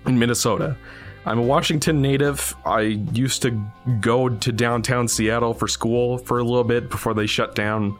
in 0.05 0.19
Minnesota. 0.19 0.77
I'm 1.25 1.39
a 1.39 1.41
Washington 1.41 1.99
native. 1.99 2.55
I 2.63 2.81
used 2.81 3.41
to 3.41 3.59
go 4.01 4.29
to 4.29 4.51
downtown 4.51 5.07
Seattle 5.07 5.55
for 5.55 5.67
school 5.67 6.19
for 6.19 6.37
a 6.37 6.43
little 6.43 6.63
bit 6.63 6.91
before 6.91 7.15
they 7.15 7.25
shut 7.25 7.55
down. 7.55 7.97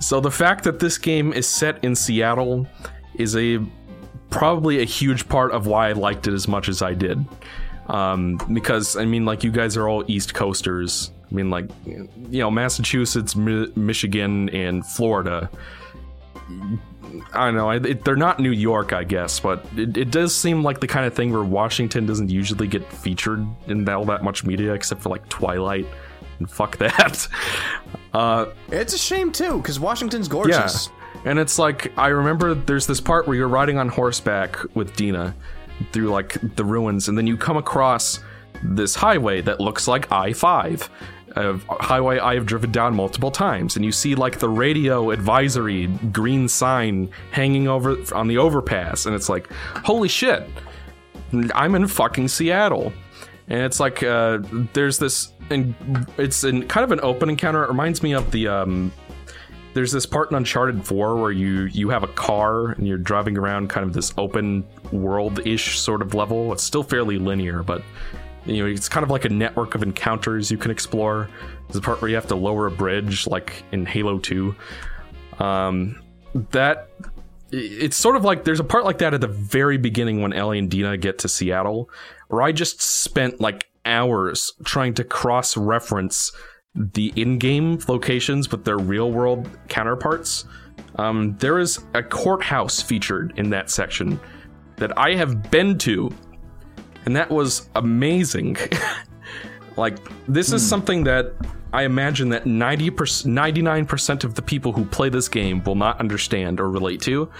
So 0.00 0.18
the 0.18 0.32
fact 0.32 0.64
that 0.64 0.80
this 0.80 0.98
game 0.98 1.32
is 1.32 1.46
set 1.46 1.84
in 1.84 1.94
Seattle 1.94 2.66
is 3.14 3.36
a 3.36 3.60
probably 4.30 4.80
a 4.80 4.84
huge 4.84 5.28
part 5.28 5.52
of 5.52 5.68
why 5.68 5.90
I 5.90 5.92
liked 5.92 6.26
it 6.26 6.34
as 6.34 6.48
much 6.48 6.68
as 6.68 6.82
I 6.82 6.94
did. 6.94 7.24
Um, 7.86 8.40
because 8.52 8.96
I 8.96 9.04
mean, 9.04 9.24
like 9.24 9.44
you 9.44 9.52
guys 9.52 9.76
are 9.76 9.88
all 9.88 10.02
East 10.08 10.34
Coasters. 10.34 11.12
I 11.30 11.32
mean, 11.32 11.48
like, 11.48 11.70
you 11.86 12.08
know, 12.40 12.50
Massachusetts, 12.50 13.36
Mi- 13.36 13.70
Michigan, 13.76 14.48
and 14.48 14.84
Florida. 14.84 15.48
I 17.32 17.46
don't 17.46 17.54
know. 17.54 17.68
I- 17.70 17.76
It, 17.76 18.04
they're 18.04 18.16
not 18.16 18.40
New 18.40 18.50
York, 18.52 18.92
I 18.92 19.04
guess, 19.04 19.40
but 19.40 19.64
it, 19.76 19.96
it 19.96 20.10
does 20.10 20.34
seem 20.34 20.62
like 20.62 20.80
the 20.80 20.86
kind 20.86 21.06
of 21.06 21.14
thing 21.14 21.32
where 21.32 21.44
Washington 21.44 22.06
doesn't 22.06 22.30
usually 22.30 22.66
get 22.66 22.90
featured 22.92 23.46
in 23.66 23.88
all 23.88 24.04
that 24.06 24.22
much 24.22 24.44
media, 24.44 24.72
except 24.74 25.02
for 25.02 25.08
like 25.08 25.28
Twilight. 25.28 25.86
And 26.38 26.50
fuck 26.50 26.76
that. 26.78 27.28
Uh, 28.14 28.46
It's 28.70 28.92
a 28.92 28.98
shame 28.98 29.32
too, 29.32 29.56
because 29.56 29.80
Washington's 29.80 30.26
yeah. 30.28 30.32
gorgeous. 30.32 30.90
And 31.24 31.38
it's 31.38 31.58
like 31.58 31.96
I 31.96 32.08
remember 32.08 32.52
there's 32.54 32.86
this 32.86 33.00
part 33.00 33.26
where 33.26 33.34
you're 33.34 33.48
riding 33.48 33.78
on 33.78 33.88
horseback 33.88 34.56
with 34.74 34.94
Dina 34.96 35.34
through 35.92 36.08
like 36.10 36.36
the 36.56 36.64
ruins, 36.64 37.08
and 37.08 37.16
then 37.16 37.26
you 37.26 37.38
come 37.38 37.56
across 37.56 38.20
this 38.62 38.94
highway 38.94 39.40
that 39.40 39.60
looks 39.60 39.88
like 39.88 40.12
I-5. 40.12 40.88
A 41.36 41.58
highway 41.82 42.18
I 42.18 42.34
have 42.34 42.46
driven 42.46 42.72
down 42.72 42.94
multiple 42.94 43.30
times, 43.30 43.76
and 43.76 43.84
you 43.84 43.92
see 43.92 44.14
like 44.14 44.38
the 44.38 44.48
radio 44.48 45.10
advisory 45.10 45.86
green 46.12 46.48
sign 46.48 47.10
hanging 47.30 47.68
over 47.68 47.96
on 48.14 48.28
the 48.28 48.38
overpass, 48.38 49.06
and 49.06 49.14
it's 49.14 49.28
like, 49.28 49.50
holy 49.84 50.08
shit, 50.08 50.48
I'm 51.54 51.74
in 51.74 51.86
fucking 51.86 52.28
Seattle. 52.28 52.92
And 53.48 53.60
it's 53.60 53.80
like 53.80 54.02
uh, 54.02 54.38
there's 54.72 54.98
this, 54.98 55.32
and 55.50 55.74
it's 56.16 56.44
in 56.44 56.66
kind 56.68 56.84
of 56.84 56.92
an 56.92 57.00
open 57.02 57.28
encounter. 57.28 57.64
It 57.64 57.68
reminds 57.68 58.02
me 58.02 58.12
of 58.12 58.30
the 58.30 58.48
um, 58.48 58.92
there's 59.74 59.92
this 59.92 60.06
part 60.06 60.30
in 60.30 60.36
Uncharted 60.36 60.86
4 60.86 61.16
where 61.16 61.32
you 61.32 61.64
you 61.64 61.88
have 61.88 62.02
a 62.02 62.08
car 62.08 62.72
and 62.72 62.86
you're 62.86 62.98
driving 62.98 63.36
around 63.38 63.68
kind 63.68 63.86
of 63.86 63.92
this 63.92 64.12
open 64.18 64.64
world-ish 64.90 65.78
sort 65.78 66.02
of 66.02 66.14
level. 66.14 66.52
It's 66.52 66.62
still 66.62 66.82
fairly 66.82 67.18
linear, 67.18 67.62
but 67.62 67.82
you 68.44 68.62
know, 68.62 68.70
it's 68.70 68.88
kind 68.88 69.04
of 69.04 69.10
like 69.10 69.24
a 69.24 69.28
network 69.28 69.74
of 69.74 69.82
encounters 69.82 70.50
you 70.50 70.58
can 70.58 70.70
explore. 70.70 71.28
There's 71.66 71.76
a 71.76 71.80
part 71.80 72.00
where 72.00 72.08
you 72.08 72.14
have 72.16 72.26
to 72.28 72.36
lower 72.36 72.66
a 72.66 72.70
bridge 72.70 73.26
like 73.26 73.62
in 73.72 73.86
Halo 73.86 74.18
2. 74.18 74.54
Um 75.38 76.02
that 76.50 76.88
it's 77.52 77.96
sort 77.96 78.16
of 78.16 78.24
like 78.24 78.44
there's 78.44 78.60
a 78.60 78.64
part 78.64 78.84
like 78.84 78.98
that 78.98 79.12
at 79.12 79.20
the 79.20 79.28
very 79.28 79.76
beginning 79.76 80.22
when 80.22 80.32
Ellie 80.32 80.58
and 80.58 80.70
Dina 80.70 80.96
get 80.96 81.18
to 81.20 81.28
Seattle, 81.28 81.90
where 82.28 82.42
I 82.42 82.50
just 82.52 82.80
spent 82.80 83.40
like 83.40 83.68
hours 83.84 84.52
trying 84.64 84.94
to 84.94 85.04
cross 85.04 85.56
reference 85.56 86.32
the 86.74 87.12
in-game 87.16 87.78
locations 87.86 88.50
with 88.50 88.64
their 88.64 88.78
real-world 88.78 89.50
counterparts. 89.68 90.46
Um, 90.96 91.36
there 91.38 91.58
is 91.58 91.80
a 91.92 92.02
courthouse 92.02 92.80
featured 92.80 93.34
in 93.36 93.50
that 93.50 93.68
section 93.68 94.18
that 94.76 94.96
I 94.98 95.14
have 95.14 95.50
been 95.50 95.76
to, 95.78 96.10
and 97.06 97.16
that 97.16 97.30
was 97.30 97.68
amazing. 97.74 98.56
like 99.76 99.96
this 100.26 100.52
is 100.52 100.62
hmm. 100.62 100.68
something 100.68 101.04
that 101.04 101.34
I 101.72 101.84
imagine 101.84 102.28
that 102.30 102.44
90 102.44 102.90
99% 102.90 104.24
of 104.24 104.34
the 104.34 104.42
people 104.42 104.72
who 104.72 104.84
play 104.84 105.08
this 105.08 105.28
game 105.28 105.64
will 105.64 105.74
not 105.74 105.98
understand 106.00 106.60
or 106.60 106.70
relate 106.70 107.00
to. 107.02 107.30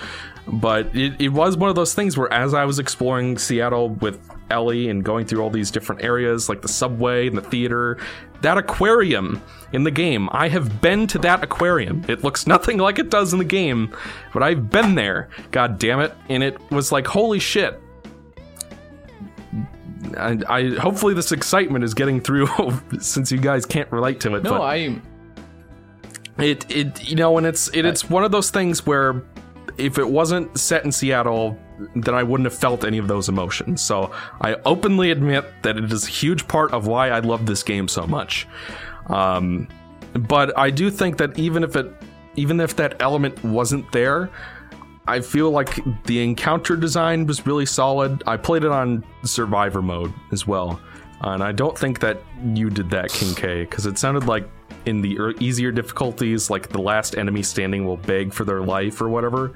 But 0.48 0.94
it, 0.96 1.20
it 1.20 1.28
was 1.28 1.56
one 1.56 1.68
of 1.68 1.76
those 1.76 1.94
things 1.94 2.16
where 2.16 2.32
as 2.32 2.54
I 2.54 2.64
was 2.64 2.78
exploring 2.78 3.38
Seattle 3.38 3.90
with 3.90 4.18
Ellie 4.50 4.88
and 4.88 5.04
going 5.04 5.26
through 5.26 5.40
all 5.40 5.50
these 5.50 5.70
different 5.70 6.02
areas 6.02 6.48
like 6.48 6.62
the 6.62 6.68
subway 6.68 7.28
and 7.28 7.36
the 7.36 7.42
theater, 7.42 7.98
that 8.40 8.58
aquarium 8.58 9.42
in 9.72 9.84
the 9.84 9.90
game, 9.90 10.28
I 10.32 10.48
have 10.48 10.80
been 10.80 11.06
to 11.08 11.18
that 11.18 11.44
aquarium. 11.44 12.04
It 12.08 12.24
looks 12.24 12.46
nothing 12.46 12.78
like 12.86 12.98
it 12.98 13.10
does 13.10 13.32
in 13.32 13.38
the 13.38 13.44
game, 13.44 13.94
but 14.32 14.42
I've 14.42 14.70
been 14.70 14.94
there. 14.94 15.28
God 15.50 15.78
damn 15.78 16.00
it. 16.00 16.12
And 16.28 16.42
it 16.42 16.58
was 16.70 16.90
like, 16.90 17.06
holy 17.06 17.38
shit, 17.38 17.80
I, 20.16 20.38
I 20.48 20.68
hopefully 20.74 21.14
this 21.14 21.32
excitement 21.32 21.84
is 21.84 21.94
getting 21.94 22.20
through 22.20 22.48
since 23.00 23.30
you 23.30 23.38
guys 23.38 23.66
can't 23.66 23.90
relate 23.92 24.20
to 24.20 24.34
it. 24.34 24.42
No, 24.42 24.52
but 24.52 24.62
I 24.62 25.00
it 26.38 26.70
it 26.70 27.08
you 27.08 27.16
know, 27.16 27.38
and 27.38 27.46
it's 27.46 27.68
it, 27.68 27.84
it's 27.84 28.08
one 28.08 28.24
of 28.24 28.32
those 28.32 28.50
things 28.50 28.86
where 28.86 29.22
if 29.78 29.98
it 29.98 30.08
wasn't 30.08 30.58
set 30.58 30.84
in 30.84 30.92
Seattle, 30.92 31.58
then 31.94 32.14
I 32.14 32.22
wouldn't 32.22 32.46
have 32.46 32.58
felt 32.58 32.84
any 32.84 32.98
of 32.98 33.08
those 33.08 33.28
emotions. 33.28 33.80
So 33.82 34.12
I 34.40 34.54
openly 34.64 35.10
admit 35.10 35.44
that 35.62 35.76
it 35.76 35.92
is 35.92 36.06
a 36.06 36.10
huge 36.10 36.46
part 36.48 36.72
of 36.72 36.86
why 36.86 37.10
I 37.10 37.20
love 37.20 37.46
this 37.46 37.62
game 37.62 37.88
so 37.88 38.06
much. 38.06 38.46
Um, 39.06 39.68
but 40.12 40.56
I 40.58 40.70
do 40.70 40.90
think 40.90 41.18
that 41.18 41.38
even 41.38 41.64
if 41.64 41.76
it 41.76 41.92
even 42.34 42.60
if 42.60 42.76
that 42.76 43.00
element 43.00 43.42
wasn't 43.44 43.90
there, 43.92 44.30
I 45.12 45.20
feel 45.20 45.50
like 45.50 45.78
the 46.04 46.24
encounter 46.24 46.74
design 46.74 47.26
was 47.26 47.44
really 47.44 47.66
solid. 47.66 48.22
I 48.26 48.38
played 48.38 48.64
it 48.64 48.70
on 48.70 49.04
survivor 49.24 49.82
mode 49.82 50.10
as 50.30 50.46
well. 50.46 50.80
And 51.20 51.42
I 51.44 51.52
don't 51.52 51.76
think 51.76 52.00
that 52.00 52.22
you 52.54 52.70
did 52.70 52.88
that, 52.90 53.10
King 53.10 53.34
K, 53.34 53.60
because 53.64 53.84
it 53.84 53.98
sounded 53.98 54.26
like 54.26 54.48
in 54.86 55.02
the 55.02 55.34
easier 55.38 55.70
difficulties, 55.70 56.48
like 56.48 56.70
the 56.70 56.80
last 56.80 57.18
enemy 57.18 57.42
standing 57.42 57.84
will 57.84 57.98
beg 57.98 58.32
for 58.32 58.46
their 58.46 58.62
life 58.62 59.02
or 59.02 59.10
whatever. 59.10 59.52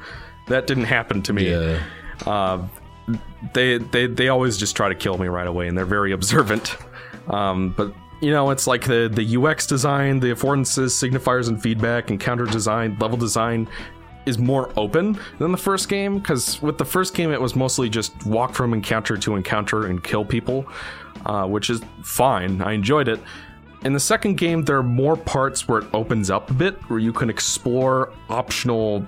That 0.48 0.66
didn't 0.66 0.84
happen 0.84 1.22
to 1.22 1.32
me. 1.32 1.50
Yeah. 1.50 1.82
Uh, 2.26 2.68
they 3.54 3.78
they 3.78 4.08
they 4.08 4.28
always 4.28 4.58
just 4.58 4.76
try 4.76 4.90
to 4.90 4.94
kill 4.94 5.16
me 5.16 5.28
right 5.28 5.46
away, 5.46 5.68
and 5.68 5.78
they're 5.78 5.86
very 5.86 6.12
observant. 6.18 6.76
Um, 7.28 7.70
but 7.74 7.94
you 8.20 8.30
know, 8.30 8.50
it's 8.50 8.66
like 8.66 8.84
the 8.84 9.10
the 9.12 9.42
UX 9.42 9.66
design, 9.66 10.20
the 10.20 10.28
affordances, 10.28 10.92
signifiers, 10.92 11.48
and 11.48 11.60
feedback, 11.62 12.10
encounter 12.10 12.44
design, 12.44 12.98
level 13.00 13.16
design 13.16 13.68
is 14.26 14.38
more 14.38 14.70
open 14.76 15.18
than 15.38 15.52
the 15.52 15.58
first 15.58 15.88
game 15.88 16.18
because 16.18 16.60
with 16.60 16.76
the 16.76 16.84
first 16.84 17.14
game 17.14 17.32
it 17.32 17.40
was 17.40 17.56
mostly 17.56 17.88
just 17.88 18.26
walk 18.26 18.54
from 18.54 18.74
encounter 18.74 19.16
to 19.16 19.36
encounter 19.36 19.86
and 19.86 20.02
kill 20.02 20.24
people, 20.24 20.66
uh, 21.24 21.46
which 21.46 21.70
is 21.70 21.80
fine. 22.02 22.60
I 22.60 22.72
enjoyed 22.72 23.08
it. 23.08 23.20
In 23.84 23.92
the 23.92 24.00
second 24.00 24.36
game, 24.36 24.64
there 24.64 24.78
are 24.78 24.82
more 24.82 25.16
parts 25.16 25.68
where 25.68 25.78
it 25.78 25.86
opens 25.94 26.28
up 26.28 26.50
a 26.50 26.54
bit, 26.54 26.74
where 26.90 26.98
you 26.98 27.12
can 27.12 27.30
explore 27.30 28.12
optional 28.28 29.06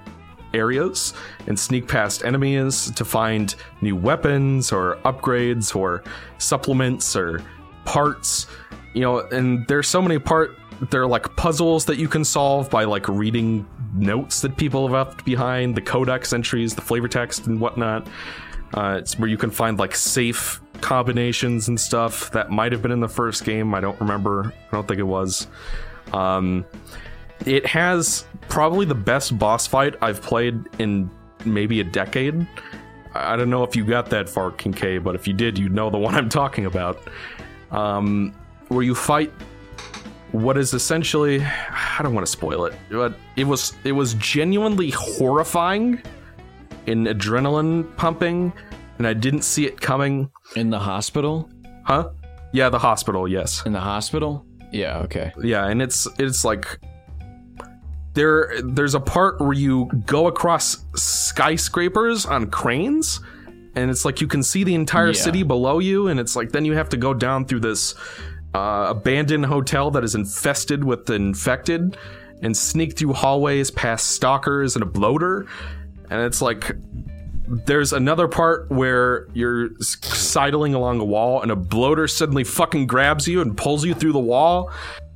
areas 0.55 1.14
and 1.47 1.59
sneak 1.59 1.89
past 1.89 2.25
enemies 2.25 2.91
to 2.93 3.05
find 3.05 3.55
new 3.81 3.97
weapons 3.97 4.73
or 4.73 4.97
upgrades 5.05 5.75
or 5.75 6.05
supplements 6.39 7.16
or 7.16 7.43
parts. 7.85 8.47
You 8.95 9.03
know, 9.03 9.19
and 9.33 9.66
there's 9.66 9.89
so 9.89 10.01
many 10.01 10.19
part 10.19 10.57
there 10.91 11.03
are 11.03 11.07
like 11.07 11.35
puzzles 11.37 11.85
that 11.87 11.99
you 11.99 12.09
can 12.09 12.24
solve 12.24 12.70
by 12.70 12.85
like 12.85 13.09
reading 13.09 13.66
notes 13.95 14.41
that 14.43 14.57
people 14.57 14.87
have 14.87 14.93
left 14.93 15.24
behind, 15.24 15.74
the 15.74 15.81
codex 15.81 16.33
entries, 16.33 16.74
the 16.74 16.83
flavor 16.83 17.09
text 17.09 17.47
and 17.47 17.61
whatnot. 17.61 18.07
Uh, 18.74 18.97
it's 18.99 19.18
where 19.18 19.29
you 19.29 19.39
can 19.39 19.51
find 19.51 19.79
like 19.79 19.95
safe 19.95 20.61
combinations 20.81 21.68
and 21.68 21.81
stuff 21.81 22.31
that 22.31 22.51
might 22.51 22.70
have 22.72 22.83
been 22.83 22.93
in 22.93 23.01
the 23.01 23.09
first 23.09 23.45
game. 23.45 23.74
I 23.74 23.81
don't 23.81 23.99
remember. 24.01 24.53
I 24.70 24.76
don't 24.76 24.87
think 24.87 25.01
it 25.01 25.05
was. 25.05 25.47
Um, 26.12 26.64
it 27.47 27.66
has 27.66 28.26
probably 28.49 28.87
the 28.87 28.95
best 28.95 29.39
boss 29.39 29.66
fight 29.66 29.95
I've 30.01 30.22
played 30.22 30.61
in 30.79 31.11
maybe 31.45 31.81
a 31.81 31.85
decade. 31.85 32.47
I 33.14 33.37
don't 33.37 33.51
know 33.51 33.62
if 33.64 33.74
you 33.74 33.85
got 33.85 34.11
that 34.11 34.29
far, 34.29 34.51
Kincaid, 34.51 35.03
but 35.03 35.14
if 35.14 35.26
you 35.26 35.33
did, 35.33 35.59
you'd 35.59 35.72
know 35.72 35.91
the 35.91 35.99
one 35.99 36.14
I'm 36.14 36.29
talking 36.29 36.66
about. 36.66 37.01
Um, 37.70 38.35
where 38.68 38.83
you 38.83 38.95
fight 38.95 39.33
what 40.33 40.59
is 40.59 40.74
essentially 40.74 41.43
I 41.43 42.01
don't 42.03 42.14
want 42.14 42.26
to 42.26 42.31
spoil 42.31 42.66
it, 42.66 42.74
but 42.91 43.14
it 43.37 43.45
was 43.45 43.74
it 43.85 43.93
was 43.93 44.14
genuinely 44.14 44.91
horrifying 44.91 46.03
in 46.87 47.05
adrenaline 47.05 47.95
pumping, 47.97 48.53
and 48.99 49.07
I 49.07 49.12
didn't 49.14 49.43
see 49.43 49.66
it 49.66 49.81
coming. 49.81 50.31
in 50.57 50.70
the 50.70 50.79
hospital. 50.79 51.51
Huh? 51.85 52.11
Yeah, 52.53 52.68
the 52.70 52.79
hospital, 52.79 53.29
yes. 53.29 53.62
In 53.66 53.72
the 53.72 53.81
hospital. 53.81 54.47
Yeah. 54.72 54.99
Okay. 55.01 55.33
Yeah, 55.43 55.66
and 55.66 55.81
it's 55.83 56.07
it's 56.18 56.45
like 56.45 56.79
there 58.14 58.51
there's 58.64 58.95
a 58.95 59.01
part 59.01 59.41
where 59.41 59.53
you 59.53 59.87
go 60.07 60.26
across 60.26 60.85
skyscrapers 60.97 62.26
on 62.26 62.51
cranes 62.51 63.20
and 63.76 63.91
it's 63.91 64.05
like 64.05 64.20
you 64.20 64.26
can 64.26 64.43
see 64.43 64.64
the 64.64 64.74
entire 64.74 65.09
Yeah. 65.09 65.20
city 65.22 65.43
below 65.43 65.79
you 65.79 66.09
and 66.09 66.18
it's 66.18 66.35
like 66.35 66.51
then 66.51 66.64
you 66.64 66.72
have 66.74 66.89
to 66.89 66.97
go 66.97 67.14
down 67.14 67.45
through 67.45 67.61
this 67.61 67.95
uh, 68.55 68.86
abandoned 68.88 69.46
hotel 69.46 69.90
that 69.90 70.05
is 70.05 70.14
infested 70.14 70.84
with 70.84 71.07
the 71.07 71.14
infected 71.14 71.96
and 72.42 72.57
sneak 72.57 72.96
through 72.96 73.12
hallways 73.12 73.70
past 73.70 74.12
stalkers 74.12 74.76
and 74.76 74.82
a 74.82 74.86
bloater 74.86 75.46
and 76.11 76.22
it's 76.22 76.40
like 76.40 76.74
there's 77.49 77.92
another 77.92 78.28
part 78.28 78.70
where 78.70 79.26
you're 79.32 79.70
sidling 79.80 80.74
along 80.74 81.01
a 81.01 81.05
wall 81.05 81.40
and 81.40 81.51
a 81.51 81.57
bloater 81.57 82.07
suddenly 82.07 82.44
fucking 82.44 82.86
grabs 82.86 83.26
you 83.26 83.40
and 83.40 83.57
pulls 83.57 83.84
you 83.84 83.94
through 83.94 84.12
the 84.12 84.18
wall. 84.18 84.70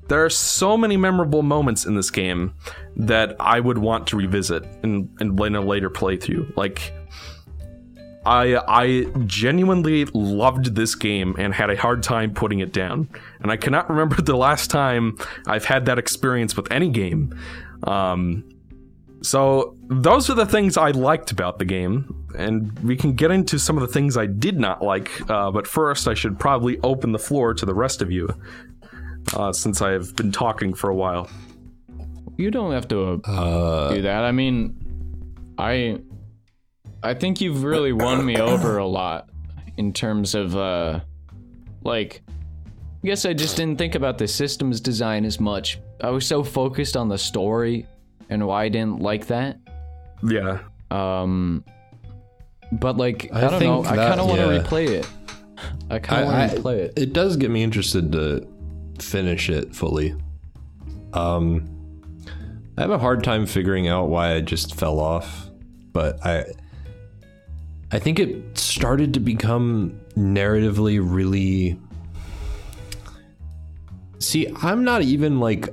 There 0.08 0.24
are 0.24 0.30
so 0.30 0.76
many 0.76 0.96
memorable 0.96 1.42
moments 1.42 1.84
in 1.84 1.94
this 1.94 2.10
game 2.10 2.54
that 2.96 3.36
I 3.38 3.60
would 3.60 3.78
want 3.78 4.06
to 4.08 4.16
revisit 4.16 4.64
in, 4.82 5.14
in, 5.20 5.38
in 5.42 5.54
a 5.54 5.60
later 5.60 5.90
playthrough. 5.90 6.56
Like, 6.56 6.92
I 8.24 8.56
I 8.68 9.06
genuinely 9.26 10.04
loved 10.14 10.74
this 10.74 10.94
game 10.94 11.34
and 11.38 11.52
had 11.54 11.70
a 11.70 11.76
hard 11.76 12.02
time 12.02 12.32
putting 12.32 12.60
it 12.60 12.72
down. 12.72 13.08
And 13.40 13.50
I 13.50 13.56
cannot 13.56 13.90
remember 13.90 14.20
the 14.22 14.36
last 14.36 14.70
time 14.70 15.18
I've 15.46 15.64
had 15.64 15.86
that 15.86 15.98
experience 15.98 16.56
with 16.56 16.70
any 16.70 16.88
game. 16.88 17.38
Um, 17.84 18.44
so 19.22 19.76
those 19.88 20.28
are 20.30 20.34
the 20.34 20.46
things 20.46 20.76
I 20.76 20.90
liked 20.90 21.30
about 21.30 21.58
the 21.58 21.64
game, 21.64 22.26
and 22.36 22.76
we 22.80 22.96
can 22.96 23.14
get 23.14 23.30
into 23.30 23.58
some 23.58 23.76
of 23.76 23.82
the 23.82 23.92
things 23.92 24.16
I 24.16 24.26
did 24.26 24.58
not 24.58 24.82
like. 24.82 25.10
Uh, 25.30 25.50
but 25.52 25.66
first, 25.66 26.08
I 26.08 26.14
should 26.14 26.38
probably 26.40 26.78
open 26.82 27.12
the 27.12 27.18
floor 27.20 27.54
to 27.54 27.64
the 27.66 27.74
rest 27.74 28.02
of 28.02 28.10
you. 28.10 28.28
uh, 29.36 29.52
since 29.52 29.80
I 29.80 29.92
have 29.92 30.16
been 30.16 30.32
talking 30.32 30.74
for 30.74 30.90
a 30.90 30.94
while. 30.96 31.30
You 32.36 32.50
don't 32.50 32.72
have 32.72 32.88
to 32.88 33.20
Uh, 33.24 33.94
do 33.94 34.02
that. 34.02 34.24
I 34.24 34.32
mean, 34.32 34.74
I 35.58 36.00
I 37.02 37.14
think 37.14 37.40
you've 37.40 37.64
really 37.64 37.92
won 37.92 38.24
me 38.24 38.36
over 38.36 38.78
a 38.78 38.86
lot 38.86 39.30
in 39.76 39.92
terms 39.92 40.34
of 40.34 40.56
uh 40.56 41.00
like 41.82 42.22
I 42.28 43.06
guess 43.06 43.24
I 43.24 43.32
just 43.32 43.56
didn't 43.56 43.78
think 43.78 43.94
about 43.94 44.18
the 44.18 44.28
systems 44.28 44.80
design 44.80 45.24
as 45.24 45.40
much. 45.40 45.80
I 46.00 46.10
was 46.10 46.26
so 46.26 46.44
focused 46.44 46.96
on 46.96 47.08
the 47.08 47.18
story 47.18 47.86
and 48.30 48.46
why 48.46 48.64
I 48.64 48.68
didn't 48.68 49.00
like 49.00 49.26
that. 49.26 49.58
Yeah. 50.22 50.60
Um 50.90 51.64
but 52.70 52.96
like 52.96 53.30
I, 53.32 53.38
I 53.38 53.40
don't 53.40 53.62
know, 53.62 53.82
think 53.82 53.86
I 53.92 53.96
kind 53.96 54.20
of 54.20 54.28
want 54.28 54.40
to 54.40 54.54
yeah. 54.54 54.62
replay 54.62 54.88
it. 54.88 55.08
I 55.90 55.98
kind 55.98 56.22
of 56.22 56.32
want 56.32 56.50
to 56.52 56.58
replay 56.58 56.78
it. 56.78 56.92
it 56.96 57.12
does 57.12 57.36
get 57.36 57.50
me 57.50 57.62
interested 57.62 58.12
to 58.12 58.46
finish 58.98 59.50
it 59.50 59.74
fully. 59.74 60.14
Um, 61.12 61.68
I 62.78 62.80
have 62.80 62.90
a 62.90 62.98
hard 62.98 63.22
time 63.22 63.46
figuring 63.46 63.88
out 63.88 64.08
why 64.08 64.34
I 64.34 64.40
just 64.40 64.74
fell 64.74 64.98
off, 64.98 65.50
but 65.92 66.24
I, 66.24 66.44
I 67.92 67.98
think 67.98 68.18
it 68.18 68.56
started 68.56 69.12
to 69.14 69.20
become 69.20 70.00
narratively 70.16 70.98
really. 71.02 71.78
See, 74.18 74.50
I'm 74.62 74.82
not 74.82 75.02
even 75.02 75.40
like 75.40 75.68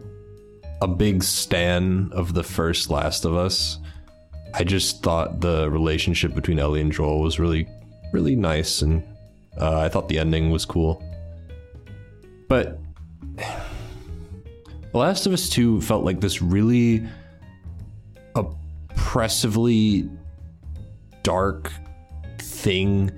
a 0.81 0.87
big 0.87 1.23
stan 1.23 2.09
of 2.11 2.33
the 2.33 2.43
first 2.43 2.89
Last 2.89 3.23
of 3.23 3.35
Us. 3.35 3.79
I 4.53 4.65
just 4.65 5.01
thought 5.01 5.39
the 5.39 5.69
relationship 5.69 6.35
between 6.35 6.59
Ellie 6.59 6.81
and 6.81 6.91
Joel 6.91 7.21
was 7.21 7.39
really, 7.39 7.67
really 8.11 8.35
nice, 8.35 8.81
and 8.81 9.01
uh, 9.57 9.79
I 9.79 9.87
thought 9.87 10.09
the 10.09 10.19
ending 10.19 10.49
was 10.51 10.65
cool. 10.65 11.01
But 12.49 12.79
The 13.37 13.55
Last 14.97 15.25
of 15.25 15.31
Us 15.31 15.47
2 15.47 15.81
felt 15.81 16.03
like 16.03 16.19
this 16.19 16.41
really 16.41 17.07
oppressively 18.35 20.09
dark 21.23 21.71
thing 22.59 23.11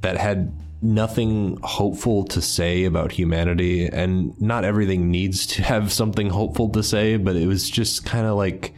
that 0.00 0.16
had 0.16 0.52
nothing 0.82 1.58
hopeful 1.62 2.24
to 2.24 2.42
say 2.42 2.84
about 2.84 3.10
humanity 3.10 3.86
and 3.86 4.38
not 4.40 4.64
everything 4.64 5.10
needs 5.10 5.46
to 5.46 5.62
have 5.72 5.92
something 5.92 6.28
hopeful 6.28 6.68
to 6.68 6.82
say 6.82 7.16
but 7.16 7.36
it 7.36 7.46
was 7.46 7.70
just 7.70 8.04
kind 8.04 8.26
of 8.26 8.36
like 8.36 8.74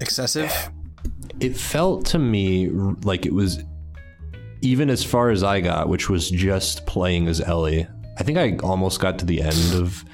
Excessive. 0.00 0.70
it 1.40 1.56
felt 1.56 2.04
to 2.06 2.18
me 2.18 2.68
like 2.68 3.26
it 3.26 3.32
was 3.32 3.62
even 4.62 4.90
as 4.90 5.02
far 5.02 5.30
as 5.30 5.42
I 5.42 5.60
got, 5.60 5.88
which 5.88 6.08
was 6.08 6.30
just 6.30 6.86
playing 6.86 7.28
as 7.28 7.40
Ellie. 7.40 7.86
I 8.18 8.22
think 8.22 8.38
I 8.38 8.56
almost 8.62 9.00
got 9.00 9.18
to 9.20 9.24
the 9.24 9.40
end 9.40 9.74
of 9.74 10.04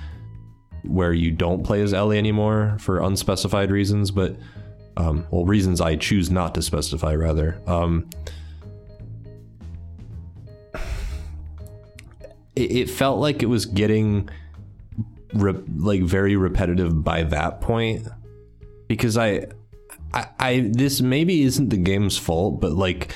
where 0.85 1.13
you 1.13 1.33
don't 1.33 1.65
play 1.65 1.83
as 1.83 1.93
Ellie 1.93 2.19
anymore 2.19 2.77
for 2.81 3.01
unspecified 3.01 3.71
reasons, 3.71 4.11
but 4.11 4.37
um, 4.97 5.27
well, 5.31 5.45
reasons 5.45 5.81
I 5.81 5.97
choose 5.97 6.31
not 6.31 6.55
to 6.55 6.63
specify 6.63 7.15
rather. 7.15 7.61
Um, 7.67 8.09
it, 12.55 12.73
it 12.73 12.91
felt 12.91 13.19
like 13.21 13.43
it 13.43 13.47
was 13.47 13.67
getting 13.67 14.29
re- 15.35 15.63
like 15.77 16.03
very 16.03 16.37
repetitive 16.37 17.05
by 17.05 17.25
that 17.25 17.61
point 17.61 18.09
because 18.89 19.19
I 19.19 19.47
I, 20.15 20.27
I 20.41 20.71
this 20.73 21.01
maybe 21.01 21.43
isn't 21.43 21.69
the 21.69 21.77
game's 21.77 22.17
fault, 22.17 22.61
but 22.61 22.73
like 22.73 23.13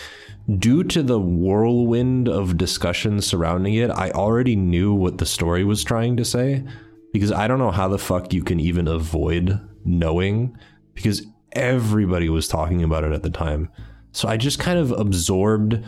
due 0.58 0.84
to 0.84 1.02
the 1.02 1.20
whirlwind 1.20 2.28
of 2.28 2.58
discussion 2.58 3.20
surrounding 3.22 3.74
it, 3.74 3.90
I 3.90 4.10
already 4.10 4.56
knew 4.56 4.92
what 4.92 5.18
the 5.18 5.26
story 5.26 5.64
was 5.64 5.82
trying 5.82 6.16
to 6.18 6.24
say 6.24 6.64
because 7.12 7.32
I 7.32 7.48
don't 7.48 7.58
know 7.58 7.70
how 7.70 7.88
the 7.88 7.98
fuck 7.98 8.32
you 8.32 8.42
can 8.42 8.60
even 8.60 8.86
avoid 8.86 9.60
knowing 9.84 10.56
because 10.94 11.26
everybody 11.52 12.28
was 12.28 12.48
talking 12.48 12.82
about 12.82 13.04
it 13.04 13.12
at 13.12 13.22
the 13.22 13.30
time. 13.30 13.70
So 14.12 14.28
I 14.28 14.36
just 14.36 14.58
kind 14.58 14.78
of 14.78 14.92
absorbed 14.92 15.82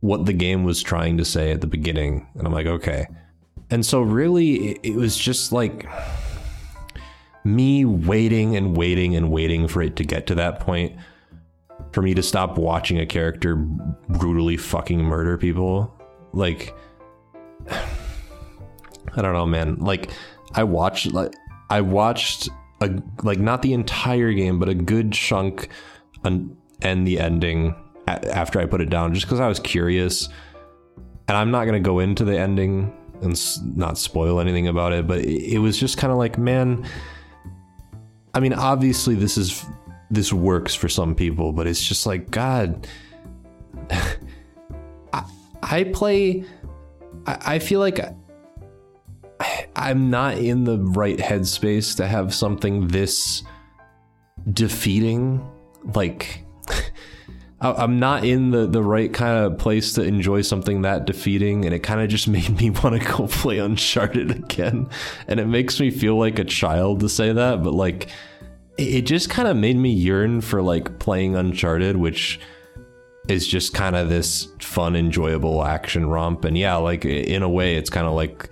what 0.00 0.26
the 0.26 0.32
game 0.32 0.64
was 0.64 0.82
trying 0.82 1.18
to 1.18 1.24
say 1.24 1.50
at 1.52 1.60
the 1.60 1.66
beginning 1.66 2.26
and 2.34 2.46
I'm 2.46 2.52
like, 2.52 2.66
okay. 2.66 3.06
And 3.70 3.84
so 3.84 4.00
really 4.00 4.78
it, 4.82 4.96
was 4.96 5.16
just 5.16 5.52
like 5.52 5.86
me 7.44 7.84
waiting 7.84 8.56
and 8.56 8.76
waiting 8.76 9.14
and 9.14 9.30
waiting 9.30 9.68
for 9.68 9.82
it 9.82 9.96
to 9.96 10.04
get 10.04 10.26
to 10.26 10.34
that 10.36 10.60
point 10.60 10.96
for 11.92 12.02
me 12.02 12.14
to 12.14 12.22
stop 12.22 12.58
watching 12.58 12.98
a 12.98 13.06
character 13.06 13.56
brutally 13.56 14.56
fucking 14.56 15.02
murder 15.02 15.38
people 15.38 15.92
like 16.32 16.74
i 17.70 19.22
don't 19.22 19.32
know 19.32 19.46
man 19.46 19.76
like 19.76 20.10
i 20.54 20.62
watched 20.62 21.12
like 21.12 21.32
i 21.70 21.80
watched 21.80 22.48
a 22.80 22.90
like 23.22 23.38
not 23.38 23.62
the 23.62 23.72
entire 23.72 24.32
game 24.32 24.58
but 24.58 24.68
a 24.68 24.74
good 24.74 25.12
chunk 25.12 25.68
and 26.24 26.56
and 26.82 27.06
the 27.06 27.18
ending 27.20 27.74
a- 28.08 28.34
after 28.36 28.60
i 28.60 28.64
put 28.66 28.80
it 28.80 28.88
down 28.90 29.12
just 29.14 29.26
because 29.26 29.40
i 29.40 29.48
was 29.48 29.60
curious 29.60 30.28
and 31.28 31.36
i'm 31.36 31.50
not 31.50 31.64
to 31.74 31.80
go 31.80 31.98
into 31.98 32.24
the 32.24 32.38
ending 32.38 32.92
and 33.22 33.32
s- 33.32 33.60
not 33.76 33.98
spoil 33.98 34.40
anything 34.40 34.68
about 34.68 34.92
it 34.92 35.06
but 35.06 35.18
it, 35.18 35.54
it 35.54 35.58
was 35.58 35.78
just 35.78 35.98
kind 35.98 36.10
of 36.10 36.18
like 36.18 36.38
man 36.38 36.86
I 38.32 38.38
mean, 38.38 38.52
obviously 38.52 39.16
this 39.16 39.36
is 39.36 39.64
this 40.10 40.32
works 40.32 40.74
for 40.74 40.88
some 40.88 41.14
people, 41.14 41.52
but 41.52 41.66
it's 41.66 41.82
just 41.82 42.06
like 42.06 42.30
God. 42.30 42.86
I, 45.12 45.24
I 45.62 45.84
play. 45.84 46.44
I, 47.26 47.54
I 47.54 47.58
feel 47.58 47.80
like 47.80 47.98
I'm 49.76 50.10
not 50.10 50.38
in 50.38 50.64
the 50.64 50.78
right 50.78 51.18
headspace 51.18 51.96
to 51.96 52.06
have 52.06 52.34
something 52.34 52.88
this 52.88 53.42
defeating. 54.52 55.46
Like, 55.94 56.44
I'm 57.60 57.98
not 57.98 58.24
in 58.24 58.50
the, 58.50 58.66
the 58.66 58.82
right 58.82 59.12
kind 59.12 59.44
of 59.44 59.58
place 59.58 59.92
to 59.94 60.02
enjoy 60.02 60.42
something 60.42 60.82
that 60.82 61.06
defeating, 61.06 61.64
and 61.64 61.74
it 61.74 61.80
kind 61.80 62.00
of 62.00 62.08
just 62.08 62.28
made 62.28 62.58
me 62.58 62.70
want 62.70 63.00
to 63.00 63.08
go 63.08 63.26
play 63.28 63.58
Uncharted 63.58 64.30
again. 64.30 64.88
And 65.26 65.40
it 65.40 65.46
makes 65.46 65.80
me 65.80 65.90
feel 65.90 66.16
like 66.16 66.38
a 66.38 66.44
child 66.44 67.00
to 67.00 67.08
say 67.08 67.32
that, 67.32 67.62
but 67.62 67.72
like, 67.72 68.08
it 68.78 69.02
just 69.02 69.28
kind 69.28 69.46
of 69.46 69.56
made 69.56 69.76
me 69.76 69.90
yearn 69.90 70.40
for 70.40 70.62
like 70.62 70.98
playing 70.98 71.36
Uncharted, 71.36 71.96
which 71.96 72.40
is 73.28 73.46
just 73.46 73.74
kind 73.74 73.94
of 73.94 74.08
this 74.08 74.48
fun, 74.60 74.96
enjoyable 74.96 75.62
action 75.64 76.08
romp. 76.08 76.44
And 76.44 76.56
yeah, 76.56 76.76
like 76.76 77.04
in 77.04 77.42
a 77.42 77.48
way, 77.48 77.76
it's 77.76 77.90
kind 77.90 78.06
of 78.06 78.14
like 78.14 78.50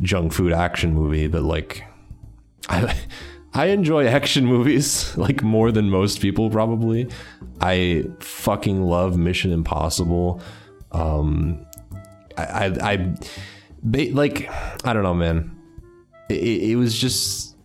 junk 0.00 0.32
food 0.32 0.52
action 0.52 0.94
movie, 0.94 1.28
but 1.28 1.42
like, 1.42 1.84
I. 2.68 2.96
I 3.54 3.68
enjoy 3.68 4.06
action 4.06 4.44
movies 4.44 5.16
like 5.16 5.42
more 5.42 5.72
than 5.72 5.88
most 5.88 6.20
people 6.20 6.50
probably. 6.50 7.08
I 7.58 8.04
fucking 8.20 8.82
love 8.82 9.16
Mission 9.16 9.50
Impossible. 9.50 10.42
Um, 10.92 11.64
I, 12.36 12.44
I, 12.44 12.92
I 12.92 13.14
ba- 13.82 14.10
like, 14.12 14.50
I 14.84 14.92
don't 14.92 15.02
know, 15.02 15.14
man. 15.14 15.56
It, 16.28 16.72
it 16.72 16.76
was 16.76 16.98
just, 16.98 17.56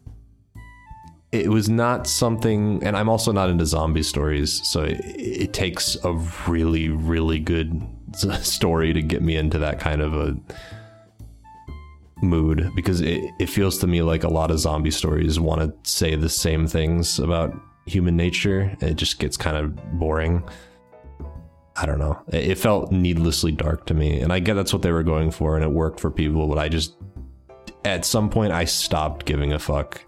it 1.32 1.50
was 1.50 1.68
not 1.68 2.08
something, 2.08 2.82
and 2.84 2.96
I'm 2.96 3.10
also 3.10 3.32
not 3.32 3.50
into 3.50 3.66
zombie 3.66 4.04
stories, 4.04 4.66
so 4.68 4.84
it, 4.84 5.02
it 5.04 5.54
takes 5.54 5.98
a 6.04 6.14
really, 6.48 6.88
really 6.88 7.40
good 7.40 7.82
story 8.44 8.94
to 8.94 9.02
get 9.02 9.22
me 9.22 9.36
into 9.36 9.60
that 9.60 9.80
kind 9.80 10.02
of 10.02 10.14
a 10.14 10.38
mood 12.22 12.72
because 12.76 13.02
it, 13.02 13.32
it 13.40 13.48
feels 13.48 13.78
to 13.80 13.88
me 13.88 14.02
like 14.02 14.24
a 14.24 14.30
lot 14.30 14.52
of 14.52 14.60
zombie 14.60 14.92
stories 14.92 15.40
want 15.40 15.62
to 15.62 15.90
say 15.90 16.16
the 16.16 16.30
same 16.30 16.68
things 16.68 17.20
about 17.20 17.54
human 17.86 18.16
nature. 18.16 18.76
It 18.82 18.96
just 18.96 19.20
gets 19.20 19.38
kind 19.38 19.58
of 19.58 20.00
boring. 20.00 20.44
I 21.76 21.86
don't 21.86 22.00
know. 22.00 22.22
It, 22.28 22.58
felt 22.58 22.92
needlessly 22.92 23.52
dark 23.52 23.86
to 23.88 23.94
me 23.94 24.20
and 24.20 24.32
i 24.32 24.40
get 24.40 24.54
that's 24.54 24.72
what 24.74 24.82
they 24.84 24.92
were 24.92 25.04
going 25.04 25.32
for 25.32 25.56
and 25.56 25.64
it 25.64 25.72
worked 25.72 26.00
for 26.00 26.12
people 26.12 26.48
but 26.48 26.60
i 26.60 26.70
just 26.70 26.96
at 27.86 28.06
some 28.06 28.30
point 28.30 28.52
i 28.52 28.66
stopped 28.66 29.26
giving 29.26 29.54
a 29.54 29.60
fuck. 29.60 30.04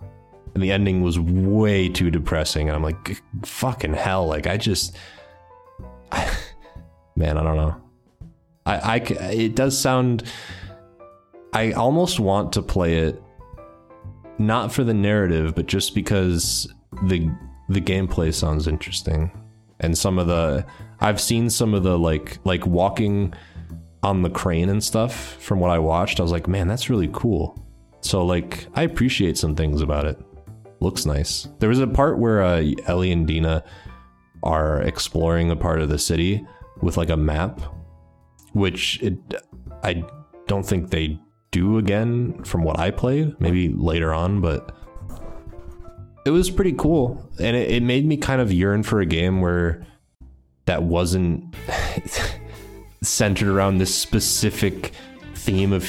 And 0.54 0.62
the 0.62 0.72
ending 0.72 1.02
was 1.02 1.20
way 1.20 1.90
too 1.90 2.12
depressing 2.12 2.68
and 2.68 2.76
i'm 2.76 2.84
like 2.84 3.24
fucking 3.44 3.94
hell 3.94 4.28
like 4.28 4.46
i 4.46 4.58
just 4.58 4.96
man 7.16 7.38
i 7.38 7.44
don't 7.44 7.58
know. 7.58 7.76
I, 8.66 8.76
I, 8.76 8.96
it 9.32 9.56
does 9.56 9.78
sound 9.78 10.24
I 11.54 11.72
almost 11.74 12.20
want 12.20 12.52
to 12.54 12.62
play 12.62 12.98
it 12.98 13.22
not 14.40 14.72
for 14.72 14.84
the 14.84 14.94
narrative, 14.94 15.54
but 15.56 15.68
just 15.68 15.94
because 15.94 16.72
the 17.04 17.30
the 17.70 17.82
gameplay 17.82 18.34
sounds 18.34 18.68
interesting. 18.68 19.32
And 19.80 19.98
some 19.98 20.18
of 20.18 20.28
the 20.28 20.66
I've 21.00 21.22
seen 21.22 21.50
some 21.50 21.74
of 21.74 21.84
the 21.84 21.98
like 21.98 22.40
like 22.44 22.66
walking 22.66 23.34
on 24.02 24.22
the 24.22 24.30
crane 24.30 24.70
and 24.70 24.84
stuff 24.84 25.36
from 25.42 25.60
what 25.60 25.72
I 25.72 25.80
watched. 25.80 26.20
I 26.20 26.24
was 26.24 26.32
like, 26.32 26.48
man, 26.48 26.68
that's 26.68 26.90
really 26.90 27.10
cool. 27.14 27.64
So 28.02 28.26
like 28.26 28.68
I 28.76 28.84
appreciate 28.84 29.38
some 29.38 29.56
things 29.56 29.82
about 29.82 30.06
it. 30.06 30.20
Looks 30.80 31.06
nice. 31.06 31.48
There 31.60 31.70
was 31.70 31.80
a 31.80 31.88
part 31.88 32.18
where 32.18 32.44
uh, 32.44 32.64
Ellie 32.88 33.12
and 33.12 33.28
Dina 33.28 33.64
are 34.42 34.82
exploring 34.82 35.52
a 35.52 35.56
part 35.56 35.82
of 35.82 35.90
the 35.90 36.00
city 36.00 36.46
with 36.82 36.98
like 36.98 37.10
a 37.10 37.18
map, 37.18 37.62
which 38.54 39.02
it 39.02 39.18
I 39.84 40.04
don't 40.48 40.66
think 40.66 40.90
they 40.90 41.20
do 41.54 41.78
again 41.78 42.44
from 42.44 42.64
what 42.64 42.78
I 42.78 42.92
played. 42.92 43.40
Maybe 43.40 43.70
later 43.70 44.14
on, 44.14 44.42
but 44.42 44.76
it 46.26 46.32
was 46.32 46.50
pretty 46.50 46.74
cool, 46.74 47.30
and 47.40 47.56
it, 47.56 47.72
it 47.72 47.84
made 47.84 48.06
me 48.06 48.18
kind 48.18 48.42
of 48.42 48.52
yearn 48.52 48.84
for 48.84 49.00
a 49.00 49.06
game 49.06 49.40
where 49.40 49.86
that 50.66 50.84
wasn't 50.84 51.56
centered 53.02 53.48
around 53.48 53.78
this 53.78 53.94
specific 53.94 54.94
theme 55.36 55.72
of 55.72 55.86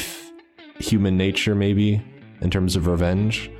human 0.78 1.16
nature, 1.16 1.54
maybe 1.54 2.02
in 2.40 2.50
terms 2.50 2.76
of 2.76 2.86
revenge. 2.86 3.50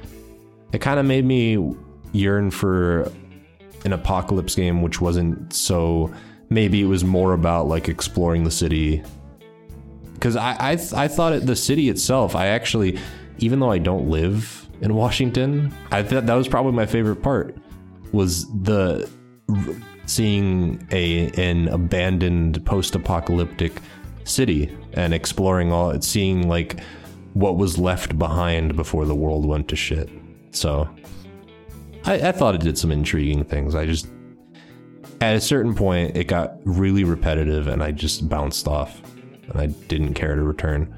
It 0.73 0.81
kind 0.81 0.99
of 0.99 1.07
made 1.07 1.25
me 1.25 1.75
yearn 2.13 2.51
for 2.51 3.11
an 3.85 3.93
apocalypse 3.93 4.55
game, 4.55 4.83
which 4.83 5.01
wasn't 5.01 5.53
so. 5.53 6.13
Maybe 6.51 6.83
it 6.83 6.87
was 6.87 7.05
more 7.05 7.33
about 7.33 7.69
like 7.69 7.89
exploring 7.89 8.45
the 8.45 8.51
city. 8.51 9.03
Because 10.25 10.37
I 10.37 10.53
I, 10.59 11.05
I 11.05 11.07
thought 11.09 11.35
it, 11.35 11.45
the 11.45 11.55
city 11.55 11.91
itself, 11.91 12.35
I 12.35 12.47
actually, 12.47 12.99
even 13.41 13.61
though 13.61 13.71
I 13.71 13.77
don't 13.77 14.09
live 14.09 14.67
in 14.81 14.95
Washington, 14.95 15.71
I 15.91 16.03
thought 16.03 16.25
that 16.25 16.35
was 16.35 16.49
probably 16.49 16.73
my 16.73 16.87
favorite 16.87 17.23
part. 17.23 17.55
Was 18.13 18.47
the 18.63 19.07
seeing 20.07 20.89
a 20.93 21.29
an 21.33 21.69
abandoned 21.69 22.65
post-apocalyptic 22.65 23.83
city 24.25 24.75
and 24.95 25.13
exploring 25.13 25.71
all 25.73 26.01
seeing 26.01 26.49
like 26.49 26.81
what 27.35 27.59
was 27.59 27.77
left 27.77 28.19
behind 28.19 28.77
before 28.77 29.05
the 29.05 29.15
world 29.15 29.45
went 29.45 29.69
to 29.69 29.77
shit 29.77 30.09
so 30.53 30.89
I, 32.05 32.29
I 32.29 32.33
thought 32.33 32.55
it 32.55 32.63
did 32.63 32.79
some 32.79 32.91
intriguing 32.93 33.45
things 33.45 33.75
i 33.75 33.85
just 33.85 34.09
at 35.21 35.37
a 35.37 35.41
certain 35.41 35.75
point 35.75 36.17
it 36.17 36.25
got 36.25 36.57
really 36.65 37.05
repetitive 37.05 37.67
and 37.67 37.83
i 37.83 37.91
just 37.91 38.29
bounced 38.29 38.67
off 38.69 39.03
and 39.49 39.61
i 39.61 39.67
didn't 39.89 40.15
care 40.15 40.35
to 40.35 40.43
return 40.43 40.93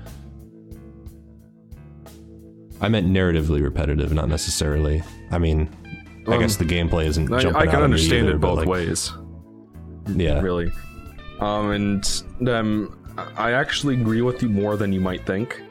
i 2.80 2.88
meant 2.88 3.06
narratively 3.06 3.62
repetitive 3.62 4.12
not 4.12 4.28
necessarily 4.28 5.02
i 5.30 5.38
mean 5.38 5.68
I 6.28 6.34
Um, 6.34 6.40
guess 6.40 6.56
the 6.56 6.64
gameplay 6.64 7.04
isn't. 7.06 7.32
I, 7.32 7.38
jumping 7.38 7.62
I 7.62 7.66
can 7.70 7.82
understand 7.82 8.26
either, 8.26 8.34
it 8.34 8.40
both 8.40 8.58
like, 8.58 8.66
ways. 8.66 9.12
Yeah, 10.08 10.40
really. 10.40 10.72
Um, 11.38 11.70
and 11.70 12.48
um, 12.48 12.98
I 13.36 13.52
actually 13.52 13.94
agree 13.94 14.22
with 14.22 14.42
you 14.42 14.48
more 14.48 14.76
than 14.76 14.92
you 14.92 15.00
might 15.00 15.24
think. 15.24 15.62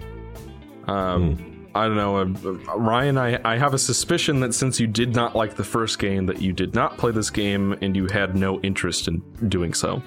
Um, 0.87 1.67
I 1.75 1.87
don't 1.87 1.97
know, 1.97 2.19
uh, 2.19 2.51
Ryan. 2.77 3.17
I, 3.17 3.37
I 3.43 3.57
have 3.57 3.73
a 3.73 3.77
suspicion 3.77 4.39
that 4.39 4.53
since 4.53 4.79
you 4.79 4.87
did 4.87 5.13
not 5.13 5.35
like 5.35 5.55
the 5.55 5.63
first 5.65 5.99
game, 5.99 6.25
that 6.27 6.41
you 6.41 6.53
did 6.53 6.73
not 6.73 6.97
play 6.97 7.11
this 7.11 7.29
game 7.29 7.73
and 7.81 7.93
you 7.93 8.07
had 8.07 8.37
no 8.37 8.61
interest 8.61 9.09
in 9.09 9.19
doing 9.49 9.73
so. 9.73 10.01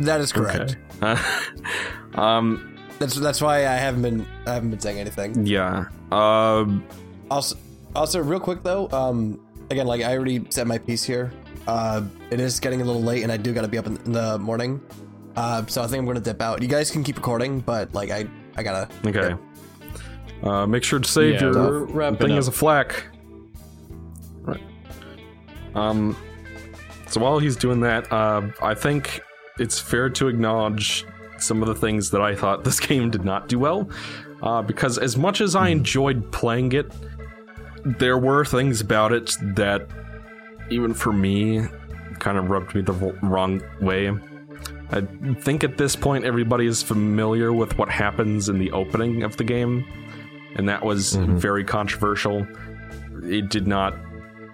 That 0.00 0.20
is 0.20 0.32
correct. 0.32 0.76
um, 2.14 2.76
That's 2.98 3.14
that's 3.16 3.40
why 3.40 3.58
I 3.66 3.76
haven't 3.76 4.02
been 4.02 4.26
I 4.46 4.54
haven't 4.54 4.70
been 4.70 4.80
saying 4.80 4.98
anything. 4.98 5.46
yeah. 5.46 5.86
Um, 6.10 6.84
Also, 7.30 7.56
also 7.94 8.20
real 8.20 8.40
quick 8.40 8.62
though, 8.62 8.88
um, 8.90 9.38
again, 9.70 9.86
like 9.86 10.02
I 10.02 10.14
already 10.16 10.44
said 10.50 10.66
my 10.66 10.78
piece 10.78 11.02
here. 11.04 11.32
Uh, 11.68 12.02
it 12.30 12.40
is 12.40 12.58
getting 12.58 12.80
a 12.80 12.84
little 12.84 13.02
late, 13.02 13.22
and 13.22 13.30
I 13.30 13.36
do 13.36 13.52
got 13.52 13.60
to 13.62 13.68
be 13.68 13.78
up 13.78 13.86
in, 13.86 13.96
in 13.98 14.12
the 14.12 14.38
morning. 14.38 14.80
Uh, 15.36 15.64
so 15.66 15.82
I 15.82 15.86
think 15.86 16.00
I'm 16.00 16.06
gonna 16.06 16.18
dip 16.20 16.42
out. 16.42 16.60
You 16.62 16.68
guys 16.68 16.90
can 16.90 17.04
keep 17.04 17.16
recording, 17.16 17.60
but 17.60 17.94
like 17.94 18.10
I 18.10 18.26
I 18.56 18.62
gotta. 18.62 18.88
okay. 19.06 19.34
Uh, 20.42 20.66
make 20.66 20.82
sure 20.82 20.98
to 20.98 21.08
save 21.08 21.34
Yeah, 21.34 21.52
your 21.52 21.84
wrapping 21.84 22.18
thing 22.18 22.32
up. 22.32 22.38
as 22.38 22.48
a 22.48 22.52
flack. 22.52 23.06
Right. 24.42 24.62
Um. 25.74 26.16
So 27.06 27.20
while 27.20 27.38
he's 27.38 27.56
doing 27.56 27.80
that, 27.80 28.10
uh, 28.12 28.42
I 28.62 28.74
think 28.74 29.20
it's 29.60 29.78
fair 29.78 30.08
to 30.08 30.28
acknowledge 30.28 31.04
some 31.38 31.62
of 31.62 31.68
the 31.68 31.74
things 31.74 32.10
that 32.10 32.20
I 32.20 32.34
thought 32.34 32.64
this 32.70 32.80
game 32.80 33.10
did 33.10 33.24
not 33.24 33.48
do 33.48 33.58
well. 33.58 33.88
Uh, 34.42 34.62
because 34.62 34.96
as 34.96 35.16
much 35.18 35.42
as 35.42 35.54
I 35.54 35.68
enjoyed 35.68 36.32
playing 36.32 36.72
it, 36.72 36.90
there 37.84 38.16
were 38.18 38.44
things 38.44 38.80
about 38.80 39.12
it 39.12 39.36
that, 39.42 39.86
even 40.70 40.94
for 40.94 41.12
me, 41.12 41.66
kind 42.18 42.38
of 42.38 42.48
rubbed 42.48 42.74
me 42.74 42.80
the 42.80 42.92
wrong 43.22 43.62
way. 43.80 44.10
I 44.90 45.02
think 45.40 45.62
at 45.62 45.76
this 45.76 45.94
point 45.94 46.24
everybody 46.24 46.66
is 46.66 46.82
familiar 46.82 47.52
with 47.52 47.78
what 47.78 47.90
happens 47.90 48.48
in 48.48 48.58
the 48.58 48.72
opening 48.72 49.22
of 49.22 49.36
the 49.36 49.44
game, 49.44 49.86
and 50.56 50.68
that 50.68 50.84
was 50.84 51.14
very 51.14 51.64
controversial. 51.64 52.46
It 53.22 53.50
did 53.50 53.66
not 53.66 53.94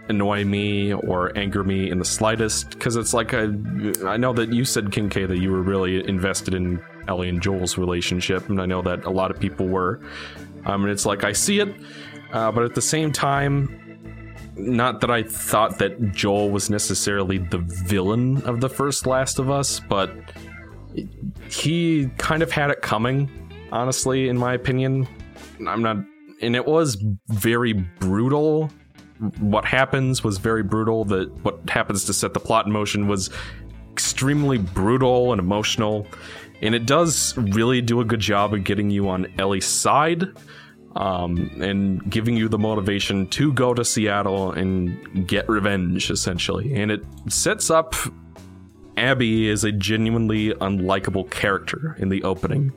annoy 0.09 0.45
me 0.45 0.93
or 0.93 1.37
anger 1.37 1.65
me 1.65 1.91
in 1.91 1.99
the 1.99 2.05
slightest 2.05 2.71
because 2.71 2.97
it's 2.97 3.13
like 3.13 3.35
I, 3.35 3.49
I 4.05 4.17
know 4.17 4.33
that 4.35 4.53
you 4.53 4.65
said 4.65 4.93
Kincaid 4.93 5.29
that 5.29 5.39
you 5.39 5.51
were 5.51 5.63
really 5.63 6.07
invested 6.09 6.55
in 6.55 6.81
Ellie 7.09 7.29
and 7.29 7.41
Joel's 7.41 7.79
relationship, 7.79 8.49
and 8.49 8.61
I 8.61 8.67
know 8.67 8.83
that 8.83 9.05
a 9.05 9.11
lot 9.11 9.31
of 9.31 9.39
people 9.39 9.67
were. 9.67 10.01
Um, 10.65 10.83
and 10.83 10.91
it's 10.91 11.07
like 11.07 11.25
I 11.25 11.33
see 11.33 11.61
it, 11.61 11.75
uh, 12.33 12.51
but 12.51 12.65
at 12.65 12.75
the 12.75 12.83
same 12.83 13.13
time, 13.13 13.87
not 14.57 15.01
that 15.03 15.11
I 15.11 15.23
thought 15.23 15.79
that 15.79 16.13
Joel 16.13 16.51
was 16.51 16.71
necessarily 16.71 17.39
the 17.39 17.59
villain 17.59 18.43
of 18.43 18.61
the 18.61 18.69
first 18.69 19.07
Last 19.07 19.39
of 19.39 19.51
Us, 19.51 19.81
but 19.81 20.11
he 21.51 22.11
kind 22.19 22.43
of 22.43 22.51
had 22.51 22.71
it 22.71 22.83
coming, 22.83 23.31
honestly, 23.71 24.29
in 24.29 24.39
my 24.39 24.55
opinion. 24.55 25.07
I'm 25.67 25.83
not, 25.83 25.99
and 26.41 26.57
it 26.57 26.67
was 26.67 26.97
very 27.29 27.73
brutal. 27.73 28.71
What 29.39 29.65
happens 29.65 30.23
was 30.23 30.39
very 30.39 30.63
brutal. 30.63 31.05
That 31.05 31.31
what 31.45 31.69
happens 31.69 32.05
to 32.05 32.13
set 32.13 32.35
the 32.35 32.41
plot 32.41 32.67
in 32.67 32.73
motion 32.73 33.09
was 33.09 33.31
extremely 33.93 34.59
brutal 34.59 35.33
and 35.33 35.41
emotional, 35.41 36.07
and 36.61 36.75
it 36.75 36.87
does 36.87 37.37
really 37.37 37.81
do 37.81 38.01
a 38.01 38.05
good 38.05 38.21
job 38.21 38.53
of 38.55 38.65
getting 38.65 38.91
you 38.91 39.09
on 39.09 39.27
Ellie's 39.39 39.67
side 39.67 40.29
um, 40.97 41.51
and 41.61 42.11
giving 42.11 42.37
you 42.37 42.49
the 42.49 42.59
motivation 42.59 43.27
to 43.29 43.53
go 43.53 43.75
to 43.75 43.85
Seattle 43.85 44.53
and 44.53 45.27
get 45.27 45.49
revenge, 45.49 46.11
essentially. 46.11 46.75
And 46.75 46.91
it 46.91 47.05
sets 47.29 47.71
up 47.71 47.95
Abby 48.97 49.51
as 49.51 49.63
a 49.63 49.73
genuinely 49.73 50.53
unlikable 50.55 51.31
character 51.31 51.97
in 51.99 52.09
the 52.09 52.23
opening. 52.23 52.73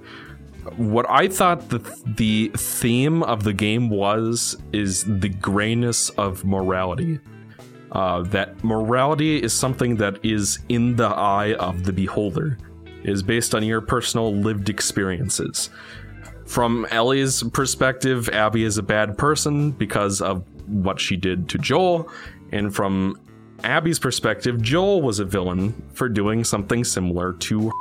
What 0.78 1.10
I 1.10 1.28
thought 1.28 1.70
the 1.70 1.80
the 2.06 2.52
theme 2.56 3.24
of 3.24 3.44
the 3.44 3.54
game 3.54 3.90
was 3.90 4.58
is 4.74 5.04
the 5.06 5.30
grayness 5.30 6.10
of 6.12 6.44
morality. 6.46 7.20
Uh, 7.92 8.22
that 8.24 8.64
morality 8.64 9.42
is 9.42 9.52
something 9.52 9.96
that 9.96 10.24
is 10.24 10.60
in 10.70 10.96
the 10.96 11.08
eye 11.08 11.56
of 11.56 11.84
the 11.86 11.94
beholder, 11.94 12.58
is 13.04 13.24
based 13.24 13.56
on 13.56 13.64
your 13.64 13.82
personal 13.82 14.34
lived 14.36 14.70
experiences. 14.70 15.72
From 16.46 16.86
Ellie's 16.92 17.42
perspective, 17.44 18.30
Abby 18.30 18.64
is 18.64 18.78
a 18.78 18.84
bad 18.84 19.18
person 19.18 19.72
because 19.72 20.22
of 20.22 20.44
what 20.68 21.00
she 21.00 21.16
did 21.16 21.50
to 21.50 21.58
Joel, 21.58 22.12
and 22.52 22.74
from 22.74 23.20
Abby's 23.64 24.00
perspective, 24.00 24.62
Joel 24.62 25.02
was 25.02 25.20
a 25.20 25.26
villain 25.26 25.74
for 25.94 26.10
doing 26.10 26.44
something 26.44 26.84
similar 26.84 27.34
to 27.34 27.72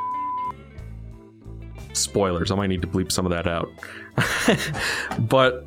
spoilers. 1.99 2.51
I 2.51 2.55
might 2.55 2.68
need 2.68 2.82
to 2.82 2.88
bleep 2.88 3.12
some 3.12 3.26
of 3.26 3.30
that 3.30 3.46
out. 3.46 3.70
but 5.28 5.66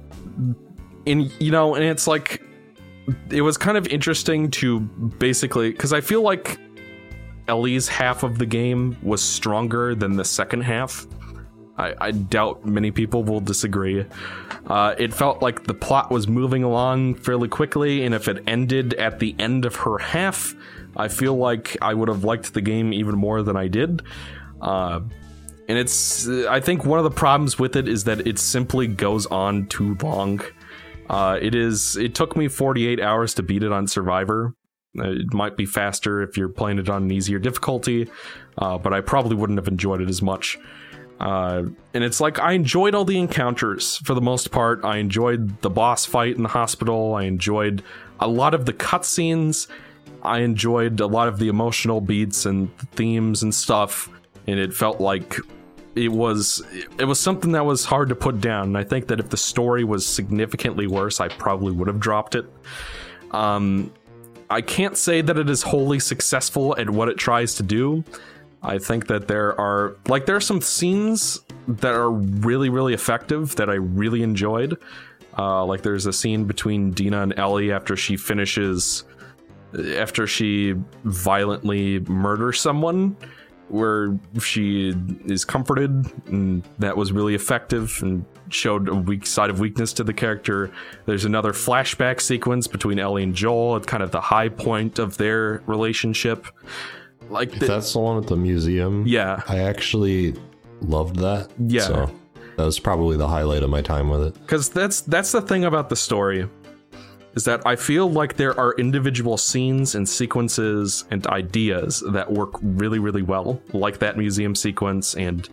in 1.06 1.32
you 1.40 1.52
know, 1.52 1.76
and 1.76 1.84
it's 1.84 2.08
like 2.08 2.42
it 3.30 3.42
was 3.42 3.58
kind 3.58 3.78
of 3.78 3.88
interesting 3.88 4.52
to 4.52 4.80
basically 4.80 5.72
because 5.72 5.94
I 5.94 6.02
feel 6.02 6.22
like 6.22 6.60
Ellie's 7.48 7.88
half 7.88 8.24
of 8.24 8.38
the 8.38 8.46
game 8.46 8.98
was 9.02 9.22
stronger 9.22 9.96
than 9.96 10.16
the 10.16 10.26
second 10.26 10.62
half. 10.62 11.06
I, 11.78 11.94
I 12.00 12.12
doubt 12.12 12.66
many 12.66 12.92
people 12.92 13.24
will 13.24 13.40
disagree. 13.40 14.06
Uh, 14.68 14.94
it 14.98 15.14
felt 15.14 15.42
like 15.42 15.64
the 15.64 15.74
plot 15.74 16.12
was 16.12 16.28
moving 16.28 16.64
along 16.64 17.16
fairly 17.16 17.48
quickly, 17.48 18.06
and 18.06 18.14
if 18.14 18.28
it 18.28 18.44
ended 18.46 18.94
at 18.96 19.20
the 19.20 19.36
end 19.40 19.66
of 19.66 19.76
her 19.78 19.98
half, 19.98 20.54
I 20.96 21.08
feel 21.08 21.36
like 21.36 21.78
I 21.82 21.94
would 21.94 22.10
have 22.10 22.24
liked 22.24 22.54
the 22.54 22.62
game 22.62 22.94
even 22.94 23.18
more 23.18 23.42
than 23.42 23.56
I 23.56 23.68
did. 23.68 24.04
Uh, 24.62 25.02
and 25.72 25.80
it's, 25.80 26.28
I 26.28 26.60
think 26.60 26.84
one 26.84 27.00
of 27.00 27.06
the 27.06 27.12
problems 27.12 27.58
with 27.58 27.78
it 27.78 27.88
is 27.88 28.04
that 28.04 28.28
it 28.28 28.38
simply 28.38 28.88
goes 28.88 29.26
on 29.28 29.68
too 29.68 29.96
long. 30.04 30.42
Uh, 31.10 31.40
it 31.42 31.56
is, 31.56 31.96
it 31.96 32.14
took 32.14 32.36
me 32.36 32.50
48 32.50 33.00
hours 33.00 33.34
to 33.36 33.42
beat 33.42 33.64
it 33.64 33.72
on 33.72 33.88
Survivor. 33.88 34.54
Uh, 35.00 35.12
It 35.12 35.34
might 35.34 35.56
be 35.56 35.66
faster 35.66 36.22
if 36.24 36.36
you're 36.36 36.50
playing 36.50 36.78
it 36.78 36.90
on 36.90 37.04
an 37.04 37.12
easier 37.12 37.40
difficulty, 37.40 38.10
uh, 38.58 38.80
but 38.80 38.92
I 38.92 39.00
probably 39.00 39.38
wouldn't 39.38 39.60
have 39.60 39.70
enjoyed 39.70 40.02
it 40.02 40.10
as 40.10 40.22
much. 40.22 40.60
Uh, 41.22 41.64
and 41.94 42.04
it's 42.04 42.20
like 42.20 42.38
I 42.38 42.52
enjoyed 42.52 42.94
all 42.94 43.06
the 43.06 43.18
encounters 43.18 43.96
for 44.00 44.14
the 44.14 44.20
most 44.20 44.52
part. 44.52 44.84
I 44.84 44.98
enjoyed 44.98 45.62
the 45.62 45.70
boss 45.70 46.04
fight 46.06 46.36
in 46.36 46.44
the 46.44 46.50
hospital. 46.50 47.16
I 47.16 47.24
enjoyed 47.24 47.82
a 48.20 48.28
lot 48.28 48.54
of 48.54 48.66
the 48.66 48.74
cutscenes. 48.74 49.68
I 50.22 50.40
enjoyed 50.40 51.00
a 51.00 51.08
lot 51.08 51.30
of 51.30 51.40
the 51.40 51.48
emotional 51.48 52.02
beats 52.02 52.46
and 52.46 52.78
themes 52.92 53.42
and 53.42 53.56
stuff. 53.56 54.10
And 54.48 54.60
it 54.60 54.74
felt 54.74 55.00
like 55.00 55.38
it 55.96 56.12
was 56.12 56.64
it 56.98 57.06
was 57.06 57.20
something 57.20 57.52
that 57.54 57.66
was 57.66 57.86
hard 57.86 58.10
to 58.10 58.16
put 58.16 58.42
down. 58.42 58.70
And 58.70 58.78
I 58.78 58.84
think 58.84 59.08
that 59.08 59.20
if 59.20 59.30
the 59.30 59.38
story 59.38 59.84
was 59.84 60.06
significantly 60.06 60.88
worse, 60.88 61.20
I 61.20 61.28
probably 61.28 61.72
would 61.74 61.88
have 61.88 62.00
dropped 62.00 62.36
it. 62.36 62.46
Um, 63.32 63.94
I 64.50 64.62
can't 64.62 64.98
say 64.98 65.22
that 65.22 65.38
it 65.38 65.50
is 65.50 65.64
wholly 65.64 66.00
successful 66.00 66.76
at 66.78 66.90
what 66.90 67.08
it 67.08 67.18
tries 67.18 67.56
to 67.56 67.64
do, 67.64 68.04
I 68.64 68.78
think 68.78 69.08
that 69.08 69.28
there 69.28 69.60
are 69.60 69.96
like 70.08 70.26
there 70.26 70.36
are 70.36 70.42
some 70.42 70.62
scenes 70.62 71.42
that 71.68 71.94
are 71.94 72.12
really 72.12 72.70
really 72.70 72.94
effective 72.94 73.56
that 73.56 73.70
I 73.70 73.76
really 73.76 74.22
enjoyed. 74.22 74.78
Uh, 75.38 75.66
like 75.66 75.82
there's 75.82 76.06
a 76.06 76.14
scene 76.14 76.46
between 76.46 76.92
Dina 76.92 77.22
and 77.22 77.38
Ellie 77.40 77.72
after 77.72 77.96
she 77.96 78.18
finishes 78.18 79.06
after 79.96 80.28
she 80.28 80.76
violently 81.06 82.02
murders 82.02 82.60
someone 82.60 83.16
where 83.72 84.18
she 84.42 84.94
is 85.26 85.46
comforted 85.46 85.92
and 86.28 86.64
that 86.80 86.96
was 86.98 87.12
really 87.12 87.36
effective 87.36 88.00
and 88.02 88.26
showed 88.50 88.90
a 88.90 88.96
weak 88.96 89.26
side 89.26 89.50
of 89.50 89.60
weakness 89.60 89.94
to 89.94 90.04
the 90.04 90.14
character 90.14 90.70
there's 91.06 91.26
another 91.26 91.54
flashback 91.54 92.20
sequence 92.20 92.68
between 92.68 93.00
ellie 93.00 93.24
and 93.24 93.34
joel 93.34 93.76
at 93.78 93.88
kind 93.88 94.04
of 94.04 94.12
the 94.12 94.20
high 94.22 94.50
point 94.50 95.00
of 95.00 95.18
their 95.18 95.62
relationship 95.68 96.48
like 97.30 97.52
the, 97.52 97.66
That's 97.66 97.94
the 97.94 98.00
one 98.00 98.18
at 98.18 98.28
the 98.28 98.36
museum. 98.36 99.06
yeah 99.08 99.42
I 99.48 99.60
actually 99.60 100.36
loved 100.82 101.16
that. 101.18 101.50
Yeah. 101.60 101.82
So 101.82 102.12
that 102.58 102.66
was 102.66 102.78
probably 102.80 103.16
the 103.16 103.28
highlight 103.28 103.64
of 103.64 103.70
my 103.70 103.82
time 103.82 104.10
with 104.10 104.22
it. 104.24 104.34
because 104.42 104.68
that's 104.70 105.02
that's 105.02 105.32
the 105.32 105.42
thing 105.42 105.64
about 105.64 105.88
the 105.90 105.96
story 105.96 106.50
is 107.36 107.44
that 107.46 107.62
I 107.66 107.76
feel 107.76 108.10
like 108.10 108.36
there 108.38 108.58
are 108.60 108.74
individual 108.74 109.38
scenes 109.38 109.96
and 109.96 110.08
sequences 110.08 111.06
and 111.12 111.26
ideas 111.28 112.04
that 112.12 112.32
work 112.32 112.52
really 112.62 113.00
really 113.00 113.22
well, 113.22 113.62
like 113.74 114.00
that 114.00 114.18
museum 114.18 114.56
sequence 114.56 115.16
and 115.16 115.48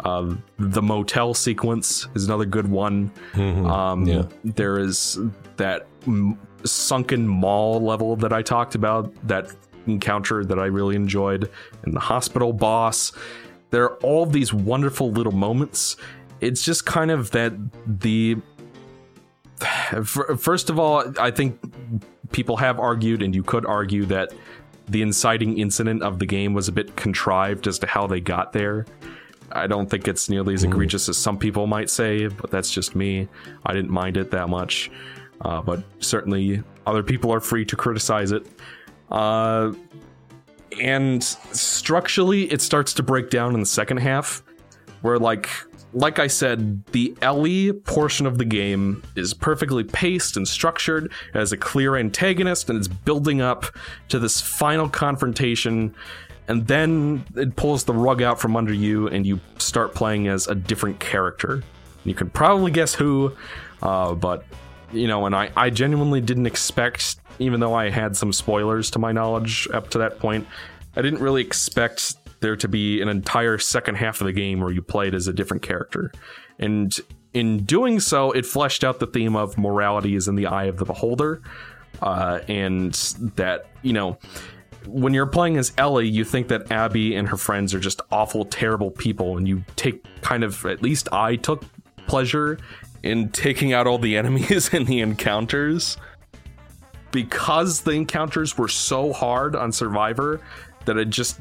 uh, 0.00 0.34
the 0.58 0.82
motel 0.82 1.32
sequence 1.34 2.06
is 2.14 2.26
another 2.26 2.44
good 2.44 2.68
one. 2.68 3.10
Um, 3.34 4.06
Yeah. 4.06 4.24
There 4.44 4.78
is 4.78 5.18
that 5.56 5.86
m- 6.06 6.38
sunken 6.64 7.26
mall 7.26 7.80
level 7.80 8.14
that 8.16 8.32
I 8.32 8.42
talked 8.42 8.74
about, 8.74 9.14
that 9.26 9.50
encounter 9.86 10.44
that 10.44 10.58
I 10.58 10.66
really 10.66 10.96
enjoyed, 10.96 11.50
and 11.84 11.94
the 11.94 12.00
hospital 12.00 12.52
boss. 12.52 13.12
There 13.70 13.84
are 13.84 13.94
all 14.02 14.26
these 14.26 14.52
wonderful 14.52 15.10
little 15.12 15.32
moments. 15.32 15.96
It's 16.40 16.62
just 16.62 16.84
kind 16.86 17.10
of 17.10 17.30
that 17.30 17.52
the 17.86 18.36
First 19.58 20.70
of 20.70 20.78
all, 20.78 21.04
I 21.18 21.30
think 21.30 21.58
people 22.32 22.56
have 22.56 22.78
argued, 22.78 23.22
and 23.22 23.34
you 23.34 23.42
could 23.42 23.64
argue 23.64 24.04
that 24.06 24.32
the 24.88 25.02
inciting 25.02 25.58
incident 25.58 26.02
of 26.02 26.18
the 26.18 26.26
game 26.26 26.54
was 26.54 26.68
a 26.68 26.72
bit 26.72 26.94
contrived 26.96 27.66
as 27.66 27.78
to 27.80 27.86
how 27.86 28.06
they 28.06 28.20
got 28.20 28.52
there. 28.52 28.86
I 29.52 29.66
don't 29.66 29.88
think 29.88 30.08
it's 30.08 30.28
nearly 30.28 30.54
as 30.54 30.64
egregious 30.64 31.08
as 31.08 31.16
some 31.16 31.38
people 31.38 31.66
might 31.66 31.88
say, 31.88 32.26
but 32.26 32.50
that's 32.50 32.70
just 32.70 32.94
me. 32.94 33.28
I 33.64 33.72
didn't 33.72 33.90
mind 33.90 34.16
it 34.16 34.30
that 34.32 34.48
much, 34.48 34.90
uh, 35.40 35.62
but 35.62 35.82
certainly 36.00 36.62
other 36.86 37.02
people 37.02 37.32
are 37.32 37.40
free 37.40 37.64
to 37.64 37.76
criticize 37.76 38.32
it. 38.32 38.46
Uh, 39.10 39.72
and 40.80 41.22
structurally, 41.22 42.50
it 42.52 42.60
starts 42.60 42.92
to 42.94 43.02
break 43.02 43.30
down 43.30 43.54
in 43.54 43.60
the 43.60 43.66
second 43.66 43.98
half, 43.98 44.42
where 45.02 45.18
like 45.18 45.48
like 45.92 46.18
I 46.18 46.26
said, 46.26 46.84
the 46.86 47.16
Ellie 47.22 47.72
portion 47.72 48.26
of 48.26 48.38
the 48.38 48.44
game 48.44 49.02
is 49.14 49.32
perfectly 49.32 49.84
paced 49.84 50.36
and 50.36 50.46
structured, 50.46 51.06
it 51.06 51.38
has 51.38 51.52
a 51.52 51.56
clear 51.56 51.96
antagonist, 51.96 52.68
and 52.68 52.78
it's 52.78 52.88
building 52.88 53.40
up 53.40 53.66
to 54.08 54.18
this 54.18 54.40
final 54.40 54.88
confrontation. 54.88 55.94
And 56.48 56.66
then 56.66 57.24
it 57.34 57.56
pulls 57.56 57.84
the 57.84 57.94
rug 57.94 58.22
out 58.22 58.38
from 58.38 58.56
under 58.56 58.72
you, 58.72 59.08
and 59.08 59.26
you 59.26 59.40
start 59.58 59.94
playing 59.94 60.28
as 60.28 60.46
a 60.46 60.54
different 60.54 61.00
character. 61.00 61.62
You 62.04 62.14
can 62.14 62.30
probably 62.30 62.70
guess 62.70 62.94
who, 62.94 63.34
uh, 63.82 64.14
but 64.14 64.44
you 64.92 65.08
know, 65.08 65.26
and 65.26 65.34
I, 65.34 65.50
I 65.56 65.70
genuinely 65.70 66.20
didn't 66.20 66.46
expect, 66.46 67.16
even 67.38 67.58
though 67.58 67.74
I 67.74 67.90
had 67.90 68.16
some 68.16 68.32
spoilers 68.32 68.90
to 68.92 68.98
my 68.98 69.12
knowledge 69.12 69.66
up 69.72 69.90
to 69.90 69.98
that 69.98 70.18
point, 70.18 70.46
I 70.94 71.02
didn't 71.02 71.20
really 71.20 71.42
expect 71.42 72.14
there 72.40 72.56
to 72.56 72.68
be 72.68 73.00
an 73.00 73.08
entire 73.08 73.58
second 73.58 73.96
half 73.96 74.20
of 74.20 74.26
the 74.26 74.32
game 74.32 74.60
where 74.60 74.70
you 74.70 74.82
played 74.82 75.14
as 75.14 75.26
a 75.28 75.32
different 75.32 75.62
character. 75.62 76.12
And 76.58 76.94
in 77.34 77.64
doing 77.64 78.00
so, 78.00 78.32
it 78.32 78.46
fleshed 78.46 78.84
out 78.84 78.98
the 78.98 79.06
theme 79.06 79.36
of 79.36 79.58
morality 79.58 80.14
is 80.14 80.28
in 80.28 80.36
the 80.36 80.46
eye 80.46 80.64
of 80.64 80.78
the 80.78 80.84
beholder. 80.84 81.42
Uh, 82.00 82.40
and 82.48 82.94
that, 83.36 83.66
you 83.82 83.92
know, 83.92 84.18
when 84.86 85.14
you're 85.14 85.26
playing 85.26 85.56
as 85.56 85.72
Ellie, 85.78 86.08
you 86.08 86.24
think 86.24 86.48
that 86.48 86.70
Abby 86.70 87.14
and 87.14 87.28
her 87.28 87.36
friends 87.36 87.74
are 87.74 87.80
just 87.80 88.00
awful, 88.10 88.44
terrible 88.44 88.90
people, 88.90 89.36
and 89.36 89.48
you 89.48 89.64
take 89.76 90.04
kind 90.22 90.44
of, 90.44 90.64
at 90.64 90.82
least 90.82 91.08
I 91.12 91.36
took 91.36 91.64
pleasure 92.06 92.58
in 93.02 93.30
taking 93.30 93.72
out 93.72 93.86
all 93.86 93.98
the 93.98 94.16
enemies 94.18 94.72
in 94.72 94.84
the 94.84 95.00
encounters 95.00 95.96
because 97.12 97.82
the 97.82 97.92
encounters 97.92 98.58
were 98.58 98.68
so 98.68 99.12
hard 99.12 99.56
on 99.56 99.72
Survivor 99.72 100.40
that 100.84 100.96
it 100.96 101.10
just 101.10 101.38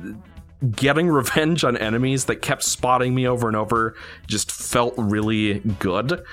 getting 0.71 1.07
revenge 1.07 1.63
on 1.63 1.77
enemies 1.77 2.25
that 2.25 2.37
kept 2.37 2.63
spotting 2.63 3.13
me 3.13 3.27
over 3.27 3.47
and 3.47 3.55
over 3.55 3.95
just 4.27 4.51
felt 4.51 4.93
really 4.97 5.59
good. 5.79 6.23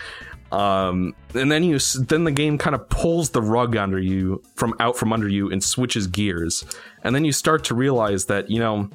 Um, 0.53 1.15
and 1.35 1.51
then 1.51 1.65
you 1.65 1.79
then 1.79 2.25
the 2.25 2.31
game 2.31 2.59
kind 2.59 2.75
of 2.75 2.87
pulls 2.91 3.31
the 3.31 3.41
rug 3.41 3.75
under 3.75 3.99
you 3.99 4.43
from 4.55 4.75
out 4.81 4.97
from 4.97 5.13
under 5.13 5.27
you 5.27 5.51
and 5.51 5.65
switches 5.65 6.07
gears. 6.07 6.65
And 7.03 7.15
then 7.15 7.25
you 7.25 7.33
start 7.33 7.65
to 7.65 7.75
realize 7.75 8.27
that, 8.27 8.51
you 8.51 8.61
know, 8.61 8.91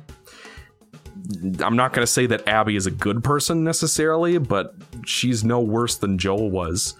I'm 1.59 1.75
not 1.75 1.93
going 1.93 2.03
to 2.03 2.11
say 2.11 2.27
that 2.27 2.47
Abby 2.47 2.75
is 2.75 2.85
a 2.85 2.91
good 2.91 3.23
person 3.23 3.63
necessarily, 3.63 4.37
but 4.37 4.75
she's 5.03 5.43
no 5.43 5.59
worse 5.59 5.97
than 5.97 6.19
Joel 6.19 6.51
was, 6.51 6.95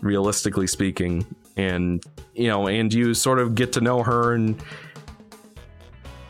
realistically 0.00 0.68
speaking. 0.68 1.26
And, 1.56 2.02
you 2.34 2.46
know, 2.46 2.68
and 2.68 2.94
you 2.94 3.14
sort 3.14 3.40
of 3.40 3.56
get 3.56 3.72
to 3.72 3.80
know 3.80 4.04
her. 4.04 4.32
And 4.32 4.62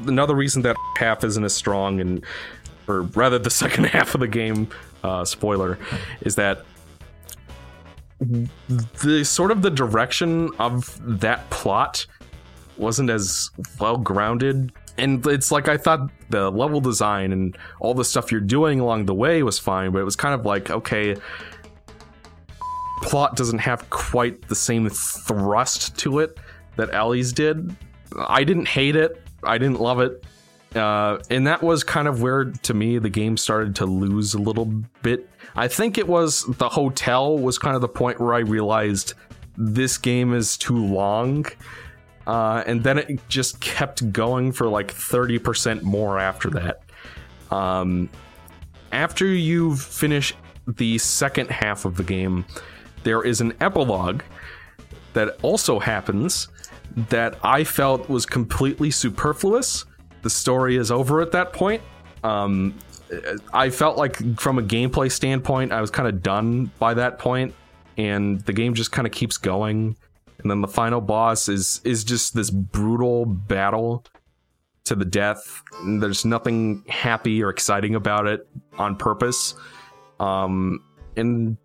another 0.07 0.35
reason 0.35 0.63
that 0.63 0.77
half 0.97 1.25
isn't 1.25 1.45
as 1.45 1.55
strong, 1.55 2.01
and, 2.01 2.25
or 2.87 3.03
rather 3.03 3.39
the 3.39 3.51
second 3.65 3.85
half 3.85 4.15
of 4.15 4.21
the 4.21 4.29
game, 4.29 4.69
uh, 5.03 5.25
spoiler, 5.25 5.79
is 6.23 6.35
that 6.37 6.65
the 8.21 9.25
sort 9.25 9.51
of 9.51 9.63
the 9.63 9.71
direction 9.71 10.51
of 10.59 10.99
that 11.21 11.49
plot 11.51 12.07
wasn't 12.77 13.11
as 13.11 13.51
well 13.79 13.97
grounded 13.97 14.73
and 14.99 15.25
it's 15.27 15.51
like 15.51 15.69
I 15.69 15.77
thought 15.77 16.11
the 16.29 16.51
level 16.51 16.81
design 16.81 17.33
and 17.33 17.57
all 17.81 17.95
the 17.95 18.05
stuff 18.05 18.31
you're 18.33 18.41
doing 18.41 18.81
along 18.81 19.07
the 19.07 19.15
way 19.15 19.43
was 19.43 19.59
fine, 19.59 19.93
but 19.93 20.01
it 20.01 20.05
was 20.05 20.17
kind 20.17 20.35
of 20.35 20.45
like, 20.45 20.71
okay, 20.71 21.17
plot 23.03 23.37
doesn't 23.37 23.61
have 23.61 23.89
quite 23.91 24.49
the 24.49 24.57
same 24.57 24.89
thrust 24.91 25.97
to 25.99 26.19
it 26.19 26.39
that 26.77 26.93
Ellie's 26.93 27.33
did. 27.33 27.75
I 28.17 28.43
didn't 28.43 28.67
hate 28.67 28.97
it, 28.97 29.23
I 29.49 29.59
didn't 29.59 29.81
love 29.81 30.01
it. 30.01 30.25
Uh, 30.77 31.19
and 31.31 31.47
that 31.47 31.63
was 31.63 31.83
kind 31.83 32.07
of 32.07 32.21
where, 32.21 32.45
to 32.45 32.75
me, 32.75 32.99
the 32.99 33.09
game 33.09 33.37
started 33.37 33.75
to 33.77 33.87
lose 33.87 34.35
a 34.35 34.39
little 34.39 34.67
bit. 35.03 35.29
I 35.57 35.67
think 35.67 35.97
it 35.97 36.07
was 36.07 36.45
the 36.45 36.69
hotel 36.69 37.39
was 37.39 37.59
kind 37.59 37.75
of 37.75 37.81
the 37.81 37.89
point 37.89 38.21
where 38.21 38.35
I 38.35 38.41
realized 38.41 39.15
this 39.57 39.97
game 39.99 40.35
is 40.35 40.57
too 40.57 40.77
long. 40.77 41.47
Uh, 42.27 42.63
and 42.67 42.85
then 42.85 42.99
it 42.99 43.27
just 43.29 43.59
kept 43.61 44.13
going 44.13 44.53
for 44.53 44.69
like 44.69 44.93
30% 44.93 45.83
more 45.83 46.19
after 46.19 46.51
that. 46.51 46.83
Um, 47.51 48.11
after 48.93 49.27
you 49.27 49.75
finish 49.77 50.35
the 50.67 50.99
second 50.99 51.51
half 51.51 51.87
of 51.87 51.97
the 51.97 52.05
game, 52.05 52.45
there 53.05 53.23
is 53.23 53.41
an 53.41 53.55
epilogue 53.61 54.23
that 55.15 55.39
also 55.43 55.79
happens 55.79 56.49
that 56.97 57.39
I 57.43 57.65
felt 57.65 58.09
was 58.09 58.27
completely 58.27 58.91
superfluous. 58.91 59.85
The 60.23 60.31
story 60.31 60.77
is 60.77 60.91
over 60.91 61.21
at 61.21 61.33
that 61.33 61.53
point. 61.53 61.83
Um, 62.25 62.75
I 63.53 63.71
felt 63.71 63.97
like, 63.97 64.39
from 64.39 64.59
a 64.59 64.63
gameplay 64.63 65.11
standpoint, 65.11 65.73
I 65.73 65.81
was 65.81 65.91
kind 65.91 66.09
of 66.09 66.23
done 66.23 66.71
by 66.79 66.95
that 66.95 67.19
point, 67.19 67.55
and 67.97 68.41
the 68.43 68.53
game 68.53 68.75
just 68.75 68.93
kind 68.93 69.07
of 69.07 69.13
keeps 69.13 69.39
going 69.39 69.97
and 70.41 70.51
then 70.51 70.61
the 70.61 70.69
final 70.69 71.01
boss 71.01 71.49
is 71.49 71.81
is 71.85 72.05
just 72.05 72.35
this 72.35 72.51
brutal 72.51 73.27
battle 73.27 74.05
to 74.85 74.95
the 74.95 75.05
death. 75.05 75.63
There's 75.85 76.25
nothing 76.25 76.85
happy 76.89 77.43
or 77.43 77.51
exciting 77.51 77.95
about 77.95 78.27
it 78.27 78.49
on 78.79 78.97
purpose. 78.97 79.55
Um, 80.21 80.83
and 81.17 81.57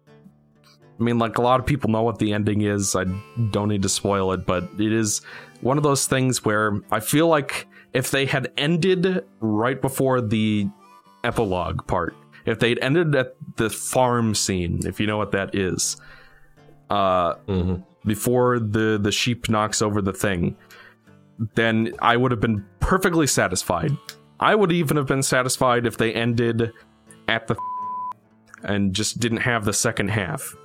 I 0.99 1.03
mean, 1.03 1.17
like 1.17 1.37
a 1.37 1.41
lot 1.41 1.59
of 1.59 1.65
people 1.65 1.89
know 1.89 2.03
what 2.03 2.19
the 2.19 2.33
ending 2.33 2.61
is. 2.61 2.95
I 2.95 3.05
don't 3.51 3.69
need 3.69 3.81
to 3.81 3.89
spoil 3.89 4.31
it, 4.33 4.45
but 4.45 4.63
it 4.77 4.93
is 4.93 5.21
one 5.61 5.77
of 5.77 5.83
those 5.83 6.05
things 6.05 6.45
where 6.45 6.79
I 6.91 6.99
feel 6.99 7.27
like 7.27 7.67
if 7.93 8.11
they 8.11 8.25
had 8.25 8.51
ended 8.57 9.25
right 9.39 9.81
before 9.81 10.21
the 10.21 10.67
epilogue 11.23 11.87
part, 11.87 12.15
if 12.45 12.59
they'd 12.59 12.79
ended 12.79 13.15
at 13.15 13.35
the 13.55 13.69
farm 13.69 14.35
scene, 14.35 14.81
if 14.85 14.99
you 14.99 15.07
know 15.07 15.17
what 15.17 15.31
that 15.31 15.55
is, 15.55 15.97
uh, 16.89 17.35
before 18.05 18.59
the 18.59 18.99
the 19.01 19.11
sheep 19.11 19.49
knocks 19.49 19.81
over 19.81 20.01
the 20.01 20.13
thing, 20.13 20.55
then 21.55 21.93
I 21.99 22.17
would 22.17 22.31
have 22.31 22.41
been 22.41 22.65
perfectly 22.79 23.27
satisfied. 23.27 23.91
I 24.39 24.55
would 24.55 24.71
even 24.71 24.97
have 24.97 25.07
been 25.07 25.23
satisfied 25.23 25.85
if 25.85 25.97
they 25.97 26.13
ended 26.13 26.71
at 27.27 27.47
the 27.47 27.55
and 28.63 28.93
just 28.93 29.19
didn't 29.19 29.39
have 29.39 29.65
the 29.65 29.73
second 29.73 30.09
half. 30.09 30.55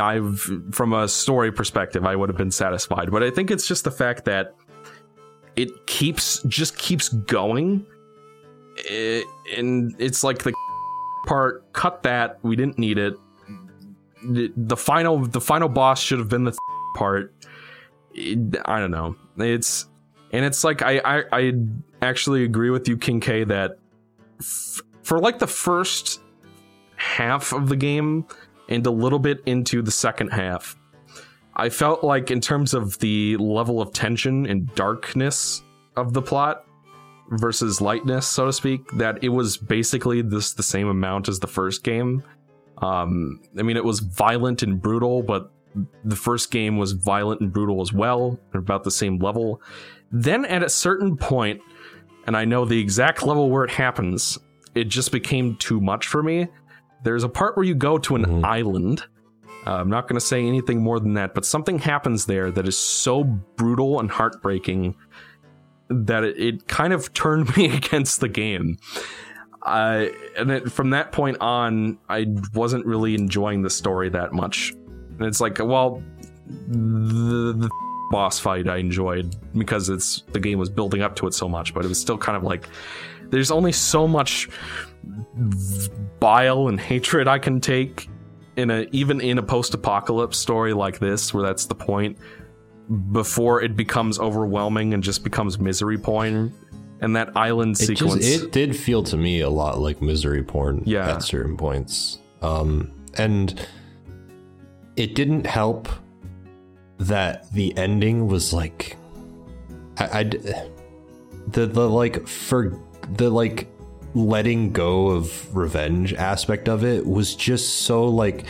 I've 0.00 0.50
from 0.72 0.92
a 0.92 1.06
story 1.08 1.52
perspective, 1.52 2.04
I 2.06 2.16
would 2.16 2.28
have 2.28 2.38
been 2.38 2.50
satisfied, 2.50 3.10
but 3.10 3.22
I 3.22 3.30
think 3.30 3.50
it's 3.50 3.66
just 3.66 3.84
the 3.84 3.90
fact 3.90 4.24
that 4.24 4.54
it 5.56 5.86
keeps 5.86 6.42
just 6.44 6.76
keeps 6.78 7.08
going 7.10 7.86
it, 8.78 9.24
and 9.56 9.94
it's 9.98 10.24
like 10.24 10.42
the 10.42 10.52
part 11.26 11.70
cut 11.72 12.02
that 12.02 12.38
we 12.42 12.56
didn't 12.56 12.78
need 12.78 12.98
it. 12.98 13.14
The, 14.24 14.52
the 14.56 14.76
final 14.76 15.18
the 15.18 15.40
final 15.40 15.68
boss 15.68 16.00
should 16.00 16.18
have 16.18 16.28
been 16.28 16.44
the 16.44 16.56
part. 16.96 17.34
It- 18.14 18.56
I 18.64 18.80
don't 18.80 18.90
know. 18.90 19.16
It's 19.36 19.86
and 20.32 20.44
it's 20.44 20.64
like 20.64 20.82
I 20.82 20.98
I, 21.04 21.24
I 21.32 21.52
actually 22.02 22.44
agree 22.44 22.70
with 22.70 22.88
you, 22.88 22.96
King 22.96 23.20
K, 23.20 23.44
that 23.44 23.78
f- 24.40 24.80
for 25.02 25.18
like 25.20 25.38
the 25.38 25.46
first 25.46 26.20
half 26.96 27.52
of 27.52 27.68
the 27.68 27.76
game 27.76 28.24
and 28.68 28.86
a 28.86 28.90
little 28.90 29.18
bit 29.18 29.42
into 29.46 29.82
the 29.82 29.90
second 29.90 30.28
half, 30.28 30.76
I 31.56 31.68
felt 31.68 32.02
like 32.02 32.30
in 32.30 32.40
terms 32.40 32.74
of 32.74 32.98
the 32.98 33.36
level 33.36 33.80
of 33.80 33.92
tension 33.92 34.46
and 34.46 34.72
darkness 34.74 35.62
of 35.96 36.12
the 36.12 36.22
plot 36.22 36.64
versus 37.30 37.80
lightness, 37.80 38.26
so 38.26 38.46
to 38.46 38.52
speak, 38.52 38.90
that 38.92 39.22
it 39.22 39.28
was 39.28 39.56
basically 39.56 40.20
this 40.22 40.52
the 40.52 40.62
same 40.62 40.88
amount 40.88 41.28
as 41.28 41.40
the 41.40 41.46
first 41.46 41.84
game. 41.84 42.22
Um, 42.78 43.40
I 43.58 43.62
mean, 43.62 43.76
it 43.76 43.84
was 43.84 44.00
violent 44.00 44.62
and 44.62 44.80
brutal, 44.80 45.22
but 45.22 45.50
the 46.04 46.16
first 46.16 46.50
game 46.50 46.76
was 46.76 46.92
violent 46.92 47.40
and 47.40 47.52
brutal 47.52 47.80
as 47.80 47.92
well, 47.92 48.38
about 48.52 48.84
the 48.84 48.90
same 48.90 49.18
level. 49.18 49.62
Then 50.10 50.44
at 50.44 50.62
a 50.62 50.68
certain 50.68 51.16
point, 51.16 51.60
and 52.26 52.36
I 52.36 52.44
know 52.44 52.64
the 52.64 52.80
exact 52.80 53.22
level 53.22 53.50
where 53.50 53.64
it 53.64 53.70
happens, 53.70 54.38
it 54.74 54.84
just 54.84 55.12
became 55.12 55.56
too 55.56 55.80
much 55.80 56.06
for 56.06 56.22
me. 56.22 56.48
There's 57.04 57.22
a 57.22 57.28
part 57.28 57.56
where 57.56 57.64
you 57.64 57.74
go 57.74 57.98
to 57.98 58.16
an 58.16 58.44
island. 58.44 59.04
Uh, 59.66 59.74
I'm 59.74 59.88
not 59.88 60.08
going 60.08 60.18
to 60.18 60.24
say 60.26 60.44
anything 60.46 60.82
more 60.82 60.98
than 60.98 61.14
that, 61.14 61.34
but 61.34 61.44
something 61.44 61.78
happens 61.78 62.26
there 62.26 62.50
that 62.50 62.66
is 62.66 62.76
so 62.76 63.24
brutal 63.24 64.00
and 64.00 64.10
heartbreaking 64.10 64.96
that 65.88 66.24
it, 66.24 66.38
it 66.38 66.68
kind 66.68 66.92
of 66.92 67.12
turned 67.12 67.56
me 67.56 67.74
against 67.76 68.20
the 68.20 68.28
game. 68.28 68.78
Uh, 69.62 70.06
and 70.36 70.50
it, 70.50 70.72
from 70.72 70.90
that 70.90 71.12
point 71.12 71.38
on, 71.40 71.98
I 72.08 72.26
wasn't 72.54 72.84
really 72.84 73.14
enjoying 73.14 73.62
the 73.62 73.70
story 73.70 74.08
that 74.10 74.32
much. 74.32 74.72
And 74.72 75.22
it's 75.22 75.40
like, 75.40 75.58
well, 75.58 76.02
the, 76.68 77.54
the 77.56 77.70
boss 78.10 78.38
fight 78.38 78.68
I 78.68 78.76
enjoyed 78.76 79.34
because 79.56 79.88
it's 79.88 80.22
the 80.32 80.40
game 80.40 80.58
was 80.58 80.68
building 80.68 81.02
up 81.02 81.16
to 81.16 81.26
it 81.26 81.34
so 81.34 81.48
much, 81.48 81.72
but 81.72 81.84
it 81.84 81.88
was 81.88 82.00
still 82.00 82.18
kind 82.18 82.36
of 82.36 82.42
like 82.42 82.68
there's 83.30 83.50
only 83.50 83.72
so 83.72 84.06
much 84.08 84.48
bile 86.20 86.68
and 86.68 86.80
hatred 86.80 87.28
I 87.28 87.38
can 87.38 87.60
take 87.60 88.08
in 88.56 88.70
a 88.70 88.86
even 88.92 89.20
in 89.20 89.38
a 89.38 89.42
post-apocalypse 89.42 90.38
story 90.38 90.72
like 90.72 90.98
this 90.98 91.34
where 91.34 91.42
that's 91.42 91.66
the 91.66 91.74
point 91.74 92.16
before 93.12 93.62
it 93.62 93.76
becomes 93.76 94.18
overwhelming 94.18 94.94
and 94.94 95.02
just 95.02 95.24
becomes 95.24 95.58
misery 95.58 95.98
porn 95.98 96.52
and 97.00 97.16
that 97.16 97.36
island 97.36 97.72
It 97.80 97.86
sequence 97.86 98.24
just 98.26 98.44
it 98.44 98.52
did 98.52 98.76
feel 98.76 99.02
to 99.04 99.16
me 99.16 99.40
a 99.40 99.50
lot 99.50 99.78
like 99.78 100.00
misery 100.00 100.42
porn 100.42 100.82
Yeah. 100.86 101.10
at 101.16 101.22
certain 101.22 101.56
points. 101.56 102.18
Um 102.42 102.92
and 103.18 103.66
it 104.96 105.14
didn't 105.14 105.46
help 105.46 105.88
that 106.98 107.52
the 107.52 107.76
ending 107.76 108.28
was 108.28 108.52
like 108.52 108.96
I 109.98 110.22
the 110.24 111.66
the 111.66 111.88
like 111.90 112.26
for 112.28 112.80
the 113.16 113.30
like 113.30 113.68
letting 114.14 114.72
go 114.72 115.08
of 115.08 115.54
revenge 115.56 116.14
aspect 116.14 116.68
of 116.68 116.84
it 116.84 117.04
was 117.04 117.34
just 117.34 117.80
so 117.80 118.04
like 118.04 118.46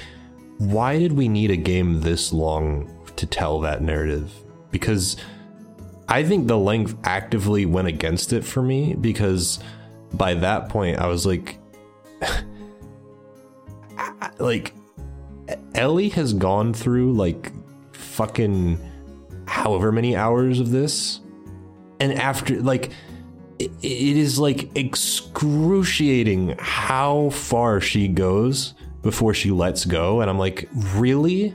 why 0.59 0.99
did 0.99 1.13
we 1.13 1.29
need 1.29 1.51
a 1.51 1.57
game 1.57 2.01
this 2.01 2.33
long 2.33 2.91
to 3.17 3.27
tell 3.27 3.61
that 3.61 3.83
narrative? 3.83 4.33
Because 4.71 5.17
I 6.09 6.23
think 6.23 6.47
the 6.47 6.59
length 6.59 6.97
actively 7.05 7.67
went 7.67 7.89
against 7.89 8.33
it 8.33 8.45
for 8.45 8.63
me 8.63 8.95
because 8.95 9.59
by 10.13 10.35
that 10.35 10.69
point 10.69 10.99
I 10.99 11.07
was 11.07 11.27
like 11.27 11.59
like 14.39 14.75
Ellie 15.75 16.09
has 16.11 16.33
gone 16.33 16.73
through 16.73 17.13
like 17.13 17.53
fucking 17.93 18.79
however 19.47 19.93
many 19.93 20.17
hours 20.17 20.61
of 20.61 20.71
this. 20.71 21.21
And 22.01 22.13
after 22.15 22.61
like 22.61 22.91
it, 23.65 24.17
is 24.17 24.39
like 24.39 24.77
excruciating 24.77 26.57
how 26.59 27.31
far 27.31 27.81
she 27.81 28.09
goes 28.09 28.75
before 29.03 29.35
she 29.35 29.51
lets 29.51 29.85
go 29.85 30.21
and 30.21 30.31
I'm 30.31 30.39
like 30.39 30.69
really? 30.95 31.55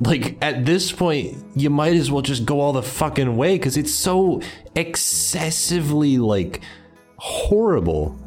Like 0.00 0.38
at 0.42 0.64
this 0.64 0.92
point 0.92 1.36
you 1.54 1.70
might 1.70 1.94
as 1.94 2.10
well 2.10 2.22
just 2.22 2.44
go 2.44 2.60
all 2.60 2.72
the 2.72 2.82
fucking 2.82 3.36
way 3.36 3.56
because 3.56 3.76
it's 3.76 3.94
so 3.94 4.40
excessively 4.74 6.18
like 6.18 6.62
horrible. 7.16 8.18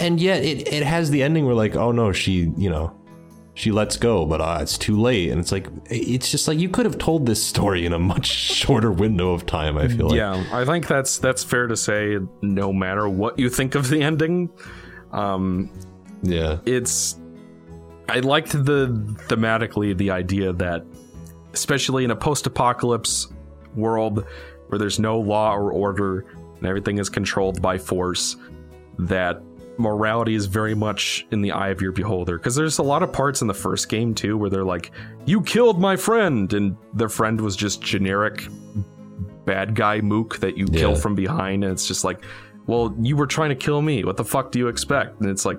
And 0.00 0.20
yet 0.20 0.44
it, 0.44 0.72
it 0.72 0.82
has 0.82 1.10
the 1.10 1.22
ending 1.22 1.46
where 1.46 1.54
like 1.54 1.76
oh 1.76 1.92
no 1.92 2.12
she 2.12 2.52
you 2.56 2.70
know 2.70 2.96
she 3.54 3.70
lets 3.70 3.96
go 3.96 4.26
but 4.26 4.40
uh, 4.40 4.58
it's 4.60 4.76
too 4.76 5.00
late. 5.00 5.30
And 5.30 5.40
it's 5.40 5.52
like 5.52 5.68
it's 5.90 6.30
just 6.30 6.48
like 6.48 6.58
you 6.58 6.68
could 6.68 6.86
have 6.86 6.98
told 6.98 7.26
this 7.26 7.42
story 7.42 7.86
in 7.86 7.92
a 7.92 7.98
much 7.98 8.26
shorter 8.60 8.90
window 8.90 9.32
of 9.32 9.46
time 9.46 9.78
i 9.78 9.88
feel 9.88 10.08
like. 10.08 10.16
Yeah 10.16 10.44
i 10.52 10.64
think 10.64 10.86
that's 10.86 11.18
that's 11.18 11.42
fair 11.44 11.66
to 11.66 11.76
say 11.76 12.18
no 12.42 12.72
matter 12.72 13.08
what 13.08 13.38
you 13.38 13.48
think 13.48 13.74
of 13.74 13.88
the 13.88 14.02
ending. 14.02 14.50
Um 15.12 15.70
yeah. 16.22 16.58
it's 16.64 17.18
I 18.08 18.20
liked 18.20 18.52
the 18.52 18.88
thematically 19.28 19.96
the 19.96 20.10
idea 20.10 20.52
that 20.54 20.84
especially 21.52 22.04
in 22.04 22.10
a 22.10 22.16
post-apocalypse 22.16 23.28
world 23.76 24.26
where 24.68 24.78
there's 24.78 24.98
no 24.98 25.18
law 25.20 25.54
or 25.54 25.72
order 25.72 26.26
and 26.56 26.66
everything 26.66 26.98
is 26.98 27.08
controlled 27.08 27.62
by 27.62 27.78
force 27.78 28.36
that 28.98 29.40
morality 29.78 30.34
is 30.34 30.46
very 30.46 30.74
much 30.74 31.26
in 31.30 31.42
the 31.42 31.52
eye 31.52 31.68
of 31.68 31.80
your 31.80 31.92
beholder. 31.92 32.38
Because 32.38 32.54
there's 32.54 32.78
a 32.78 32.82
lot 32.82 33.02
of 33.02 33.12
parts 33.12 33.42
in 33.42 33.48
the 33.48 33.54
first 33.54 33.88
game 33.88 34.14
too 34.14 34.36
where 34.36 34.50
they're 34.50 34.64
like 34.64 34.90
you 35.26 35.42
killed 35.42 35.80
my 35.80 35.96
friend! 35.96 36.52
And 36.52 36.76
their 36.92 37.08
friend 37.08 37.40
was 37.40 37.56
just 37.56 37.82
generic 37.82 38.46
bad 39.44 39.74
guy 39.74 40.00
mook 40.00 40.38
that 40.38 40.56
you 40.56 40.66
kill 40.66 40.94
from 40.94 41.14
behind. 41.14 41.64
And 41.64 41.72
it's 41.72 41.86
just 41.86 42.04
like 42.04 42.24
well 42.66 42.94
you 43.00 43.16
were 43.16 43.26
trying 43.26 43.50
to 43.50 43.56
kill 43.56 43.82
me. 43.82 44.04
What 44.04 44.16
the 44.16 44.24
fuck 44.24 44.52
do 44.52 44.58
you 44.58 44.68
expect? 44.68 45.20
And 45.20 45.30
it's 45.30 45.44
like 45.44 45.58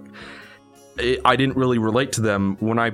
it, 0.97 1.19
I 1.25 1.35
didn't 1.35 1.57
really 1.57 1.77
relate 1.77 2.11
to 2.13 2.21
them. 2.21 2.57
When 2.59 2.79
I 2.79 2.93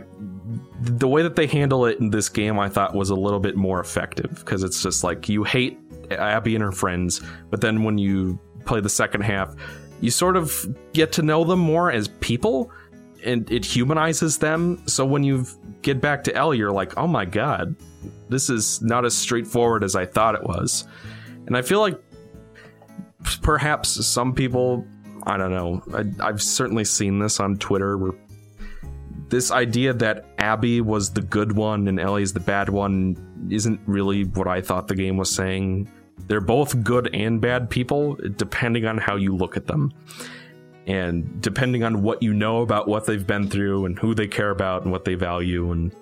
the 0.82 1.08
way 1.08 1.22
that 1.22 1.36
they 1.36 1.48
handle 1.48 1.86
it 1.86 2.00
in 2.00 2.10
this 2.10 2.30
game 2.30 2.60
I 2.60 2.70
thought 2.70 2.96
was 2.96 3.10
a 3.10 3.16
little 3.16 3.40
bit 3.40 3.56
more 3.56 3.80
effective. 3.80 4.36
Because 4.36 4.64
it's 4.64 4.82
just 4.82 5.04
like 5.04 5.30
you 5.30 5.44
hate 5.44 5.78
Abby 6.10 6.56
and 6.56 6.64
her 6.64 6.72
friends 6.72 7.22
but 7.50 7.62
then 7.62 7.84
when 7.84 7.98
you 7.98 8.40
play 8.66 8.80
the 8.80 8.90
second 8.90 9.22
half 9.22 9.56
you 10.02 10.12
sort 10.12 10.36
of 10.36 10.54
get 10.94 11.12
to 11.14 11.22
know 11.22 11.44
them 11.44 11.60
more 11.60 11.92
as 11.92 12.08
people 12.08 12.72
and 13.24 13.50
it 13.52 13.64
humanizes 13.64 14.40
them 14.40 14.82
so 14.88 15.06
when 15.06 15.24
you 15.24 15.46
get 15.82 16.02
back 16.02 16.24
to 16.24 16.36
Ellie 16.36 16.58
you're 16.58 16.72
like 16.72 16.98
oh 16.98 17.08
my 17.08 17.26
god 17.26 17.76
this 18.30 18.50
is 18.50 18.82
not 18.82 19.06
as 19.06 19.16
straightforward 19.16 19.84
as 19.84 19.96
I 19.96 20.06
thought 20.06 20.36
it 20.36 20.44
was 20.44 20.88
and 21.48 21.56
I 21.56 21.62
feel 21.62 21.80
like 21.80 22.00
perhaps 23.42 24.06
some 24.06 24.34
people 24.34 24.86
I 25.24 25.38
don't 25.38 25.52
know. 25.52 25.84
I, 25.94 26.28
I've 26.28 26.42
certainly 26.42 26.86
seen 26.86 27.20
this 27.20 27.40
on 27.40 27.58
Twitter 27.58 27.98
where 27.98 28.14
this 29.30 29.52
idea 29.52 29.94
that 29.94 30.26
Abby 30.38 30.82
was 30.82 31.12
the 31.12 31.22
good 31.22 31.54
one 31.54 31.88
and 31.88 32.00
Ellie's 32.00 32.34
the 32.34 32.40
bad 32.40 32.70
one 32.70 33.48
isn't 33.50 33.80
really 33.86 34.26
what 34.26 34.48
I 34.48 34.62
thought 34.62 34.88
the 34.88 34.96
game 34.96 35.18
was 35.18 35.34
saying. 35.34 35.90
They're 36.28 36.42
both 36.42 36.84
good 36.84 37.14
and 37.14 37.42
bad 37.42 37.70
people, 37.70 38.16
depending 38.38 38.86
on 38.86 38.98
how 38.98 39.16
you 39.16 39.36
look 39.36 39.58
at 39.58 39.68
them. 39.68 39.94
And 40.88 41.42
depending 41.42 41.84
on 41.84 42.02
what 42.02 42.24
you 42.24 42.34
know 42.34 42.62
about 42.62 42.88
what 42.88 43.06
they've 43.06 43.26
been 43.26 43.50
through 43.50 43.86
and 43.86 43.98
who 44.00 44.16
they 44.16 44.28
care 44.28 44.50
about 44.50 44.84
and 44.84 44.92
what 44.92 45.06
they 45.06 45.14
value. 45.14 45.72
And 45.72 45.96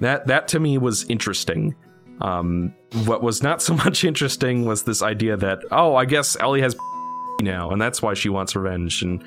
that, 0.00 0.26
that 0.26 0.46
to 0.48 0.60
me 0.60 0.76
was 0.78 1.04
interesting. 1.04 1.74
Um, 2.20 2.74
what 3.06 3.22
was 3.22 3.42
not 3.42 3.62
so 3.62 3.74
much 3.84 4.04
interesting 4.04 4.66
was 4.66 4.82
this 4.82 5.02
idea 5.02 5.36
that, 5.38 5.60
oh, 5.70 5.96
I 5.96 6.04
guess 6.04 6.36
Ellie 6.38 6.60
has 6.60 6.76
now, 7.40 7.70
and 7.70 7.80
that's 7.80 8.02
why 8.02 8.14
she 8.14 8.28
wants 8.28 8.54
revenge. 8.54 9.02
And 9.02 9.24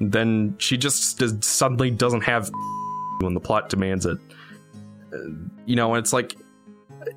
then 0.00 0.54
she 0.58 0.76
just 0.76 1.20
suddenly 1.42 1.90
doesn't 1.90 2.22
have 2.22 2.50
when 3.20 3.34
the 3.34 3.40
plot 3.40 3.68
demands 3.68 4.06
it. 4.06 4.18
Uh, 5.12 5.16
You 5.64 5.76
know, 5.76 5.94
and 5.94 6.04
it's 6.04 6.12
like 6.12 6.36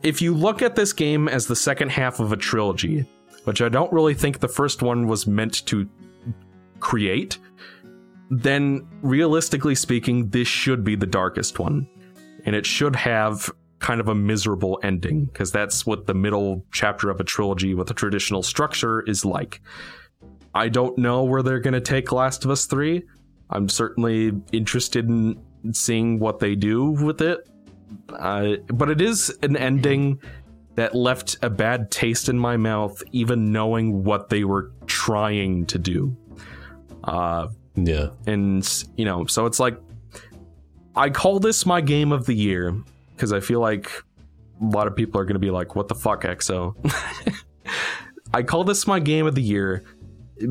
if 0.04 0.22
you 0.22 0.34
look 0.34 0.62
at 0.62 0.76
this 0.76 0.94
game 0.94 1.28
as 1.28 1.48
the 1.48 1.56
second 1.56 1.90
half 1.90 2.20
of 2.20 2.32
a 2.32 2.38
trilogy, 2.38 3.06
which 3.44 3.62
I 3.62 3.70
don't 3.70 3.92
really 3.92 4.14
think 4.14 4.40
the 4.40 4.48
first 4.48 4.82
one 4.82 5.08
was 5.08 5.28
meant 5.28 5.66
to 5.68 5.90
create, 6.80 7.38
then 8.30 8.88
realistically 9.02 9.76
speaking, 9.76 10.30
this 10.30 10.48
should 10.48 10.84
be 10.84 10.96
the 10.96 11.06
darkest 11.06 11.60
one. 11.60 11.88
And 12.46 12.56
it 12.56 12.66
should 12.66 12.96
have 12.96 13.52
kind 13.80 14.00
of 14.00 14.08
a 14.08 14.16
miserable 14.16 14.80
ending, 14.84 15.26
because 15.26 15.52
that's 15.52 15.86
what 15.86 16.06
the 16.06 16.14
middle 16.14 16.64
chapter 16.72 17.10
of 17.10 17.20
a 17.20 17.24
trilogy 17.24 17.74
with 17.74 17.90
a 17.90 17.94
traditional 17.94 18.44
structure 18.44 19.02
is 19.02 19.26
like. 19.26 19.62
I 20.54 20.70
don't 20.70 20.98
know 20.98 21.24
where 21.24 21.42
they're 21.42 21.60
going 21.60 21.74
to 21.74 21.82
take 21.82 22.12
Last 22.12 22.46
of 22.46 22.52
Us 22.52 22.66
3. 22.66 23.04
I'm 23.50 23.68
certainly 23.70 24.34
interested 24.52 25.10
in 25.10 25.42
seeing 25.74 26.20
what 26.20 26.40
they 26.40 26.56
do 26.56 26.92
with 26.92 27.22
it. 27.22 27.40
Uh, 28.10 28.56
but 28.68 28.90
it 28.90 29.02
is 29.02 29.36
an 29.42 29.56
ending 29.58 30.20
that 30.76 30.96
left 30.96 31.38
a 31.42 31.50
bad 31.50 31.92
taste 31.92 32.30
in 32.30 32.40
my 32.40 32.58
mouth, 32.58 33.02
even 33.12 33.52
knowing 33.52 34.04
what 34.04 34.30
they 34.30 34.44
were 34.44 34.72
trying 34.88 35.66
to 35.68 35.78
do. 35.78 36.16
Uh, 37.04 37.48
Yeah. 37.76 38.10
and 38.28 38.86
you 38.96 39.06
know, 39.06 39.26
so 39.26 39.46
it's 39.46 39.60
like 39.60 39.78
I 40.96 41.10
call 41.10 41.40
this 41.40 41.66
my 41.66 41.82
game 41.82 42.12
of 42.12 42.26
the 42.26 42.34
year 42.36 42.76
because 43.16 43.32
I 43.34 43.40
feel 43.40 43.60
like 43.60 43.90
a 44.62 44.66
lot 44.66 44.88
of 44.88 44.96
people 44.96 45.20
are 45.20 45.24
going 45.26 45.36
to 45.36 45.40
be 45.40 45.52
like, 45.52 45.76
"What 45.76 45.88
the 45.88 45.96
fuck, 45.96 46.24
EXO?" 46.24 46.76
I 48.34 48.44
call 48.44 48.64
this 48.64 48.88
my 48.88 49.00
game 49.00 49.26
of 49.26 49.36
the 49.36 49.42
year 49.42 49.84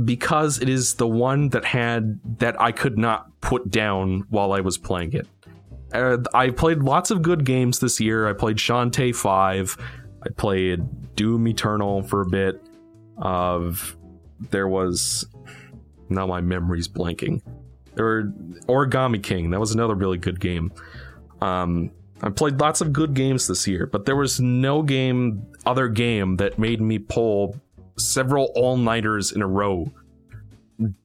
because 0.04 0.60
it 0.60 0.68
is 0.68 0.94
the 0.94 1.06
one 1.06 1.48
that 1.50 1.64
had 1.64 2.20
that 2.38 2.60
I 2.60 2.72
could 2.72 2.98
not 2.98 3.40
put 3.40 3.70
down 3.70 4.24
while 4.30 4.52
I 4.52 4.60
was 4.60 4.76
playing 4.78 5.12
it. 5.14 5.26
Uh, 5.92 6.18
I 6.34 6.50
played 6.50 6.82
lots 6.82 7.10
of 7.10 7.22
good 7.22 7.44
games 7.44 7.80
this 7.80 8.00
year. 8.00 8.28
I 8.28 8.32
played 8.32 8.56
Shantae 8.56 9.14
5. 9.14 9.76
I 10.22 10.28
played 10.36 11.16
Doom 11.16 11.48
Eternal 11.48 12.02
for 12.02 12.22
a 12.22 12.26
bit. 12.26 12.62
Of 13.18 13.96
there 14.50 14.68
was 14.68 15.26
now 16.08 16.26
my 16.26 16.40
memory's 16.40 16.88
blanking. 16.88 17.42
There 17.94 18.04
were 18.04 18.24
Origami 18.66 19.22
King. 19.22 19.50
That 19.50 19.60
was 19.60 19.72
another 19.72 19.94
really 19.94 20.18
good 20.18 20.40
game. 20.40 20.72
Um, 21.40 21.90
I 22.22 22.30
played 22.30 22.60
lots 22.60 22.80
of 22.80 22.92
good 22.92 23.14
games 23.14 23.46
this 23.46 23.66
year, 23.66 23.86
but 23.86 24.04
there 24.04 24.16
was 24.16 24.40
no 24.40 24.82
game, 24.82 25.46
other 25.66 25.88
game 25.88 26.36
that 26.36 26.58
made 26.58 26.80
me 26.80 26.98
pull 26.98 27.56
several 27.96 28.52
all 28.54 28.76
nighters 28.76 29.32
in 29.32 29.42
a 29.42 29.46
row 29.46 29.90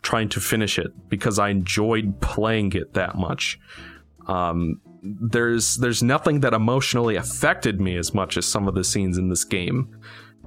trying 0.02 0.30
to 0.30 0.40
finish 0.40 0.80
it 0.80 0.92
because 1.10 1.40
I 1.40 1.50
enjoyed 1.50 2.20
playing 2.22 2.74
it 2.74 2.94
that 2.94 3.16
much. 3.16 3.60
Um, 4.28 4.82
there's 5.04 5.76
there's 5.78 6.02
nothing 6.02 6.40
that 6.40 6.54
emotionally 6.54 7.16
affected 7.16 7.80
me 7.80 7.96
as 7.98 8.14
much 8.14 8.38
as 8.38 8.46
some 8.46 8.68
of 8.68 8.74
the 8.74 8.84
scenes 8.84 9.18
in 9.18 9.30
this 9.30 9.44
game. 9.44 9.96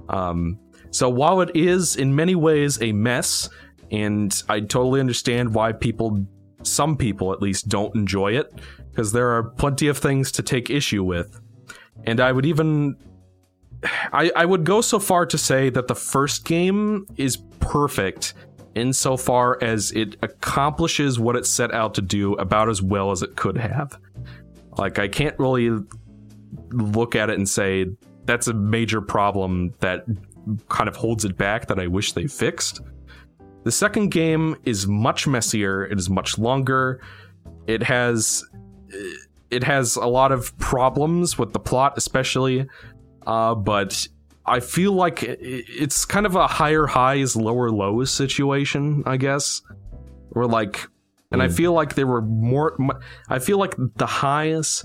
Um, 0.09 0.59
so 0.91 1.09
while 1.09 1.41
it 1.41 1.55
is 1.55 1.95
in 1.95 2.15
many 2.15 2.35
ways 2.35 2.81
a 2.81 2.91
mess, 2.91 3.49
and 3.91 4.43
I 4.49 4.59
totally 4.59 4.99
understand 4.99 5.53
why 5.53 5.71
people, 5.71 6.25
some 6.63 6.97
people 6.97 7.31
at 7.31 7.41
least, 7.41 7.69
don't 7.69 7.95
enjoy 7.95 8.33
it, 8.33 8.51
because 8.89 9.11
there 9.11 9.29
are 9.29 9.43
plenty 9.43 9.87
of 9.87 9.97
things 9.97 10.31
to 10.33 10.43
take 10.43 10.69
issue 10.69 11.03
with. 11.03 11.39
And 12.05 12.19
I 12.19 12.31
would 12.31 12.45
even 12.45 12.97
I, 14.11 14.31
I 14.35 14.45
would 14.45 14.65
go 14.65 14.81
so 14.81 14.99
far 14.99 15.25
to 15.27 15.37
say 15.37 15.69
that 15.69 15.87
the 15.87 15.95
first 15.95 16.45
game 16.45 17.05
is 17.15 17.37
perfect 17.59 18.33
insofar 18.79 19.57
as 19.61 19.91
it 19.91 20.15
accomplishes 20.21 21.19
what 21.19 21.35
it 21.35 21.45
set 21.45 21.73
out 21.73 21.93
to 21.95 22.01
do 22.01 22.33
about 22.35 22.69
as 22.69 22.81
well 22.81 23.11
as 23.11 23.21
it 23.21 23.35
could 23.35 23.57
have. 23.57 23.99
Like, 24.77 24.97
I 24.97 25.07
can't 25.07 25.37
really 25.37 25.77
look 26.71 27.15
at 27.15 27.29
it 27.29 27.37
and 27.37 27.47
say 27.47 27.87
that's 28.25 28.47
a 28.47 28.53
major 28.53 29.01
problem 29.01 29.73
that 29.79 30.05
kind 30.69 30.87
of 30.87 30.95
holds 30.95 31.25
it 31.25 31.37
back 31.37 31.67
that 31.67 31.79
I 31.79 31.87
wish 31.87 32.13
they 32.13 32.27
fixed. 32.27 32.81
The 33.63 33.71
second 33.71 34.09
game 34.09 34.55
is 34.63 34.87
much 34.87 35.27
messier, 35.27 35.85
it 35.85 35.99
is 35.99 36.09
much 36.09 36.37
longer. 36.37 37.01
It 37.67 37.83
has 37.83 38.43
it 39.51 39.63
has 39.63 39.95
a 39.95 40.05
lot 40.05 40.31
of 40.31 40.57
problems 40.59 41.37
with 41.37 41.53
the 41.53 41.59
plot 41.59 41.93
especially 41.97 42.67
uh, 43.27 43.53
but 43.53 44.07
I 44.49 44.59
feel 44.59 44.93
like 44.93 45.23
it's 45.23 46.05
kind 46.05 46.25
of 46.25 46.35
a 46.35 46.47
higher 46.47 46.85
highs, 46.85 47.35
lower 47.35 47.69
lows 47.69 48.11
situation, 48.11 49.03
I 49.05 49.17
guess. 49.17 49.61
Or 50.31 50.45
like, 50.47 50.87
and 51.31 51.41
I 51.41 51.47
feel 51.49 51.73
like 51.73 51.95
there 51.95 52.07
were 52.07 52.21
more. 52.21 52.77
I 53.29 53.39
feel 53.39 53.57
like 53.57 53.75
the 53.95 54.05
highs, 54.05 54.83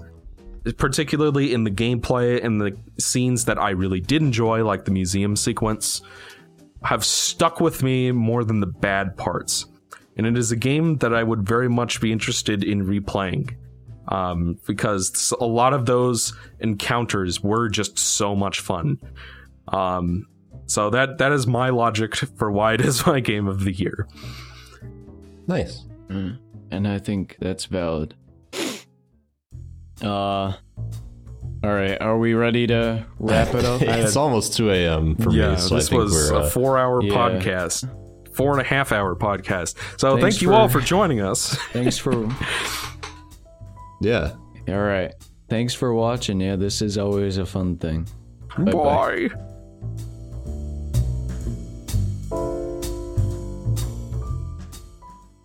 particularly 0.77 1.53
in 1.53 1.65
the 1.65 1.71
gameplay 1.71 2.45
and 2.45 2.61
the 2.61 2.77
scenes 2.99 3.47
that 3.47 3.59
I 3.59 3.71
really 3.71 4.01
did 4.01 4.23
enjoy, 4.23 4.65
like 4.65 4.85
the 4.85 4.91
museum 4.91 5.37
sequence, 5.37 6.03
have 6.83 7.05
stuck 7.05 7.61
with 7.61 7.83
me 7.83 8.13
more 8.13 8.45
than 8.45 8.61
the 8.61 8.67
bad 8.67 9.17
parts. 9.17 9.67
And 10.17 10.27
it 10.27 10.39
is 10.39 10.53
a 10.53 10.57
game 10.57 10.99
that 10.99 11.15
I 11.15 11.23
would 11.23 11.47
very 11.47 11.69
much 11.69 12.01
be 12.01 12.13
interested 12.13 12.63
in 12.63 12.87
replaying 12.87 13.57
um, 14.09 14.59
because 14.67 15.33
a 15.41 15.47
lot 15.47 15.73
of 15.73 15.87
those 15.87 16.35
encounters 16.61 17.43
were 17.43 17.69
just 17.69 17.99
so 17.99 18.35
much 18.37 18.61
fun. 18.61 18.99
Um, 19.75 20.27
so 20.67 20.89
that 20.91 21.19
that 21.19 21.33
is 21.33 21.47
my 21.47 21.71
logic 21.71 22.15
for 22.17 22.51
why 22.51 22.75
it 22.75 22.81
is 22.81 23.05
my 23.07 23.21
game 23.21 23.47
of 23.49 23.65
the 23.65 23.73
year. 23.73 24.07
Nice. 25.47 25.85
and 26.09 26.89
I 26.89 26.99
think 26.99 27.37
that's 27.41 27.67
valid. 27.67 28.15
Uh, 30.03 30.53
all 31.63 31.73
right, 31.73 32.01
are 32.01 32.19
we 32.19 32.35
ready 32.35 32.67
to 32.67 33.07
wrap 33.19 33.55
it 33.55 33.65
up? 33.65 33.81
it's 33.83 34.17
almost 34.17 34.57
2 34.57 34.71
a.m. 34.71 35.17
for 35.17 35.31
yeah, 35.33 35.51
me, 35.53 35.57
so 35.57 35.75
this 35.77 35.87
I 35.87 35.91
think 35.91 36.03
was 36.03 36.13
we're. 36.13 36.35
a 36.35 36.43
Uh, 36.43 36.51
four-hour 36.51 37.03
yeah. 37.03 37.15
podcast, 37.15 38.35
four 38.35 38.53
and 38.53 38.61
a 38.61 38.65
half 38.65 38.93
hour 38.93 39.15
podcast. 39.17 39.77
So 39.99 40.11
Thanks 40.19 40.23
thank 40.37 40.43
you 40.43 40.49
for- 40.49 40.55
all 40.55 40.69
for 40.69 40.81
joining 40.81 41.21
us. 41.21 41.55
Thanks 41.73 41.97
for. 41.97 42.29
yeah. 44.01 44.33
All 44.69 44.83
right, 44.83 45.13
thanks 45.49 45.75
for 45.75 45.95
watching. 45.95 46.41
Yeah, 46.41 46.57
this 46.57 46.83
is 46.83 46.99
always 46.99 47.37
a 47.39 47.47
fun 47.47 47.77
thing. 47.77 48.07
Bye. 48.59 49.29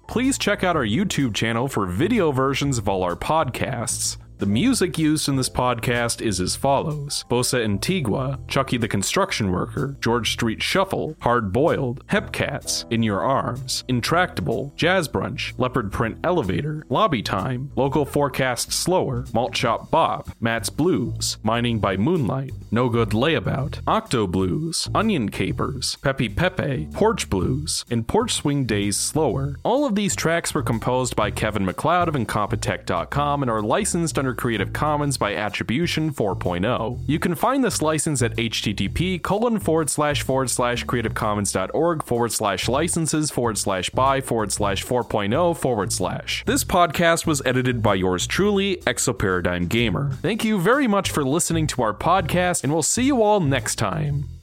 Please 0.08 0.40
check 0.40 0.64
out 0.64 0.76
our 0.76 0.86
YouTube 0.86 1.36
channel 1.36 1.68
for 1.68 1.86
video 1.86 2.32
versions 2.32 2.78
of 2.78 2.90
all 2.90 3.04
our 3.04 3.16
podcasts. 3.16 4.18
The 4.40 4.46
music 4.46 4.98
used 4.98 5.28
in 5.28 5.36
this 5.36 5.50
podcast 5.50 6.22
is 6.22 6.40
as 6.40 6.56
follows 6.56 7.26
Bossa 7.30 7.62
Antigua, 7.62 8.40
Chucky 8.48 8.78
the 8.78 8.88
Construction 8.88 9.52
Worker, 9.52 9.98
George 10.00 10.32
Street 10.32 10.64
Shuffle, 10.64 11.18
Hard 11.20 11.52
Boiled, 11.52 12.08
Hepcats, 12.08 12.90
In 12.90 13.04
Your 13.04 13.20
Arms, 13.20 13.84
Intractable, 13.90 14.72
Jazz 14.78 15.10
Brunch, 15.10 15.52
Leopard 15.60 15.92
Print 15.92 16.20
Elevator, 16.24 16.86
Lobby 16.88 17.22
Time, 17.22 17.70
Local 17.76 18.06
Forecast 18.06 18.72
Slower, 18.72 19.26
Malt 19.34 19.58
Shop 19.58 19.92
Bop, 19.92 20.30
Matt's 20.40 20.70
Blues, 20.70 21.38
Mining 21.44 21.80
by 21.80 21.98
Moonlight, 21.98 22.54
No 22.72 22.88
Good 22.88 23.10
Layabout, 23.10 23.82
Octo 23.88 24.26
Blues, 24.26 24.88
Onion 24.96 25.28
Capers, 25.28 25.98
Peppy 25.98 26.30
Pepe, 26.30 26.88
Porch 26.94 27.30
Blues, 27.30 27.84
and 27.92 28.08
Porch 28.08 28.36
Swing 28.36 28.64
Days 28.64 28.96
Slower. 28.96 29.58
All 29.64 29.84
of 29.84 29.96
these 29.96 30.16
tracks 30.16 30.54
were 30.54 30.64
composed 30.64 31.18
by 31.18 31.30
Kevin 31.30 31.66
MacLeod 31.66 32.08
of 32.08 32.16
Incompetech.com 32.16 33.42
and 33.44 33.52
are 33.52 33.62
licensed 33.62 34.18
under 34.30 34.36
Creative 34.40 34.72
Commons 34.72 35.18
by 35.18 35.34
Attribution 35.34 36.14
4.0. 36.14 37.00
You 37.08 37.18
can 37.18 37.34
find 37.34 37.64
this 37.64 37.82
license 37.82 38.22
at 38.22 38.36
http 38.36 39.22
colon 39.24 39.60
forward 39.60 39.90
slash 39.90 40.22
forward 40.22 40.52
slash 40.52 40.86
creativecommons.org 40.86 42.04
forward 42.04 42.32
slash 42.32 42.70
licenses 42.70 43.32
forward 43.32 43.58
slash 43.58 43.90
by 43.90 44.22
forward 44.22 44.52
slash 44.52 44.86
4.0 44.86 45.58
forward 45.58 45.92
slash. 45.92 46.44
This 46.46 46.64
podcast 46.64 47.26
was 47.26 47.42
edited 47.44 47.82
by 47.82 47.96
yours 47.96 48.28
truly, 48.28 48.78
Exoparadigm 48.86 49.68
Gamer. 49.68 50.12
Thank 50.22 50.44
you 50.44 50.60
very 50.60 50.88
much 50.88 51.10
for 51.10 51.24
listening 51.24 51.66
to 51.68 51.82
our 51.82 51.94
podcast, 51.94 52.64
and 52.64 52.72
we'll 52.72 52.84
see 52.84 53.04
you 53.04 53.24
all 53.24 53.40
next 53.40 53.76
time. 53.76 54.39